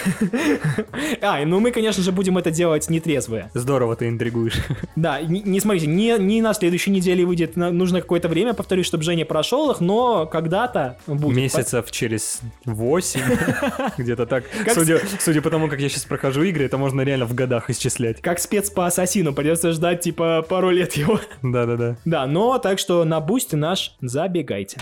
а, 1.22 1.44
ну 1.46 1.60
мы, 1.60 1.72
конечно 1.72 2.02
же, 2.02 2.12
будем 2.12 2.38
это 2.38 2.52
делать 2.52 2.90
нетрезвые. 2.90 3.50
Здорово 3.54 3.96
ты 3.96 4.08
интригуешь. 4.08 4.56
да, 4.96 5.22
не, 5.22 5.42
не 5.42 5.60
смотрите, 5.60 5.88
не, 5.88 6.18
не 6.18 6.42
на 6.42 6.54
следующей 6.54 6.92
неделе 6.92 7.26
выйдет, 7.26 7.56
нужно 7.56 8.02
какое-то 8.02 8.30
время, 8.30 8.54
повторюсь, 8.54 8.86
чтобы 8.86 9.04
Женя 9.04 9.26
прошел 9.26 9.72
их, 9.72 9.82
но 9.82 10.26
когда-то 10.26 10.98
будет. 11.08 11.36
Месяцев 11.36 11.92
через 11.92 12.42
8, 12.66 13.20
где-то 13.98 14.26
так. 14.26 14.46
Судя, 14.74 15.02
судя 15.20 15.42
по 15.42 15.50
тому, 15.50 15.68
как 15.68 15.80
я 15.80 15.90
сейчас 15.90 16.06
прохожу 16.06 16.44
игры, 16.44 16.66
это 16.66 16.78
можно 16.78 17.02
реально 17.02 17.26
в 17.26 17.34
годах 17.34 17.70
исчислять. 17.70 18.22
Как 18.22 18.40
спец 18.40 18.70
по 18.70 18.86
Ассасину, 18.86 19.34
придется 19.34 19.72
ждать, 19.72 20.02
типа, 20.02 20.46
пару 20.48 20.70
лет 20.70 20.94
его. 20.94 21.20
Да-да-да. 21.66 21.96
Да, 22.06 22.28
но 22.28 22.58
так 22.60 22.80
что 22.80 23.04
на 23.04 23.20
бусте 23.20 23.58
наш 23.58 23.96
забегайте. 24.02 24.80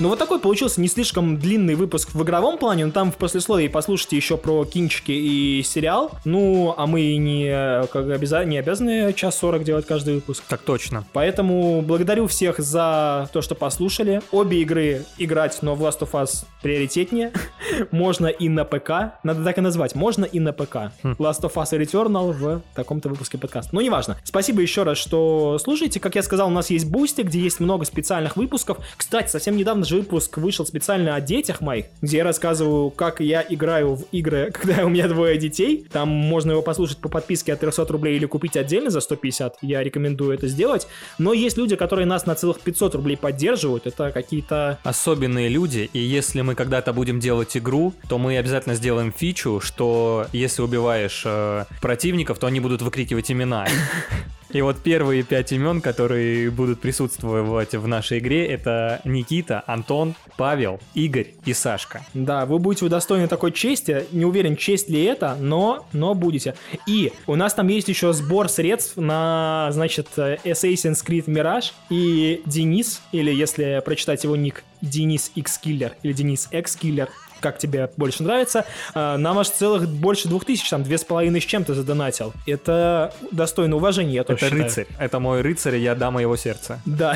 Ну 0.00 0.08
вот 0.08 0.18
такой 0.18 0.40
получился 0.40 0.80
не 0.80 0.88
слишком 0.88 1.38
длинный 1.38 1.76
выпуск 1.76 2.14
в 2.14 2.22
игровом 2.24 2.58
плане, 2.58 2.84
но 2.84 2.90
там 2.90 3.12
в 3.12 3.16
послесловии 3.16 3.68
послушайте 3.68 4.16
еще 4.16 4.36
про 4.36 4.64
кинчики 4.64 5.12
и 5.12 5.62
сериал. 5.62 6.10
Ну, 6.24 6.74
а 6.76 6.86
мы 6.86 7.16
не, 7.16 7.86
как 7.86 8.08
обяза... 8.08 8.44
не 8.44 8.58
обязаны 8.58 9.12
час 9.12 9.38
сорок 9.38 9.62
делать 9.62 9.86
каждый 9.86 10.16
выпуск. 10.16 10.42
Так 10.48 10.62
точно. 10.62 11.04
Поэтому 11.12 11.80
благодарю 11.80 12.26
всех 12.26 12.58
за 12.58 13.30
то, 13.32 13.40
что 13.40 13.54
послушали. 13.54 14.20
Обе 14.32 14.62
игры 14.62 15.04
играть, 15.16 15.58
но 15.62 15.76
в 15.76 15.82
Last 15.82 16.00
of 16.00 16.10
Us 16.10 16.44
приоритетнее. 16.60 17.32
Можно 17.92 18.26
и 18.26 18.48
на 18.48 18.64
ПК. 18.64 19.20
Надо 19.22 19.44
так 19.44 19.58
и 19.58 19.60
назвать. 19.60 19.94
Можно 19.94 20.24
и 20.24 20.40
на 20.40 20.52
ПК. 20.52 20.92
Хм. 21.04 21.12
Last 21.20 21.42
of 21.42 21.54
Us 21.54 21.70
Returnal 21.70 22.32
в 22.32 22.62
таком-то 22.74 23.08
выпуске 23.10 23.38
подкаста. 23.38 23.72
Ну, 23.72 23.80
неважно. 23.80 24.16
Спасибо 24.24 24.60
еще 24.60 24.82
раз, 24.82 24.98
что 24.98 25.56
слушаете. 25.62 26.00
Как 26.00 26.16
я 26.16 26.24
сказал, 26.24 26.48
у 26.48 26.52
нас 26.52 26.70
есть 26.70 26.90
Boosty, 26.90 27.20
где 27.22 27.38
есть 27.38 27.60
много 27.60 27.84
специальных 27.84 28.36
выпусков. 28.36 28.78
Кстати, 28.96 29.30
совсем 29.30 29.56
недавно 29.56 29.83
же 29.84 29.96
выпуск 29.96 30.38
вышел 30.38 30.66
специально 30.66 31.14
о 31.14 31.20
детях 31.20 31.60
моих, 31.60 31.86
где 32.02 32.18
я 32.18 32.24
рассказываю, 32.24 32.90
как 32.90 33.20
я 33.20 33.44
играю 33.48 33.96
в 33.96 34.04
игры, 34.12 34.50
когда 34.54 34.84
у 34.84 34.88
меня 34.88 35.08
двое 35.08 35.38
детей. 35.38 35.86
Там 35.90 36.08
можно 36.08 36.52
его 36.52 36.62
послушать 36.62 36.98
по 36.98 37.08
подписке 37.08 37.52
от 37.52 37.60
300 37.60 37.86
рублей 37.86 38.16
или 38.16 38.26
купить 38.26 38.56
отдельно 38.56 38.90
за 38.90 39.00
150. 39.00 39.58
Я 39.62 39.82
рекомендую 39.82 40.32
это 40.32 40.48
сделать. 40.48 40.86
Но 41.18 41.32
есть 41.32 41.56
люди, 41.56 41.76
которые 41.76 42.06
нас 42.06 42.26
на 42.26 42.34
целых 42.34 42.60
500 42.60 42.94
рублей 42.94 43.16
поддерживают. 43.16 43.86
Это 43.86 44.10
какие-то... 44.10 44.78
Особенные 44.82 45.48
люди. 45.48 45.90
И 45.92 45.98
если 45.98 46.40
мы 46.40 46.54
когда-то 46.54 46.92
будем 46.92 47.20
делать 47.20 47.56
игру, 47.56 47.94
то 48.08 48.18
мы 48.18 48.36
обязательно 48.38 48.74
сделаем 48.74 49.12
фичу, 49.12 49.60
что 49.60 50.26
если 50.32 50.62
убиваешь 50.62 51.22
э, 51.24 51.64
противников, 51.80 52.38
то 52.38 52.46
они 52.46 52.60
будут 52.60 52.82
выкрикивать 52.82 53.30
имена. 53.30 53.66
И 54.54 54.62
вот 54.62 54.78
первые 54.78 55.24
пять 55.24 55.50
имен, 55.50 55.80
которые 55.80 56.48
будут 56.48 56.80
присутствовать 56.80 57.74
в 57.74 57.86
нашей 57.88 58.20
игре, 58.20 58.46
это 58.46 59.00
Никита, 59.04 59.64
Антон, 59.66 60.14
Павел, 60.36 60.78
Игорь 60.94 61.34
и 61.44 61.52
Сашка. 61.52 62.06
Да, 62.14 62.46
вы 62.46 62.60
будете 62.60 62.84
удостоены 62.84 63.26
такой 63.26 63.50
чести. 63.50 64.06
Не 64.12 64.24
уверен, 64.24 64.56
честь 64.56 64.88
ли 64.88 65.02
это, 65.02 65.36
но, 65.40 65.88
но 65.92 66.14
будете. 66.14 66.54
И 66.86 67.12
у 67.26 67.34
нас 67.34 67.52
там 67.52 67.66
есть 67.66 67.88
еще 67.88 68.12
сбор 68.12 68.48
средств 68.48 68.96
на, 68.96 69.70
значит, 69.72 70.06
Assassin's 70.16 71.04
Creed 71.04 71.24
Mirage. 71.24 71.72
И 71.90 72.40
Денис, 72.46 73.02
или 73.10 73.32
если 73.34 73.82
прочитать 73.84 74.22
его 74.22 74.36
ник, 74.36 74.62
Денис 74.82 75.32
X 75.34 75.60
Killer 75.64 75.92
или 76.04 76.12
Денис 76.12 76.48
X 76.52 76.78
Killer, 76.80 77.08
как 77.44 77.58
тебе 77.58 77.90
больше 77.98 78.22
нравится. 78.22 78.64
А, 78.94 79.18
нам 79.18 79.38
аж 79.38 79.50
целых 79.50 79.86
больше 79.86 80.28
двух 80.28 80.46
тысяч, 80.46 80.66
там 80.70 80.82
две 80.82 80.96
с 80.96 81.04
половиной 81.04 81.42
с 81.42 81.44
чем-то 81.44 81.74
задонатил. 81.74 82.32
Это 82.46 83.12
достойно 83.30 83.76
уважения, 83.76 84.14
я 84.14 84.24
тоже 84.24 84.38
Это 84.38 84.46
считаю. 84.46 84.64
рыцарь. 84.64 84.86
Это 84.98 85.18
мой 85.20 85.42
рыцарь, 85.42 85.76
я 85.76 85.94
дам 85.94 86.18
его 86.18 86.36
сердце. 86.36 86.80
Да. 86.86 87.14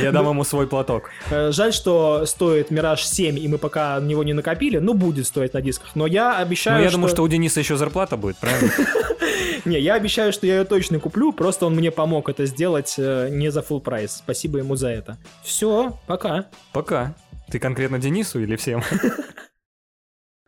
Я 0.00 0.12
дам 0.12 0.30
ему 0.30 0.44
свой 0.44 0.66
платок. 0.66 1.10
Э, 1.30 1.52
жаль, 1.52 1.74
что 1.74 2.24
стоит 2.24 2.70
Мираж 2.70 3.04
7, 3.04 3.38
и 3.38 3.48
мы 3.48 3.58
пока 3.58 4.00
на 4.00 4.06
него 4.06 4.24
не 4.24 4.32
накопили. 4.32 4.78
Ну, 4.78 4.94
будет 4.94 5.26
стоить 5.26 5.52
на 5.52 5.60
дисках. 5.60 5.90
Но 5.94 6.06
я 6.06 6.38
обещаю, 6.38 6.78
Но 6.78 6.84
я 6.84 6.90
думаю, 6.90 7.10
что 7.10 7.22
у 7.22 7.28
Дениса 7.28 7.60
еще 7.60 7.76
зарплата 7.76 8.16
будет, 8.16 8.38
правильно? 8.38 8.72
Не, 9.66 9.78
я 9.78 9.94
обещаю, 9.94 10.32
что 10.32 10.46
я 10.46 10.58
ее 10.58 10.64
точно 10.64 10.98
куплю, 10.98 11.32
просто 11.32 11.66
он 11.66 11.74
мне 11.74 11.90
помог 11.90 12.28
это 12.28 12.46
сделать 12.46 12.94
э, 12.96 13.28
не 13.30 13.50
за 13.50 13.60
full 13.60 13.80
прайс. 13.80 14.12
Спасибо 14.16 14.58
ему 14.58 14.74
за 14.74 14.88
это. 14.88 15.18
Все, 15.42 15.98
пока. 16.06 16.46
Пока. 16.72 17.14
Ты 17.50 17.58
конкретно 17.58 17.98
Денису 17.98 18.40
или 18.40 18.56
всем? 18.56 18.82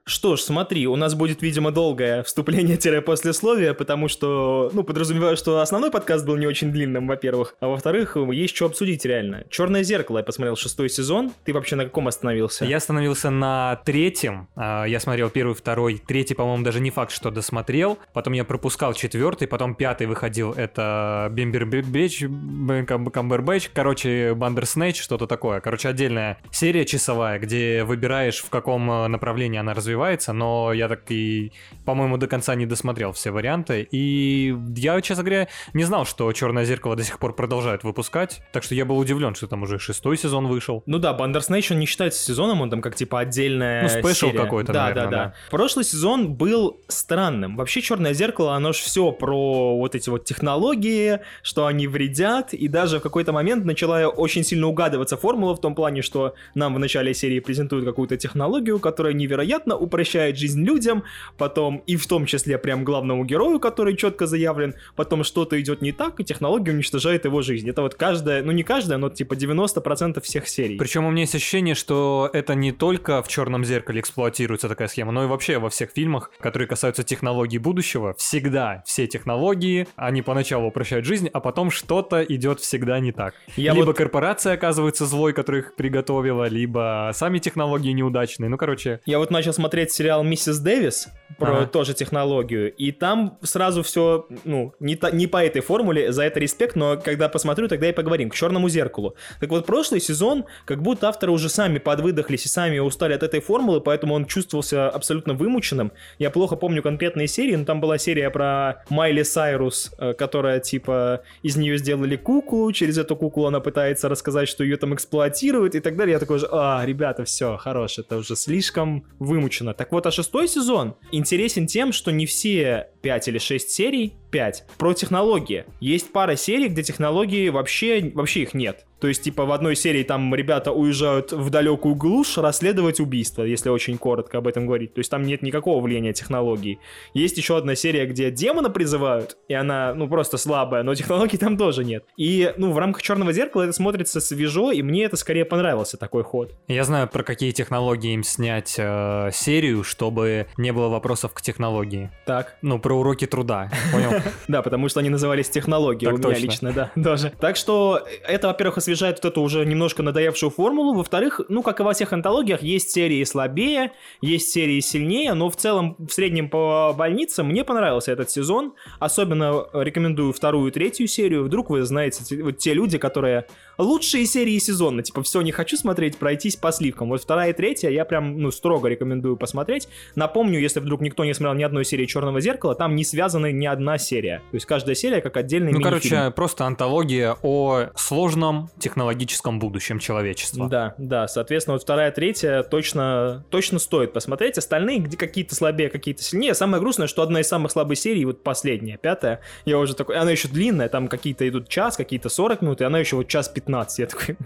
Что 0.07 0.37
ж, 0.37 0.41
смотри, 0.41 0.87
у 0.87 0.97
нас 0.97 1.15
будет, 1.15 1.41
видимо, 1.41 1.71
долгое 1.71 2.23
вступление-послесловие, 2.25 3.73
потому 3.73 4.09
что, 4.09 4.71
ну, 4.75 4.83
подразумеваю, 4.83 5.35
что 5.35 5.61
основной 5.61 5.91
подкаст 5.91 6.27
был 6.27 6.37
не 6.37 6.47
очень 6.47 6.71
длинным, 6.71 7.07
во-первых, 7.07 7.57
а 7.61 7.69
во-вторых, 7.69 8.19
есть 8.33 8.55
что 8.55 8.67
обсудить 8.67 9.07
реально. 9.07 9.45
«Черное 9.49 9.83
зеркало» 9.83 10.19
я 10.19 10.25
посмотрел 10.25 10.57
шестой 10.57 10.91
сезон, 10.91 11.33
ты 11.45 11.55
вообще 11.55 11.77
на 11.77 11.85
каком 11.85 12.07
остановился? 12.07 12.67
Я 12.67 12.77
остановился 12.77 13.31
на 13.31 13.81
третьем, 13.87 14.49
а, 14.57 14.85
я 14.85 15.01
смотрел 15.01 15.31
первый, 15.31 15.55
второй, 15.55 16.03
третий, 16.07 16.35
по-моему, 16.35 16.65
даже 16.65 16.81
не 16.81 16.91
факт, 16.91 17.11
что 17.11 17.31
досмотрел, 17.31 17.99
потом 18.13 18.35
я 18.35 18.45
пропускал 18.45 18.93
четвертый, 18.93 19.49
потом 19.49 19.75
пятый 19.75 20.07
выходил, 20.07 20.53
это 20.53 21.29
Бимбербич, 21.33 22.21
Камбербэч, 22.21 23.71
короче, 23.73 24.35
Бандерснэч, 24.35 25.01
что-то 25.01 25.27
такое, 25.27 25.61
короче, 25.61 25.89
отдельная 25.89 26.37
серия 26.51 26.85
часовая, 26.85 27.39
где 27.39 27.85
выбираешь, 27.85 28.43
в 28.43 28.51
каком 28.51 28.91
э, 28.91 29.09
направлении 29.09 29.59
она 29.59 29.73
развивается, 29.73 29.94
развивается, 29.95 30.33
но 30.33 30.73
я 30.73 30.89
так 30.89 31.11
и, 31.11 31.53
по-моему, 31.85 32.17
до 32.17 32.27
конца 32.27 32.55
не 32.55 32.67
досмотрел 32.67 33.13
все 33.13 33.31
варианты. 33.31 33.87
И 33.91 34.55
я, 34.77 35.01
честно 35.01 35.25
говоря, 35.25 35.49
не 35.73 35.85
знал, 35.85 36.05
что 36.05 36.33
Черное 36.33 36.65
зеркало 36.65 36.97
до 36.97 37.05
сих 37.05 37.19
пор 37.19 37.35
продолжает 37.35 37.85
выпускать. 37.85 38.43
Так 38.53 38.63
что 38.65 38.75
я 38.75 38.85
был 38.85 38.99
удивлен, 38.99 39.35
что 39.35 39.47
там 39.47 39.63
уже 39.63 39.79
шестой 39.79 40.17
сезон 40.17 40.49
вышел. 40.49 40.83
Ну 40.87 40.99
да, 40.99 41.17
Bandersnatch 41.17 41.73
он 41.73 41.79
не 41.79 41.87
считается 41.87 42.23
сезоном, 42.23 42.61
он 42.61 42.71
там 42.71 42.81
как 42.81 42.97
типа 42.97 43.21
отдельная 43.21 43.83
Ну, 43.83 43.89
спешл 43.89 44.33
какой-то, 44.33 44.73
да, 44.73 44.83
наверное, 44.83 45.05
да, 45.05 45.11
да, 45.11 45.25
да. 45.25 45.35
Прошлый 45.51 45.85
сезон 45.85 46.35
был 46.35 46.81
странным. 46.89 47.57
Вообще 47.57 47.81
Черное 47.81 48.15
зеркало, 48.15 48.55
оно 48.55 48.73
же 48.73 48.81
все 48.81 49.13
про 49.13 49.77
вот 49.77 49.95
эти 49.95 50.11
вот 50.11 50.25
технологии, 50.25 51.21
что 51.43 51.67
они 51.67 51.87
вредят, 51.87 52.55
и 52.55 52.69
даже 52.69 52.99
в 52.99 53.03
какой-то 53.03 53.33
момент 53.33 53.65
начала 53.65 54.09
очень 54.09 54.45
сильно 54.45 54.67
угадываться 54.67 55.17
формула 55.17 55.55
в 55.55 55.61
том 55.61 55.75
плане, 55.75 56.03
что 56.03 56.35
нам 56.55 56.75
в 56.75 56.79
начале 56.79 57.15
серии 57.15 57.41
презентуют 57.41 57.85
какую-то 57.85 58.17
технологию, 58.17 58.81
которая 58.81 59.13
невероятно 59.13 59.77
упрощает 59.85 60.39
жизнь 60.39 60.65
людям, 60.65 61.05
потом 61.39 61.83
и 61.87 61.97
в 61.97 62.07
том 62.07 62.27
числе 62.27 62.59
прям 62.59 62.85
главному 62.85 63.25
герою, 63.25 63.61
который 63.61 63.97
четко 63.97 64.27
заявлен, 64.27 64.75
потом 64.97 65.25
что-то 65.25 65.61
идет 65.61 65.83
не 65.83 65.93
так, 65.93 66.19
и 66.21 66.25
технология 66.25 66.73
уничтожает 66.73 67.25
его 67.25 67.43
жизнь. 67.43 67.69
Это 67.69 67.83
вот 67.83 67.95
каждая, 67.95 68.43
ну 68.43 68.53
не 68.53 68.63
каждая, 68.63 68.99
но 68.99 69.11
типа 69.11 69.35
90% 69.35 70.21
всех 70.21 70.49
серий. 70.49 70.77
Причем 70.77 71.05
у 71.05 71.11
меня 71.11 71.23
есть 71.23 71.35
ощущение, 71.35 71.75
что 71.75 72.31
это 72.33 72.55
не 72.55 72.73
только 72.73 73.23
в 73.23 73.29
черном 73.29 73.65
зеркале 73.65 74.01
эксплуатируется 74.01 74.69
такая 74.69 74.89
схема, 74.89 75.13
но 75.13 75.25
и 75.25 75.27
вообще 75.27 75.59
во 75.59 75.71
всех 75.71 75.91
фильмах, 75.91 76.31
которые 76.41 76.69
касаются 76.69 77.03
технологий 77.03 77.59
будущего, 77.59 78.15
всегда 78.15 78.83
все 78.87 79.07
технологии, 79.07 79.87
они 79.97 80.23
поначалу 80.23 80.69
упрощают 80.69 81.05
жизнь, 81.05 81.29
а 81.33 81.41
потом 81.41 81.71
что-то 81.71 82.23
идет 82.23 82.61
всегда 82.61 82.99
не 83.01 83.13
так. 83.13 83.35
Я 83.57 83.73
либо 83.73 83.87
вот... 83.87 83.97
корпорация 83.97 84.55
оказывается 84.55 85.07
злой, 85.07 85.33
которая 85.33 85.63
их 85.63 85.75
приготовила, 85.77 86.49
либо 86.49 87.11
сами 87.15 87.39
технологии 87.39 87.91
неудачные. 87.93 88.49
Ну, 88.49 88.57
короче. 88.57 89.01
Я 89.07 89.19
вот 89.19 89.31
начал 89.31 89.53
смотреть 89.53 89.74
смотреть 89.75 89.93
сериал 89.93 90.23
«Миссис 90.23 90.61
Дэвис», 90.61 91.09
про 91.39 91.59
ага. 91.59 91.67
тоже 91.67 91.95
технологию, 91.95 92.73
и 92.73 92.93
там 92.93 93.39
сразу 93.43 93.83
все, 93.83 94.27
ну, 94.45 94.73
не, 94.81 94.97
та, 94.97 95.11
не 95.11 95.27
по 95.27 95.45
этой 95.45 95.63
формуле, 95.63 96.13
за 96.13 96.25
это 96.25 96.41
респект, 96.41 96.77
но 96.77 96.97
когда 96.97 97.29
посмотрю, 97.29 97.69
тогда 97.69 97.89
и 97.89 97.93
поговорим. 97.93 98.31
К 98.31 98.35
«Черному 98.35 98.69
зеркалу». 98.69 99.17
Так 99.41 99.51
вот, 99.51 99.67
прошлый 99.67 100.01
сезон, 100.01 100.45
как 100.65 100.83
будто 100.83 101.09
авторы 101.09 101.33
уже 101.33 101.49
сами 101.49 101.79
подвыдохлись 101.79 102.47
и 102.47 102.49
сами 102.49 102.79
устали 102.79 103.15
от 103.15 103.23
этой 103.23 103.41
формулы, 103.41 103.81
поэтому 103.81 104.15
он 104.15 104.27
чувствовался 104.27 104.89
абсолютно 104.89 105.35
вымученным. 105.35 105.93
Я 106.19 106.31
плохо 106.31 106.57
помню 106.57 106.83
конкретные 106.83 107.27
серии, 107.27 107.57
но 107.57 107.65
там 107.65 107.81
была 107.81 107.99
серия 107.99 108.31
про 108.31 108.85
Майли 108.89 109.23
Сайрус, 109.23 109.93
э, 109.99 110.13
которая, 110.15 110.61
типа, 110.61 111.23
из 111.43 111.57
нее 111.57 111.79
сделали 111.79 112.17
куклу, 112.17 112.71
через 112.73 112.99
эту 112.99 113.17
куклу 113.17 113.47
она 113.47 113.61
пытается 113.61 114.09
рассказать, 114.09 114.49
что 114.49 114.63
ее 114.63 114.77
там 114.77 114.95
эксплуатируют 114.95 115.75
и 115.75 115.81
так 115.81 115.97
далее. 115.97 116.13
Я 116.13 116.19
такой 116.19 116.39
же, 116.39 116.49
а, 116.51 116.85
ребята, 116.85 117.25
все, 117.25 117.57
хорош, 117.57 117.99
это 117.99 118.19
уже 118.19 118.37
слишком 118.37 119.05
вымучено. 119.19 119.64
Так 119.73 119.93
вот, 119.93 120.07
а 120.07 120.11
шестой 120.11 120.49
сезон 120.49 120.97
интересен 121.13 121.67
тем, 121.67 121.93
что 121.93 122.11
не 122.11 122.27
все 122.27 122.89
5 123.03 123.29
или 123.29 123.39
6 123.39 123.71
серий 123.71 124.15
5 124.35 124.65
про 124.79 124.95
технологии. 124.95 125.65
Есть 125.79 126.11
пара 126.11 126.35
серий, 126.35 126.67
где 126.67 126.83
технологии 126.83 127.51
вообще, 127.51 128.11
вообще 128.13 128.43
их 128.43 128.53
нет. 128.53 128.85
То 129.05 129.09
есть, 129.09 129.23
типа, 129.23 129.45
в 129.45 129.53
одной 129.53 129.77
серии 129.77 130.03
там 130.03 130.35
ребята 130.35 130.73
уезжают 130.73 131.31
в 131.31 131.51
далекую 131.51 131.95
глушь 131.95 132.39
расследовать 132.39 133.01
убийство, 133.01 133.43
если 133.43 133.69
очень 133.69 133.99
коротко 133.99 134.39
об 134.39 134.47
этом 134.47 134.67
говорить. 134.67 134.95
То 134.95 135.01
есть, 135.01 135.11
там 135.11 135.25
нет 135.25 135.43
никакого 135.43 135.83
влияния 135.83 136.15
технологий. 136.15 136.79
Есть 137.13 137.37
еще 137.37 137.59
одна 137.59 137.75
серия, 137.75 138.07
где 138.07 138.31
демона 138.31 138.71
призывают, 138.71 139.37
и 139.47 139.53
она, 139.53 139.93
ну, 139.93 140.09
просто 140.09 140.39
слабая, 140.39 140.85
но 140.85 140.95
технологий 140.95 141.37
там 141.37 141.59
тоже 141.59 141.85
нет. 141.85 142.07
И, 142.17 142.55
ну, 142.57 142.73
в 142.73 142.79
рамках 142.79 143.03
Черного 143.03 143.35
зеркала 143.35 143.65
это 143.65 143.75
смотрится 143.75 144.23
свежо, 144.23 144.73
и 144.73 144.81
мне 144.81 145.05
это 145.05 145.19
скорее 145.19 145.45
понравился, 145.45 145.99
такой 145.99 146.25
ход. 146.25 146.55
Я 146.67 146.85
знаю, 146.85 147.07
про 147.07 147.23
какие 147.23 147.51
технологии 147.51 148.15
им 148.15 148.23
снять 148.23 148.77
э, 148.79 149.29
серию, 149.35 149.85
чтобы 149.85 150.47
не 150.57 150.73
было 150.73 150.89
вопросов 150.89 151.35
к 151.35 151.43
технологии. 151.43 152.11
Так. 152.25 152.57
Ну, 152.63 152.79
про 152.79 152.95
уроки 152.95 153.27
труда, 153.27 153.71
понял? 153.93 154.13
Да, 154.49 154.63
потому 154.63 154.89
что 154.89 155.01
они 155.01 155.11
назывались 155.11 155.49
технологии 155.49 156.07
у 156.07 156.17
меня 156.17 156.39
лично, 156.39 156.73
да, 156.73 156.93
тоже. 157.03 157.33
Так 157.41 157.57
что 157.57 158.01
это, 158.27 158.49
во-первых, 158.49 158.79
освежает 158.79 159.17
вот 159.23 159.33
эту 159.33 159.41
уже 159.43 159.65
немножко 159.65 160.03
надоевшую 160.03 160.51
формулу. 160.51 160.95
Во-вторых, 160.95 161.41
ну, 161.49 161.63
как 161.63 161.81
и 161.81 161.83
во 161.83 161.93
всех 161.93 162.13
антологиях, 162.13 162.63
есть 162.63 162.91
серии 162.91 163.23
слабее, 163.25 163.93
есть 164.21 164.51
серии 164.51 164.81
сильнее, 164.81 165.35
но 165.35 165.51
в 165.51 165.57
целом, 165.57 165.97
в 165.99 166.13
среднем 166.13 166.49
по 166.49 166.95
больнице 166.97 167.43
мне 167.43 167.65
понравился 167.65 168.13
этот 168.13 168.31
сезон. 168.31 168.75
Особенно 168.99 169.67
рекомендую 169.73 170.33
вторую 170.33 170.69
и 170.69 170.71
третью 170.71 171.07
серию. 171.07 171.45
Вдруг 171.45 171.71
вы 171.71 171.83
знаете, 171.83 172.43
вот 172.43 172.59
те 172.59 172.75
люди, 172.75 172.99
которые 172.99 173.47
лучшие 173.79 174.27
серии 174.27 174.59
сезона, 174.59 175.03
типа, 175.03 175.23
все 175.23 175.41
не 175.43 175.53
хочу 175.53 175.77
смотреть, 175.77 176.19
пройтись 176.19 176.57
по 176.57 176.73
сливкам. 176.73 177.09
Вот 177.09 177.23
вторая 177.23 177.51
и 177.51 177.53
третья 177.53 177.91
я 177.91 178.05
прям, 178.05 178.39
ну, 178.39 178.51
строго 178.51 178.89
рекомендую 178.89 179.37
посмотреть. 179.37 179.89
Напомню, 180.15 180.61
если 180.61 180.81
вдруг 180.81 181.01
никто 181.01 181.25
не 181.25 181.35
смотрел 181.35 181.55
ни 181.55 181.63
одной 181.63 181.85
серии 181.85 182.07
Черного 182.07 182.41
зеркала, 182.41 182.75
там 182.75 182.95
не 182.95 183.05
связаны 183.05 183.53
ни 183.53 183.67
одна 183.67 183.99
серия. 183.99 184.43
То 184.51 184.57
есть 184.57 184.67
каждая 184.67 184.95
серия 184.95 185.21
как 185.21 185.37
отдельный 185.37 185.73
Ну, 185.73 185.81
короче, 185.81 186.31
просто 186.31 186.65
антология 186.65 187.37
о 187.43 187.89
сложном 187.97 188.71
технологическом 188.79 189.59
будущем 189.59 189.99
человечества. 189.99 190.69
Да, 190.69 190.95
да, 190.99 191.29
соответственно, 191.29 191.75
вот 191.75 191.83
вторая, 191.83 192.11
третья 192.11 192.63
точно, 192.63 193.45
точно 193.51 193.79
стоит 193.79 194.13
посмотреть. 194.13 194.59
Остальные, 194.59 195.01
где 195.01 195.17
какие-то 195.17 195.55
слабее, 195.55 195.91
какие-то 195.91 196.23
сильнее. 196.23 196.55
Самое 196.55 196.81
грустное, 196.81 197.07
что 197.07 197.23
одна 197.23 197.41
из 197.41 197.49
самых 197.49 197.73
слабых 197.73 197.99
серий, 197.99 198.25
вот 198.25 198.43
последняя, 198.43 198.97
пятая, 198.97 199.41
я 199.65 199.79
уже 199.79 199.95
такой, 199.95 200.17
она 200.17 200.31
еще 200.31 200.49
длинная, 200.49 200.89
там 200.89 201.09
какие-то 201.09 201.49
идут 201.49 201.69
час, 201.69 201.97
какие-то 201.97 202.29
40 202.29 202.63
минут, 202.63 202.81
и 202.81 202.85
она 202.85 202.99
еще 202.99 203.17
вот 203.17 203.29
час 203.29 203.49
15. 203.49 203.64
Я 204.03 204.07
такой, 204.07 204.37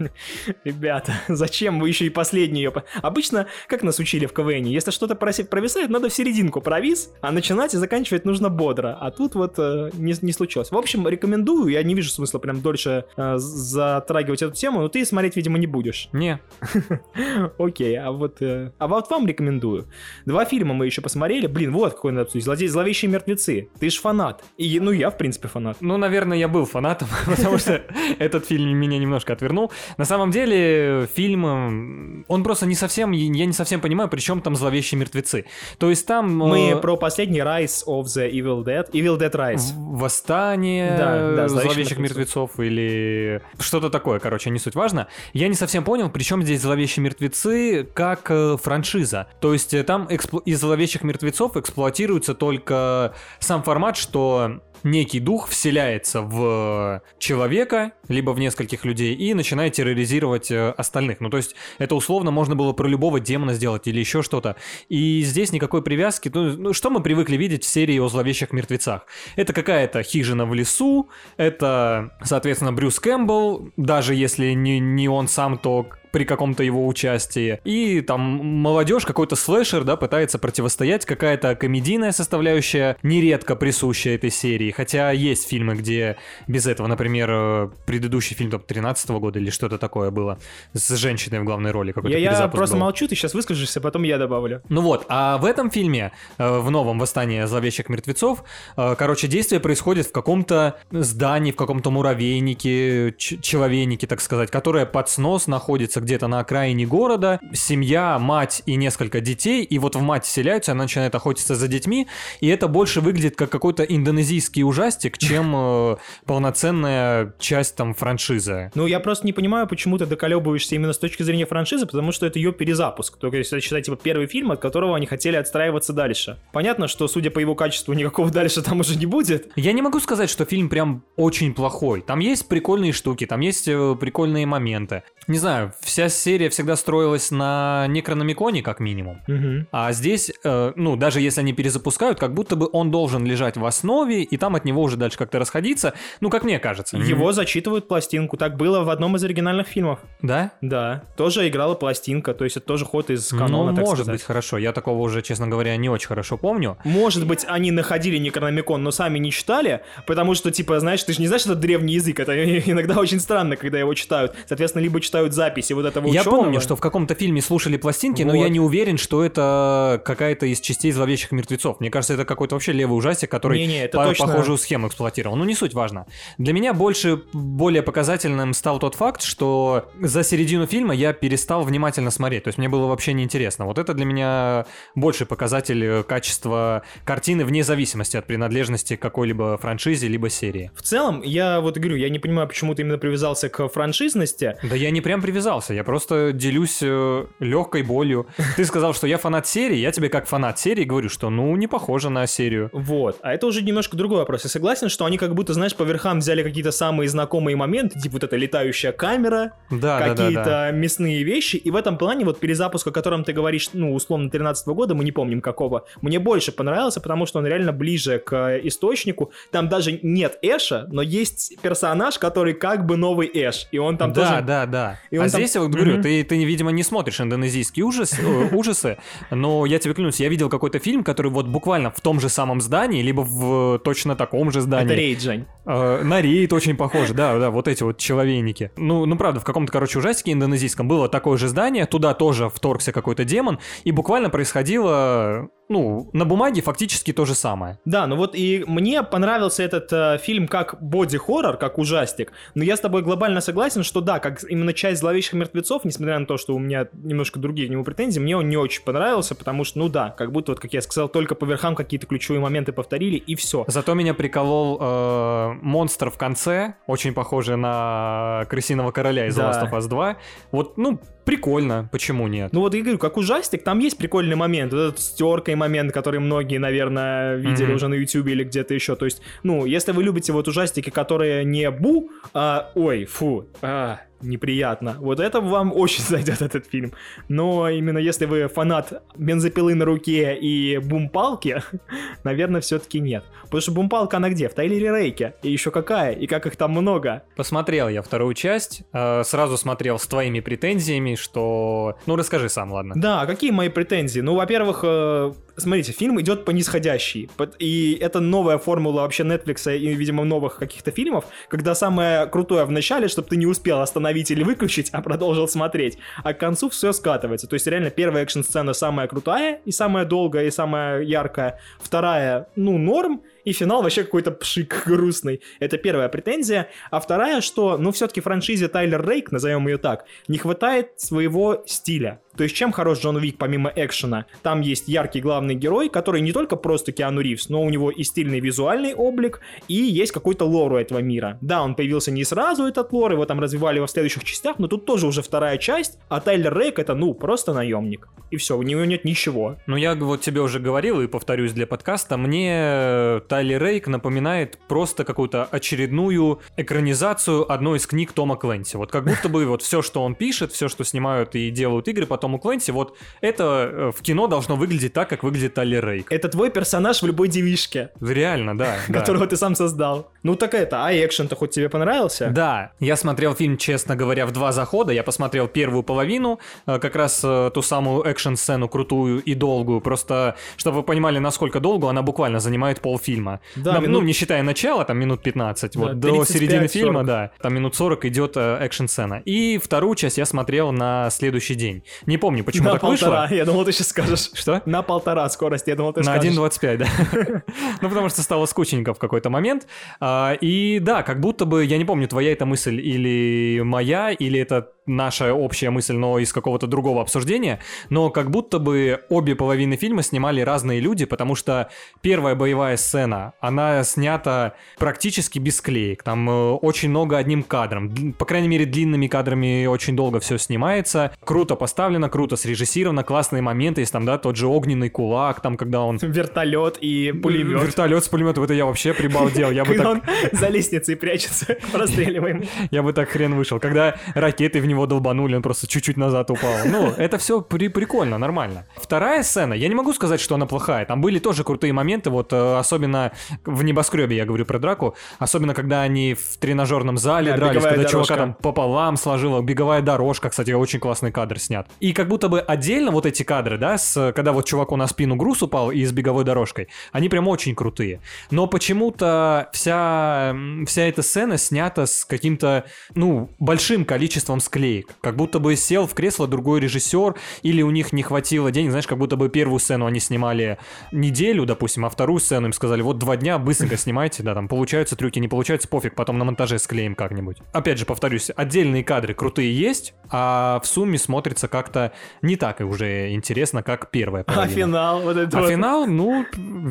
ребята, 0.63 1.13
зачем 1.27 1.79
вы 1.79 1.89
еще 1.89 2.05
и 2.05 2.09
последнюю 2.09 2.71
ее... 2.71 2.83
Обычно, 3.01 3.47
как 3.67 3.83
нас 3.83 3.99
учили 3.99 4.25
в 4.25 4.33
КВН, 4.33 4.65
если 4.65 4.91
что-то 4.91 5.15
провисает, 5.15 5.89
надо 5.89 6.09
в 6.09 6.13
серединку 6.13 6.61
провис, 6.61 7.11
а 7.21 7.31
начинать 7.31 7.73
и 7.73 7.77
заканчивать 7.77 8.25
нужно 8.25 8.49
бодро. 8.49 8.97
А 8.99 9.11
тут 9.11 9.35
вот 9.35 9.55
э, 9.57 9.91
не, 9.93 10.15
не 10.21 10.31
случилось. 10.31 10.71
В 10.71 10.77
общем, 10.77 11.07
рекомендую, 11.07 11.67
я 11.69 11.83
не 11.83 11.95
вижу 11.95 12.09
смысла 12.09 12.39
прям 12.39 12.61
дольше 12.61 13.05
э, 13.17 13.33
затрагивать 13.37 14.41
эту 14.41 14.55
тему, 14.55 14.81
но 14.81 14.87
ты 14.87 15.05
смотреть, 15.05 15.35
видимо, 15.35 15.57
не 15.57 15.67
будешь. 15.67 16.09
Не. 16.13 16.39
Окей, 17.57 17.99
а 17.99 18.11
вот... 18.11 18.41
Э, 18.41 18.71
а 18.77 18.87
вот 18.87 19.09
вам 19.09 19.27
рекомендую. 19.27 19.87
Два 20.25 20.45
фильма 20.45 20.73
мы 20.73 20.85
еще 20.85 21.01
посмотрели. 21.01 21.47
Блин, 21.47 21.71
вот 21.71 21.93
какой 21.93 22.11
надо 22.11 22.23
обсудить. 22.23 22.45
Злодей, 22.45 22.67
зловещие 22.67 23.11
мертвецы. 23.11 23.69
Ты 23.79 23.89
ж 23.89 23.95
фанат. 23.95 24.43
И, 24.57 24.79
ну, 24.79 24.91
я, 24.91 25.09
в 25.09 25.17
принципе, 25.17 25.47
фанат. 25.47 25.77
Ну, 25.81 25.97
наверное, 25.97 26.37
я 26.37 26.47
был 26.47 26.65
фанатом, 26.65 27.07
потому 27.25 27.57
что 27.57 27.81
этот 28.19 28.45
фильм 28.45 28.77
меня 28.77 28.97
немножко 29.09 29.33
отвернул. 29.33 29.71
На 29.97 30.05
самом 30.05 30.31
деле, 30.31 31.07
фильм, 31.13 32.25
он 32.27 32.43
просто 32.43 32.65
не 32.65 32.75
совсем, 32.75 33.11
я 33.11 33.45
не 33.45 33.53
совсем 33.53 33.81
понимаю, 33.81 34.09
при 34.09 34.19
чем 34.19 34.41
там 34.41 34.55
зловещие 34.55 34.99
мертвецы. 34.99 35.45
То 35.77 35.89
есть 35.89 36.05
там... 36.05 36.37
Мы 36.37 36.77
про 36.81 36.95
последний 36.95 37.39
Rise 37.39 37.85
of 37.87 38.03
the 38.03 38.31
Evil 38.31 38.63
Dead. 38.63 38.89
Evil 38.91 39.17
Dead 39.17 39.31
Rise. 39.31 39.73
Восстание 39.75 40.97
да, 40.97 41.31
да, 41.35 41.47
зловещих 41.47 41.97
мертвецов. 41.97 42.57
мертвецов 42.57 42.59
или 42.59 43.41
что-то 43.59 43.89
такое, 43.89 44.19
короче, 44.19 44.49
не 44.49 44.59
суть 44.59 44.75
важно. 44.75 45.07
Я 45.33 45.47
не 45.47 45.55
совсем 45.55 45.83
понял, 45.83 46.09
при 46.09 46.23
чем 46.23 46.43
здесь 46.43 46.61
зловещие 46.61 47.03
мертвецы 47.03 47.87
как 47.93 48.29
э, 48.29 48.57
франшиза. 48.61 49.27
То 49.39 49.53
есть 49.53 49.73
э, 49.73 49.83
там 49.83 50.07
эксплу... 50.09 50.39
из 50.39 50.59
зловещих 50.59 51.03
мертвецов 51.03 51.57
эксплуатируется 51.57 52.35
только 52.35 53.13
сам 53.39 53.63
формат, 53.63 53.97
что 53.97 54.61
некий 54.83 55.19
дух 55.19 55.49
вселяется 55.49 56.21
в 56.21 57.01
человека, 57.17 57.93
либо 58.07 58.31
в 58.31 58.39
нескольких 58.39 58.85
людей, 58.85 59.15
и 59.15 59.33
начинает 59.33 59.73
терроризировать 59.73 60.51
э, 60.51 60.71
остальных. 60.71 61.19
Ну, 61.19 61.29
то 61.29 61.37
есть, 61.37 61.55
это 61.77 61.95
условно 61.95 62.31
можно 62.31 62.55
было 62.55 62.73
про 62.73 62.87
любого 62.87 63.19
демона 63.19 63.53
сделать 63.53 63.87
или 63.87 63.99
еще 63.99 64.21
что-то. 64.23 64.55
И 64.89 65.21
здесь 65.21 65.51
никакой 65.51 65.81
привязки. 65.81 66.31
Ну, 66.33 66.57
ну, 66.57 66.73
что 66.73 66.89
мы 66.89 67.01
привыкли 67.01 67.37
видеть 67.37 67.63
в 67.63 67.67
серии 67.67 67.99
о 67.99 68.07
зловещих 68.07 68.51
мертвецах? 68.51 69.05
Это 69.35 69.53
какая-то 69.53 70.03
хижина 70.03 70.45
в 70.45 70.53
лесу, 70.53 71.09
это, 71.37 72.17
соответственно, 72.23 72.73
Брюс 72.73 72.99
Кэмпбелл, 72.99 73.71
даже 73.77 74.15
если 74.15 74.51
не, 74.51 74.79
не 74.79 75.07
он 75.09 75.27
сам, 75.27 75.57
то 75.57 75.87
при 76.11 76.23
каком-то 76.23 76.63
его 76.63 76.87
участии. 76.87 77.59
И 77.63 78.01
там 78.01 78.21
молодежь, 78.21 79.05
какой-то 79.05 79.35
слэшер, 79.35 79.83
да, 79.83 79.95
пытается 79.95 80.39
противостоять, 80.39 81.05
какая-то 81.05 81.55
комедийная 81.55 82.11
составляющая 82.11 82.97
нередко 83.03 83.55
присущая 83.55 84.15
этой 84.15 84.31
серии. 84.31 84.71
Хотя 84.71 85.11
есть 85.11 85.47
фильмы, 85.47 85.75
где 85.75 86.17
без 86.47 86.67
этого, 86.67 86.87
например, 86.87 87.29
э, 87.31 87.69
предыдущий 87.85 88.35
фильм 88.35 88.51
там 88.51 88.61
13 88.61 89.09
года 89.11 89.39
или 89.39 89.49
что-то 89.49 89.77
такое 89.77 90.11
было 90.11 90.39
с 90.73 90.95
женщиной 90.95 91.39
в 91.39 91.43
главной 91.43 91.71
роли. 91.71 91.93
Я, 92.05 92.17
я 92.17 92.47
просто 92.47 92.75
был. 92.75 92.81
молчу, 92.85 93.07
ты 93.07 93.15
сейчас 93.15 93.33
выскажешься, 93.33 93.81
потом 93.81 94.03
я 94.03 94.17
добавлю. 94.17 94.61
Ну 94.69 94.81
вот, 94.81 95.05
а 95.09 95.37
в 95.37 95.45
этом 95.45 95.71
фильме, 95.71 96.11
э, 96.37 96.59
в 96.59 96.69
новом 96.69 96.99
«Восстании 96.99 97.43
зловещих 97.45 97.89
мертвецов», 97.89 98.43
э, 98.77 98.95
короче, 98.97 99.27
действие 99.27 99.59
происходит 99.59 100.07
в 100.07 100.11
каком-то 100.11 100.79
здании, 100.91 101.51
в 101.51 101.55
каком-то 101.55 101.91
муравейнике, 101.91 103.13
человейнике, 103.17 104.07
так 104.07 104.21
сказать, 104.21 104.51
которое 104.51 104.85
под 104.85 105.09
снос 105.09 105.47
находится 105.47 105.98
где-то 105.99 106.27
на 106.27 106.39
окраине 106.39 106.85
города. 106.85 107.39
Семья, 107.53 108.17
мать 108.19 108.63
и 108.65 108.75
несколько 108.75 109.21
детей, 109.21 109.63
и 109.63 109.79
вот 109.79 109.95
в 109.95 110.01
мать 110.01 110.25
селяются, 110.25 110.71
она 110.71 110.83
начинает 110.83 111.15
охотиться 111.15 111.55
за 111.55 111.67
детьми, 111.67 112.07
и 112.39 112.47
это 112.47 112.67
больше 112.67 113.01
выглядит 113.01 113.35
как 113.35 113.49
какой-то 113.49 113.83
индонезийский 113.83 114.63
ужастик, 114.63 115.17
чем 115.17 115.53
э, 115.55 115.97
полноценная 116.25 117.33
часть 117.39 117.75
там 117.75 117.93
франшизы. 117.93 118.71
Ну, 118.75 118.87
я 118.87 118.99
просто 118.99 119.25
не 119.25 119.33
понимаю, 119.33 119.67
почему 119.67 119.97
ты 119.97 120.05
доколебываешься 120.05 120.75
именно 120.75 120.93
с 120.93 120.97
точки 120.97 121.23
зрения 121.23 121.45
франшизы, 121.45 121.85
потому 121.85 122.11
что 122.11 122.25
это 122.25 122.39
ее 122.39 122.51
перезапуск. 122.53 123.17
Только 123.17 123.37
если 123.37 123.59
считать, 123.59 123.85
типа, 123.85 123.97
первый 124.01 124.27
фильм, 124.27 124.51
от 124.51 124.59
которого 124.59 124.95
они 124.95 125.05
хотели 125.05 125.35
отстраиваться 125.35 125.93
дальше. 125.93 126.37
Понятно, 126.51 126.87
что, 126.87 127.07
судя 127.07 127.31
по 127.31 127.39
его 127.39 127.55
качеству, 127.55 127.93
никакого 127.93 128.29
дальше 128.31 128.61
там 128.61 128.79
уже 128.79 128.97
не 128.97 129.05
будет. 129.05 129.51
Я 129.55 129.73
не 129.73 129.81
могу 129.81 129.99
сказать, 129.99 130.29
что 130.29 130.45
фильм 130.45 130.69
прям 130.69 131.03
очень 131.15 131.53
плохой. 131.53 132.01
Там 132.01 132.19
есть 132.19 132.47
прикольные 132.47 132.93
штуки, 132.93 133.25
там 133.25 133.39
есть 133.41 133.67
э, 133.67 133.95
прикольные 133.99 134.45
моменты. 134.45 135.03
Не 135.27 135.37
знаю, 135.37 135.73
вся 135.89 136.07
серия 136.07 136.49
всегда 136.49 136.75
строилась 136.75 137.31
на 137.31 137.85
Некрономиконе, 137.87 138.61
как 138.61 138.79
минимум. 138.79 139.21
Угу. 139.27 139.67
А 139.71 139.91
здесь, 139.91 140.31
э, 140.43 140.73
ну, 140.75 140.95
даже 140.95 141.19
если 141.19 141.41
они 141.41 141.53
перезапускают, 141.53 142.19
как 142.19 142.33
будто 142.33 142.55
бы 142.55 142.69
он 142.71 142.91
должен 142.91 143.25
лежать 143.25 143.57
в 143.57 143.65
основе, 143.65 144.23
и 144.23 144.37
там 144.37 144.55
от 144.55 144.65
него 144.65 144.81
уже 144.81 144.97
дальше 144.97 145.17
как-то 145.17 145.39
расходиться. 145.39 145.93
Ну, 146.21 146.29
как 146.29 146.43
мне 146.43 146.59
кажется. 146.59 146.97
Его 146.97 147.31
зачитывают 147.31 147.87
пластинку. 147.87 148.37
Так 148.37 148.55
было 148.55 148.83
в 148.83 148.89
одном 148.89 149.15
из 149.15 149.23
оригинальных 149.23 149.67
фильмов. 149.67 149.99
Да? 150.21 150.51
Да. 150.61 151.03
Тоже 151.17 151.47
играла 151.47 151.73
пластинка, 151.75 152.33
то 152.33 152.43
есть 152.43 152.57
это 152.57 152.65
тоже 152.65 152.85
ход 152.85 153.09
из 153.09 153.29
канона, 153.29 153.71
Ну, 153.71 153.75
так 153.75 153.85
может 153.85 154.05
сказать. 154.05 154.21
быть, 154.21 154.23
хорошо. 154.23 154.57
Я 154.57 154.71
такого 154.71 154.99
уже, 155.01 155.21
честно 155.21 155.47
говоря, 155.47 155.75
не 155.75 155.89
очень 155.89 156.07
хорошо 156.07 156.37
помню. 156.37 156.77
Может 156.83 157.25
быть, 157.25 157.45
они 157.47 157.71
находили 157.71 158.17
Некрономикон, 158.17 158.83
но 158.83 158.91
сами 158.91 159.17
не 159.17 159.31
читали, 159.31 159.81
потому 160.05 160.35
что, 160.35 160.51
типа, 160.51 160.79
знаешь, 160.79 161.03
ты 161.03 161.13
же 161.13 161.21
не 161.21 161.27
знаешь, 161.27 161.41
что 161.41 161.53
это 161.53 161.61
древний 161.61 161.95
язык. 161.95 162.19
Это 162.19 162.33
иногда 162.71 162.99
очень 162.99 163.19
странно, 163.19 163.55
когда 163.55 163.79
его 163.79 163.93
читают. 163.95 164.35
Соответственно, 164.45 164.83
либо 164.83 165.01
читают 165.01 165.33
записи 165.33 165.73
вот 165.81 165.85
этого 165.87 166.07
Я 166.07 166.21
ученого. 166.21 166.43
помню, 166.43 166.61
что 166.61 166.75
в 166.75 166.81
каком-то 166.81 167.15
фильме 167.15 167.41
слушали 167.41 167.77
пластинки, 167.77 168.23
но 168.23 168.33
Вот. 168.33 168.43
я 168.43 168.49
не 168.49 168.59
уверен, 168.59 168.97
что 168.97 169.23
это 169.23 170.01
какая-то 170.05 170.45
из 170.45 170.59
частей 170.59 170.91
зловещих 170.91 171.31
мертвецов. 171.31 171.79
Мне 171.79 171.89
кажется, 171.89 172.13
это 172.13 172.25
какой-то 172.25 172.55
вообще 172.55 172.71
левый 172.71 172.97
ужастик, 172.97 173.29
который 173.29 173.59
Не-не, 173.59 173.85
это 173.85 173.97
по- 173.97 174.05
точно- 174.05 174.27
похожую 174.27 174.57
схему 174.57 174.87
эксплуатировал. 174.87 175.35
Ну, 175.37 175.45
не 175.45 175.55
суть 175.55 175.73
важно. 175.73 176.05
Для 176.37 176.53
меня 176.53 176.73
больше, 176.73 177.21
более 177.33 177.81
показательным 177.83 178.53
стал 178.53 178.79
тот 178.79 178.95
факт, 178.95 179.21
что 179.21 179.89
за 179.99 180.23
середину 180.23 180.65
фильма 180.67 180.93
я 180.93 181.13
перестал 181.13 181.63
внимательно 181.63 182.11
смотреть. 182.11 182.43
То 182.43 182.49
есть 182.49 182.57
мне 182.57 182.69
было 182.69 182.87
вообще 182.87 183.13
неинтересно. 183.13 183.65
Вот 183.65 183.77
это 183.77 183.93
для 183.93 184.05
меня 184.05 184.65
больше 184.95 185.25
показатель 185.25 185.83
э, 185.83 186.03
качества 186.03 186.83
картины 187.05 187.45
вне 187.45 187.63
зависимости 187.63 188.17
от 188.17 188.25
принадлежности 188.25 188.95
к 188.95 189.01
какой-либо 189.01 189.57
франшизе, 189.57 190.07
либо 190.07 190.29
серии. 190.29 190.71
В 190.75 190.81
целом, 190.81 191.21
я 191.23 191.59
вот 191.61 191.77
говорю, 191.77 191.95
я 191.97 192.09
не 192.09 192.19
понимаю, 192.19 192.47
почему 192.47 192.75
ты 192.75 192.81
именно 192.83 192.97
привязался 192.97 193.49
к 193.49 193.67
франшизности. 193.69 194.57
Да 194.63 194.75
я 194.75 194.91
не 194.91 195.01
прям 195.01 195.21
привязался, 195.21 195.68
я 195.73 195.83
просто 195.83 196.31
делюсь 196.33 196.79
э, 196.81 197.25
легкой 197.39 197.83
болью. 197.83 198.27
Ты 198.55 198.65
сказал, 198.65 198.93
что 198.93 199.07
я 199.07 199.17
фанат 199.17 199.47
серии, 199.47 199.77
я 199.77 199.91
тебе 199.91 200.09
как 200.09 200.27
фанат 200.27 200.59
серии 200.59 200.83
говорю, 200.83 201.09
что 201.09 201.29
ну 201.29 201.55
не 201.55 201.67
похоже 201.67 202.09
на 202.09 202.25
серию. 202.27 202.69
Вот. 202.73 203.17
А 203.21 203.33
это 203.33 203.47
уже 203.47 203.61
немножко 203.61 203.97
другой 203.97 204.19
вопрос. 204.19 204.43
Я 204.43 204.49
согласен, 204.49 204.89
что 204.89 205.05
они 205.05 205.17
как 205.17 205.35
будто, 205.35 205.53
знаешь, 205.53 205.75
по 205.75 205.83
верхам 205.83 206.19
взяли 206.19 206.43
какие-то 206.43 206.71
самые 206.71 207.09
знакомые 207.09 207.55
моменты, 207.55 207.99
типа 207.99 208.13
вот 208.13 208.23
эта 208.23 208.35
летающая 208.35 208.91
камера, 208.91 209.53
Да, 209.69 209.99
да, 209.99 209.99
да, 209.99 210.15
какие-то 210.15 210.43
да. 210.43 210.71
мясные 210.71 211.23
вещи. 211.23 211.55
И 211.57 211.71
в 211.71 211.75
этом 211.75 211.97
плане 211.97 212.25
вот 212.25 212.39
перезапуск, 212.39 212.87
о 212.87 212.91
котором 212.91 213.23
ты 213.23 213.33
говоришь, 213.33 213.69
ну, 213.73 213.93
условно, 213.93 214.29
13 214.29 214.67
года, 214.67 214.95
мы 214.95 215.03
не 215.03 215.11
помним 215.11 215.41
какого, 215.41 215.85
мне 216.01 216.19
больше 216.19 216.51
понравился, 216.51 217.01
потому 217.01 217.25
что 217.25 217.39
он 217.39 217.45
реально 217.47 217.71
ближе 217.71 218.19
к 218.19 218.33
э, 218.33 218.61
источнику. 218.63 219.31
Там 219.51 219.69
даже 219.69 219.99
нет 220.03 220.37
Эша, 220.41 220.87
но 220.91 221.01
есть 221.01 221.59
персонаж, 221.61 222.17
который 222.19 222.53
как 222.53 222.85
бы 222.85 222.97
новый 222.97 223.29
Эш. 223.33 223.67
И 223.71 223.77
он 223.77 223.97
там 223.97 224.13
да, 224.13 224.29
тоже... 224.29 224.41
да, 224.43 224.65
да. 224.65 224.99
И 225.11 225.17
а 225.17 225.21
там- 225.21 225.29
здесь 225.29 225.55
я 225.59 225.67
вот 225.67 225.75
говорю, 225.75 226.01
ты, 226.01 226.23
ты, 226.23 226.43
видимо, 226.43 226.71
не 226.71 226.83
смотришь 226.83 227.21
индонезийские 227.21 227.85
ужас, 227.85 228.17
э, 228.19 228.49
ужасы, 228.55 228.97
но 229.31 229.65
я 229.65 229.79
тебе 229.79 229.93
клянусь, 229.93 230.19
я 230.19 230.29
видел 230.29 230.49
какой-то 230.49 230.79
фильм, 230.79 231.03
который 231.03 231.31
вот 231.31 231.47
буквально 231.47 231.91
в 231.91 232.01
том 232.01 232.19
же 232.19 232.29
самом 232.29 232.61
здании, 232.61 233.01
либо 233.01 233.21
в 233.21 233.79
точно 233.79 234.15
таком 234.15 234.51
же 234.51 234.61
здании. 234.61 234.85
Это 234.85 234.93
рейд, 234.95 235.21
Жень. 235.21 235.45
Э, 235.65 236.01
на 236.03 236.21
рейд 236.21 236.51
очень 236.53 236.75
похоже, 236.75 237.13
да, 237.13 237.37
да, 237.39 237.49
вот 237.49 237.67
эти 237.67 237.83
вот 237.83 237.97
человейники. 237.97 238.71
Ну, 238.77 239.05
ну 239.05 239.17
правда, 239.17 239.39
в 239.39 239.43
каком-то, 239.43 239.71
короче, 239.71 239.99
ужастике 239.99 240.31
индонезийском 240.31 240.87
было 240.87 241.09
такое 241.09 241.37
же 241.37 241.47
здание, 241.47 241.85
туда 241.85 242.13
тоже 242.13 242.49
вторгся 242.49 242.91
какой-то 242.91 243.23
демон, 243.23 243.59
и 243.83 243.91
буквально 243.91 244.29
происходило, 244.29 245.49
ну, 245.69 246.09
на 246.13 246.25
бумаге 246.25 246.61
фактически 246.61 247.13
то 247.13 247.25
же 247.25 247.35
самое. 247.35 247.77
Да, 247.85 248.07
ну 248.07 248.15
вот 248.15 248.35
и 248.35 248.63
мне 248.67 249.03
понравился 249.03 249.61
этот 249.63 249.93
э, 249.93 250.17
фильм 250.17 250.47
как 250.47 250.81
боди-хоррор, 250.81 251.57
как 251.57 251.77
ужастик, 251.77 252.31
но 252.55 252.63
я 252.63 252.75
с 252.75 252.79
тобой 252.79 253.03
глобально 253.03 253.39
согласен, 253.39 253.83
что 253.83 254.01
да, 254.01 254.19
как 254.19 254.43
именно 254.49 254.73
часть 254.73 254.99
зловещих 254.99 255.33
мертвецов, 255.33 255.85
несмотря 255.85 256.17
на 256.17 256.25
то, 256.25 256.37
что 256.37 256.55
у 256.55 256.59
меня 256.59 256.87
немножко 256.93 257.39
другие 257.39 257.67
к 257.67 257.71
нему 257.71 257.83
претензии, 257.83 258.19
мне 258.19 258.35
он 258.35 258.49
не 258.49 258.57
очень 258.57 258.83
понравился, 258.83 259.35
потому 259.35 259.63
что, 259.63 259.79
ну 259.79 259.89
да, 259.89 260.09
как 260.09 260.31
будто 260.31 260.53
вот, 260.53 260.59
как 260.59 260.73
я 260.73 260.81
сказал, 260.81 261.07
только 261.07 261.35
по 261.35 261.45
верхам 261.45 261.75
какие-то 261.75 262.07
ключевые 262.07 262.41
моменты 262.41 262.71
повторили, 262.71 263.17
и 263.17 263.35
все. 263.35 263.63
Зато 263.67 263.93
меня 263.93 264.15
приколол 264.15 264.79
э, 264.81 265.53
монстр 265.61 266.09
в 266.09 266.17
конце, 266.17 266.75
очень 266.87 267.13
похожий 267.13 267.57
на 267.57 268.45
крысиного 268.49 268.91
короля 268.91 269.27
из 269.27 269.35
Да. 269.35 269.51
Last 269.51 269.69
of 269.69 269.77
Us 269.77 269.87
2. 269.87 270.17
Вот, 270.51 270.77
ну, 270.77 270.99
прикольно, 271.29 271.87
почему 271.91 272.27
нет? 272.27 272.51
Ну 272.53 272.61
вот 272.61 272.73
я 272.73 272.81
говорю, 272.81 272.97
как 272.97 273.17
ужастик, 273.17 273.63
там 273.63 273.79
есть 273.79 273.97
прикольный 273.97 274.35
момент, 274.35 274.73
вот 274.73 274.79
этот 274.79 274.99
с 274.99 275.11
теркой 275.11 275.55
момент, 275.55 275.91
который 275.93 276.19
многие, 276.19 276.57
наверное, 276.57 277.35
видели 277.35 277.67
Мгм. 277.67 277.75
уже 277.75 277.87
на 277.87 277.93
ютубе 277.93 278.31
или 278.31 278.43
где-то 278.43 278.73
еще. 278.73 278.95
То 278.95 279.05
есть, 279.05 279.21
ну, 279.43 279.65
если 279.65 279.91
вы 279.91 280.03
любите 280.03 280.33
вот 280.33 280.47
ужастики, 280.47 280.89
которые 280.89 281.45
не 281.45 281.69
бу, 281.69 282.09
а 282.33 282.71
ой, 282.73 283.05
фу, 283.05 283.47
а, 283.61 283.99
неприятно. 284.21 284.95
Вот 284.99 285.19
это 285.19 285.41
вам 285.41 285.73
очень 285.75 286.03
зайдет 286.03 286.41
этот 286.41 286.65
фильм. 286.65 286.93
Но 287.27 287.69
именно 287.69 287.97
если 287.97 288.25
вы 288.25 288.47
фанат 288.47 289.03
бензопилы 289.15 289.75
на 289.75 289.85
руке 289.85 290.35
и 290.35 290.77
бумпалки, 290.77 291.61
наверное, 292.23 292.61
все-таки 292.61 292.99
нет. 292.99 293.23
Потому 293.43 293.61
что 293.61 293.71
бумпалка 293.71 294.17
она 294.17 294.29
где? 294.29 294.49
В 294.49 294.53
Тайлере 294.53 294.91
Рейке. 294.91 295.35
И 295.43 295.51
еще 295.51 295.71
какая? 295.71 296.13
И 296.13 296.27
как 296.27 296.45
их 296.45 296.55
там 296.55 296.71
много? 296.71 297.23
Посмотрел 297.35 297.89
я 297.89 298.01
вторую 298.01 298.33
часть, 298.33 298.83
э, 298.93 299.23
сразу 299.23 299.57
смотрел 299.57 299.99
с 299.99 300.07
твоими 300.07 300.39
претензиями, 300.39 301.15
что... 301.15 301.97
Ну, 302.05 302.15
расскажи 302.15 302.49
сам, 302.49 302.71
ладно. 302.71 302.93
Да, 302.95 303.25
какие 303.25 303.51
мои 303.51 303.69
претензии? 303.69 304.19
Ну, 304.19 304.35
во-первых, 304.35 304.81
э, 304.83 305.33
смотрите, 305.59 305.91
фильм 305.91 306.19
идет 306.21 306.45
по 306.45 306.51
нисходящей. 306.51 307.29
И 307.59 307.97
это 307.99 308.19
новая 308.19 308.57
формула 308.57 309.01
вообще 309.01 309.23
Netflix 309.23 309.75
и, 309.75 309.93
видимо, 309.93 310.23
новых 310.23 310.57
каких-то 310.57 310.91
фильмов, 310.91 311.25
когда 311.49 311.75
самое 311.75 312.27
крутое 312.27 312.65
в 312.65 312.71
начале, 312.71 313.07
чтобы 313.07 313.27
ты 313.27 313.37
не 313.37 313.45
успел 313.45 313.81
остановить 313.81 314.31
или 314.31 314.43
выключить, 314.43 314.89
а 314.93 315.01
продолжил 315.01 315.47
смотреть. 315.47 315.97
А 316.23 316.33
к 316.33 316.39
концу 316.39 316.69
все 316.69 316.91
скатывается. 316.91 317.47
То 317.47 317.55
есть, 317.55 317.67
реально, 317.67 317.89
первая 317.89 318.23
экшн-сцена 318.23 318.73
самая 318.73 319.07
крутая 319.07 319.61
и 319.65 319.71
самая 319.71 320.05
долгая, 320.05 320.45
и 320.45 320.51
самая 320.51 321.01
яркая. 321.01 321.59
Вторая, 321.79 322.47
ну, 322.55 322.77
норм. 322.77 323.21
И 323.49 323.51
финал 323.51 323.81
вообще 323.81 324.03
какой-то 324.03 324.29
пшик 324.29 324.83
грустный. 324.85 325.41
Это 325.59 325.79
первая 325.79 326.07
претензия. 326.07 326.69
А 326.91 326.99
вторая, 326.99 327.41
что, 327.41 327.79
ну, 327.79 327.91
все-таки 327.91 328.21
франшизе 328.21 328.67
Тайлер 328.67 329.03
Рейк, 329.03 329.31
назовем 329.31 329.67
ее 329.67 329.79
так, 329.79 330.05
не 330.27 330.37
хватает 330.37 330.91
своего 330.97 331.63
стиля. 331.65 332.21
То 332.39 332.43
есть 332.43 332.55
чем 332.55 332.71
хорош 332.71 333.01
Джон 333.01 333.17
Уик 333.17 333.37
помимо 333.37 333.69
экшена? 333.75 334.25
Там 334.43 334.61
есть 334.61 334.87
яркий 334.87 335.19
главный 335.19 335.55
герой, 335.55 335.89
который 335.89 336.21
не 336.21 336.31
только 336.31 336.55
просто 336.55 336.93
Киану 336.93 337.19
Ривз, 337.19 337.49
но 337.49 337.61
у 337.61 337.69
него 337.69 337.91
и 337.91 338.03
стильный 338.03 338.39
визуальный 338.39 338.93
облик, 338.93 339.41
и 339.67 339.73
есть 339.73 340.13
какой-то 340.13 340.45
лор 340.45 340.71
у 340.71 340.77
этого 340.77 340.99
мира. 340.99 341.37
Да, 341.41 341.61
он 341.61 341.75
появился 341.75 342.11
не 342.11 342.23
сразу, 342.23 342.63
этот 342.63 342.93
лор, 342.93 343.11
его 343.11 343.25
там 343.25 343.41
развивали 343.41 343.79
во 343.79 343.89
следующих 343.89 344.23
частях, 344.23 344.57
но 344.57 344.69
тут 344.69 344.85
тоже 344.85 345.05
уже 345.05 345.21
вторая 345.21 345.57
часть, 345.57 345.99
а 346.07 346.21
Тайлер 346.21 346.57
Рейк 346.57 346.79
это, 346.79 346.93
ну, 346.95 347.13
просто 347.13 347.53
наемник. 347.53 348.07
И 348.31 348.37
все, 348.37 348.57
у 348.57 348.61
него 348.61 348.85
нет 348.85 349.03
ничего. 349.03 349.57
Ну, 349.67 349.75
я 349.75 349.95
вот 349.95 350.21
тебе 350.21 350.39
уже 350.39 350.59
говорил 350.59 351.01
и 351.01 351.07
повторюсь 351.07 351.51
для 351.51 351.67
подкаста, 351.67 352.15
мне 352.15 353.21
Тайли 353.39 353.53
Рейк 353.53 353.87
напоминает 353.87 354.57
просто 354.67 355.05
какую-то 355.05 355.45
очередную 355.45 356.41
экранизацию 356.57 357.49
одной 357.49 357.77
из 357.77 357.87
книг 357.87 358.11
Тома 358.11 358.35
Кленси. 358.35 358.75
Вот 358.75 358.91
как 358.91 359.05
будто 359.05 359.29
бы 359.29 359.45
вот 359.45 359.61
все, 359.61 359.81
что 359.81 360.03
он 360.03 360.13
пишет, 360.13 360.51
все, 360.51 360.67
что 360.67 360.83
снимают 360.83 361.35
и 361.35 361.49
делают 361.49 361.87
игры 361.87 362.05
по 362.05 362.17
Тому 362.17 362.37
Кленси, 362.37 362.71
вот 362.71 362.97
это 363.21 363.69
э, 363.71 363.91
в 363.95 364.01
кино 364.01 364.27
должно 364.27 364.57
выглядеть 364.57 364.91
так, 364.91 365.07
как 365.07 365.23
выглядит 365.23 365.53
Тайли 365.53 365.77
Рейк. 365.77 366.11
Это 366.11 366.27
твой 366.27 366.49
персонаж 366.49 367.01
в 367.01 367.07
любой 367.07 367.29
девишке, 367.29 367.91
Реально, 368.01 368.57
да. 368.57 368.75
которого 368.91 369.25
ты 369.25 369.37
сам 369.37 369.55
создал. 369.55 370.11
Ну 370.21 370.35
так 370.35 370.53
это, 370.53 370.85
а 370.85 370.91
экшен-то 370.91 371.37
хоть 371.37 371.51
тебе 371.51 371.69
понравился? 371.69 372.27
Да, 372.29 372.73
я 372.81 372.97
смотрел 372.97 373.35
фильм, 373.35 373.55
честно 373.55 373.95
говоря, 373.95 374.25
в 374.25 374.33
два 374.33 374.51
захода. 374.51 374.91
Я 374.91 375.03
посмотрел 375.03 375.47
первую 375.47 375.83
половину, 375.83 376.41
э, 376.65 376.77
как 376.77 376.97
раз 376.97 377.21
э, 377.23 377.51
ту 377.53 377.61
самую 377.61 378.03
экшн-сцену 378.03 378.67
крутую 378.67 379.21
и 379.21 379.33
долгую. 379.33 379.79
Просто, 379.79 380.35
чтобы 380.57 380.77
вы 380.79 380.83
понимали, 380.83 381.19
насколько 381.19 381.61
долго 381.61 381.89
она 381.89 382.01
буквально 382.01 382.41
занимает 382.41 382.81
полфильма. 382.81 383.28
Да, 383.55 383.73
Ну, 383.75 383.81
минут- 383.81 384.01
Ну, 384.01 384.07
не 384.07 384.13
считая 384.13 384.43
начала, 384.43 384.83
там 384.85 384.97
минут 384.97 385.21
15. 385.23 385.73
Да, 385.73 385.79
вот 385.79 385.99
до 385.99 386.07
35-40. 386.09 386.25
середины 386.37 386.67
фильма, 386.67 387.03
да, 387.03 387.31
там 387.41 387.53
минут 387.53 387.75
40 387.75 388.05
идет 388.05 388.33
э, 388.37 388.57
экшн-сцена. 388.61 389.21
И 389.25 389.57
вторую 389.57 389.95
часть 389.95 390.17
я 390.17 390.25
смотрел 390.25 390.71
на 390.71 391.09
следующий 391.09 391.55
день. 391.55 391.83
Не 392.05 392.17
помню, 392.17 392.43
почему 392.43 392.65
На 392.65 392.71
так 392.73 392.81
полтора, 392.81 393.21
вышло. 393.23 393.35
я 393.35 393.45
думал, 393.45 393.65
ты 393.65 393.71
сейчас 393.71 393.87
скажешь. 393.89 394.29
Что? 394.33 394.61
На 394.65 394.81
полтора 394.81 395.27
скорость, 395.29 395.67
я 395.67 395.75
думал, 395.75 395.93
ты 395.93 395.99
На 396.01 396.15
скажешь. 396.15 396.33
1.25, 396.33 396.77
да. 396.77 396.87
ну, 397.81 397.89
потому 397.89 398.09
что 398.09 398.21
стало 398.21 398.45
скучненько 398.45 398.93
в 398.93 398.99
какой-то 398.99 399.29
момент. 399.29 399.67
А, 399.99 400.33
И 400.41 400.79
да, 400.79 401.03
как 401.03 401.19
будто 401.19 401.45
бы, 401.45 401.65
я 401.65 401.77
не 401.77 401.85
помню, 401.85 402.07
твоя 402.07 402.31
это 402.31 402.45
мысль 402.45 402.79
или 402.79 403.61
моя, 403.63 404.11
или 404.11 404.39
это 404.39 404.69
наша 404.89 405.33
общая 405.33 405.69
мысль, 405.69 405.95
но 405.95 406.19
из 406.19 406.33
какого-то 406.33 406.67
другого 406.67 407.01
обсуждения, 407.01 407.59
но 407.89 408.09
как 408.09 408.29
будто 408.31 408.59
бы 408.59 409.01
обе 409.09 409.35
половины 409.35 409.75
фильма 409.75 410.03
снимали 410.03 410.41
разные 410.41 410.79
люди, 410.79 411.05
потому 411.05 411.35
что 411.35 411.69
первая 412.01 412.35
боевая 412.35 412.77
сцена, 412.77 413.33
она 413.39 413.83
снята 413.83 414.55
практически 414.77 415.39
без 415.39 415.57
склеек, 415.57 416.03
там 416.03 416.29
э, 416.29 416.51
очень 416.51 416.89
много 416.89 417.17
одним 417.17 417.43
кадром, 417.43 418.13
по 418.13 418.25
крайней 418.25 418.47
мере 418.47 418.65
длинными 418.65 419.07
кадрами 419.07 419.65
очень 419.65 419.95
долго 419.95 420.19
все 420.19 420.37
снимается, 420.37 421.11
круто 421.23 421.55
поставлено, 421.55 422.09
круто 422.09 422.35
срежиссировано, 422.35 423.03
классные 423.03 423.41
моменты, 423.41 423.81
есть 423.81 423.93
там, 423.93 424.05
да, 424.05 424.17
тот 424.17 424.35
же 424.35 424.47
огненный 424.47 424.89
кулак, 424.89 425.41
там, 425.41 425.57
когда 425.57 425.81
он 425.81 425.99
Вертолет 426.01 426.77
и 426.81 427.11
пулемет. 427.11 427.61
Вертолет 427.61 428.03
с 428.03 428.09
пулеметом, 428.09 428.43
это 428.43 428.53
я 428.53 428.65
вообще 428.65 428.93
прибалдел. 428.93 429.51
Я 429.51 429.65
бы, 429.65 429.75
так, 429.75 430.03
за 430.31 430.47
лестницей 430.47 430.95
прячется, 430.95 431.57
простреливаем. 431.71 432.43
я 432.71 432.83
бы 432.83 432.93
так 432.93 433.09
хрен 433.09 433.35
вышел. 433.35 433.59
Когда 433.59 433.95
ракеты 434.15 434.61
в 434.61 434.65
него 434.65 434.78
долбанули, 434.87 435.35
он 435.35 435.41
просто 435.41 435.67
чуть-чуть 435.67 435.97
назад 435.97 436.31
упал. 436.31 436.53
Ну, 436.65 436.89
это 436.97 437.17
все 437.17 437.41
прикольно, 437.41 438.17
нормально. 438.17 438.65
Вторая 438.75 439.23
сцена, 439.23 439.53
я 439.53 439.67
не 439.67 439.75
могу 439.75 439.93
сказать, 439.93 440.19
что 440.19 440.35
она 440.35 440.45
плохая. 440.45 440.85
Там 440.85 441.01
были 441.01 441.19
тоже 441.19 441.43
крутые 441.43 441.73
моменты, 441.73 442.09
вот 442.09 442.33
э, 442.33 442.57
особенно 442.57 443.11
в 443.45 443.63
небоскребе, 443.63 444.15
я 444.15 444.25
говорю 444.25 444.45
про 444.45 444.59
драку, 444.59 444.95
особенно 445.17 445.53
когда 445.53 445.81
они 445.81 446.13
в 446.13 446.37
тренажерном 446.37 446.97
зале 446.97 447.31
Да, 447.31 447.37
дрались, 447.37 447.63
когда 447.63 447.85
чувака 447.85 448.15
дорожка. 448.15 448.15
там 448.15 448.33
пополам 448.33 448.97
сложила, 448.97 449.41
беговая 449.41 449.81
дорожка, 449.81 450.29
кстати, 450.29 450.51
очень 450.51 450.79
классный 450.79 451.11
кадр 451.11 451.39
снят. 451.39 451.67
И 451.79 451.93
как 451.93 452.07
будто 452.07 452.29
бы 452.29 452.39
отдельно 452.39 452.91
вот 452.91 453.05
эти 453.05 453.23
кадры, 453.23 453.57
да, 453.57 453.77
с, 453.77 454.11
когда 454.13 454.31
вот 454.31 454.45
чуваку 454.45 454.75
на 454.75 454.87
спину 454.87 455.15
груз 455.15 455.41
упал 455.43 455.71
и 455.71 455.83
с 455.83 455.91
беговой 455.91 456.23
дорожкой, 456.23 456.67
они 456.91 457.09
прям 457.09 457.27
очень 457.27 457.55
крутые. 457.55 458.01
Но 458.31 458.47
почему-то 458.47 459.49
вся, 459.53 460.35
вся 460.65 460.83
эта 460.83 461.01
сцена 461.01 461.37
снята 461.37 461.85
с 461.85 462.05
каким-то, 462.05 462.65
ну, 462.95 463.29
большим 463.39 463.85
количеством 463.85 464.39
склеек. 464.39 464.68
Как 465.01 465.15
будто 465.15 465.39
бы 465.39 465.55
сел 465.55 465.87
в 465.87 465.93
кресло 465.93 466.27
другой 466.27 466.59
режиссер, 466.59 467.15
или 467.43 467.61
у 467.61 467.71
них 467.71 467.93
не 467.93 468.03
хватило 468.03 468.51
денег, 468.51 468.69
знаешь, 468.69 468.87
как 468.87 468.97
будто 468.97 469.15
бы 469.15 469.29
первую 469.29 469.59
сцену 469.59 469.85
они 469.85 469.99
снимали 469.99 470.57
неделю, 470.91 471.45
допустим, 471.45 471.85
а 471.85 471.89
вторую 471.89 472.19
сцену 472.19 472.47
им 472.47 472.53
сказали, 472.53 472.81
вот 472.81 472.97
два 472.97 473.17
дня, 473.17 473.37
быстренько 473.37 473.77
снимайте, 473.77 474.23
да, 474.23 474.33
там 474.33 474.47
получаются 474.47 474.95
трюки, 474.95 475.19
не 475.19 475.27
получаются, 475.27 475.67
пофиг, 475.67 475.95
потом 475.95 476.17
на 476.17 476.25
монтаже 476.25 476.59
склеим 476.59 476.95
как-нибудь. 476.95 477.37
Опять 477.53 477.77
же, 477.79 477.85
повторюсь, 477.85 478.31
отдельные 478.35 478.83
кадры 478.83 479.13
крутые 479.13 479.57
есть, 479.57 479.93
а 480.09 480.59
в 480.63 480.67
сумме 480.67 480.97
смотрится 480.97 481.47
как-то 481.47 481.91
не 482.21 482.35
так 482.35 482.61
и 482.61 482.63
уже 482.63 483.13
интересно, 483.13 483.63
как 483.63 483.91
первая 483.91 484.23
А 484.27 484.33
половина. 484.33 484.55
финал, 484.55 485.01
вот 485.01 485.17
это 485.17 485.37
А 485.37 485.41
вот. 485.41 485.49
финал, 485.49 485.85
ну, 485.87 486.25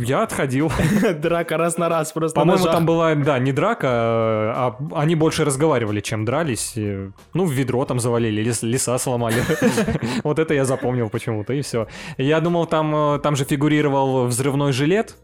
я 0.05 0.23
отходил. 0.23 0.71
Драка 1.19 1.57
раз 1.57 1.79
на 1.79 1.89
раз 1.89 2.13
просто 2.13 2.39
По-моему, 2.39 2.65
там 2.65 2.87
была, 2.87 3.15
да, 3.15 3.39
не 3.39 3.53
драка, 3.53 3.89
а 3.91 4.77
они 4.95 5.15
больше 5.15 5.45
разговаривали, 5.45 6.01
чем 6.01 6.25
дрались. 6.25 6.73
И, 6.77 7.11
Ну, 7.35 7.45
в 7.45 7.53
ведро 7.53 7.78
там 7.85 8.01
завалили, 8.01 8.43
лес- 8.43 8.63
леса 8.63 8.99
сломали. 8.99 9.43
Вот 10.25 10.39
это 10.39 10.55
я 10.55 10.65
запомнил 10.65 11.09
почему-то, 11.11 11.53
и 11.53 11.63
все. 11.63 11.87
Я 12.19 12.41
думал, 12.41 12.67
там, 12.67 12.95
э, 12.95 13.19
там 13.21 13.37
же 13.37 13.45
фигурировал 13.45 14.27
взрывной 14.27 14.73
жилет. 14.73 15.17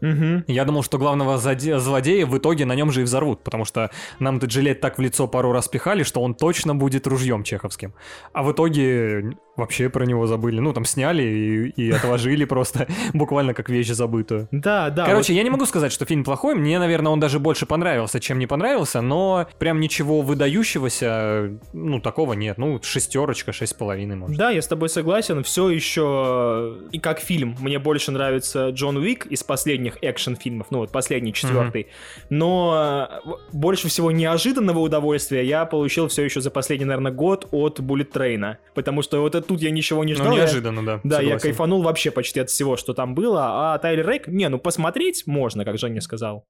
Я 0.47 0.65
думал, 0.65 0.83
что 0.83 0.97
главного 0.97 1.37
злодея 1.37 2.25
в 2.25 2.37
итоге 2.37 2.65
на 2.65 2.75
нем 2.75 2.91
же 2.91 3.01
и 3.01 3.03
взорвут, 3.03 3.43
потому 3.43 3.65
что 3.65 3.89
нам 4.19 4.37
этот 4.37 4.51
жилет 4.51 4.81
так 4.81 4.97
в 4.97 5.01
лицо 5.01 5.27
пару 5.27 5.51
раз 5.51 5.67
пихали, 5.67 6.03
что 6.03 6.21
он 6.21 6.33
точно 6.35 6.75
будет 6.75 7.07
ружьем 7.07 7.43
чеховским. 7.43 7.93
А 8.33 8.43
в 8.43 8.51
итоге 8.51 9.35
вообще 9.57 9.89
про 9.89 10.05
него 10.05 10.27
забыли. 10.27 10.59
Ну, 10.59 10.73
там 10.73 10.83
сняли 10.85 11.23
и, 11.23 11.69
и 11.69 11.91
отложили 11.91 12.45
просто, 12.45 12.87
буквально 13.13 13.53
как 13.53 13.69
вещь 13.69 13.87
забытую. 13.89 14.47
Да, 14.51 14.89
да. 14.89 15.05
Короче, 15.05 15.33
я 15.33 15.43
не 15.43 15.49
могу 15.49 15.65
сказать, 15.65 15.91
что 15.91 16.05
фильм 16.05 16.23
плохой. 16.23 16.55
Мне, 16.55 16.77
наверное, 16.79 17.11
он 17.11 17.19
даже 17.19 17.39
больше 17.39 17.65
понравился, 17.65 18.19
чем 18.19 18.39
не 18.39 18.47
понравился, 18.47 19.01
но 19.01 19.47
прям 19.59 19.79
ничего 19.79 20.21
выдающегося, 20.21 21.51
ну, 21.73 21.99
такого 21.99 22.33
нет. 22.45 22.57
Ну, 22.57 22.79
шестерочка, 22.81 23.51
шесть 23.51 23.71
с 23.71 23.75
половиной, 23.75 24.15
может. 24.15 24.37
Да, 24.37 24.49
я 24.51 24.61
с 24.61 24.67
тобой 24.67 24.89
согласен. 24.89 25.43
Все 25.43 25.69
еще 25.69 26.77
и 26.91 26.99
как 26.99 27.19
фильм 27.19 27.55
мне 27.59 27.79
больше 27.79 28.11
нравится 28.11 28.69
Джон 28.69 28.97
Уик 28.97 29.25
из 29.25 29.43
последних 29.43 29.97
экшн-фильмов, 30.01 30.67
ну 30.69 30.79
вот 30.79 30.91
последний 30.91 31.33
четвертый. 31.33 31.87
Но 32.29 33.11
э, 33.25 33.29
больше 33.53 33.87
всего 33.87 34.11
неожиданного 34.11 34.79
удовольствия 34.79 35.43
я 35.45 35.65
получил 35.65 36.07
все 36.07 36.23
еще 36.23 36.41
за 36.41 36.51
последний, 36.51 36.85
наверное, 36.85 37.11
год 37.11 37.47
от 37.51 37.79
Bullet 37.79 38.11
Train, 38.11 38.57
потому 38.73 39.01
что 39.01 39.21
вот 39.21 39.35
тут 39.47 39.61
я 39.61 39.71
ничего 39.71 40.03
не 40.03 40.13
ждал. 40.13 40.27
Ну, 40.27 40.33
я- 40.33 40.43
неожиданно, 40.43 40.85
да. 40.85 40.99
Да, 41.03 41.15
я 41.17 41.21
согласен. 41.23 41.39
кайфанул 41.41 41.81
вообще 41.81 42.11
почти 42.11 42.39
от 42.39 42.49
всего, 42.49 42.77
что 42.77 42.93
там 42.93 43.15
было. 43.15 43.73
А 43.73 43.77
Тайлер 43.79 44.07
Рейк, 44.07 44.27
не, 44.27 44.47
ну 44.49 44.59
посмотреть 44.59 45.23
можно, 45.25 45.65
как 45.65 45.77
Женя 45.77 46.01
сказал. 46.01 46.45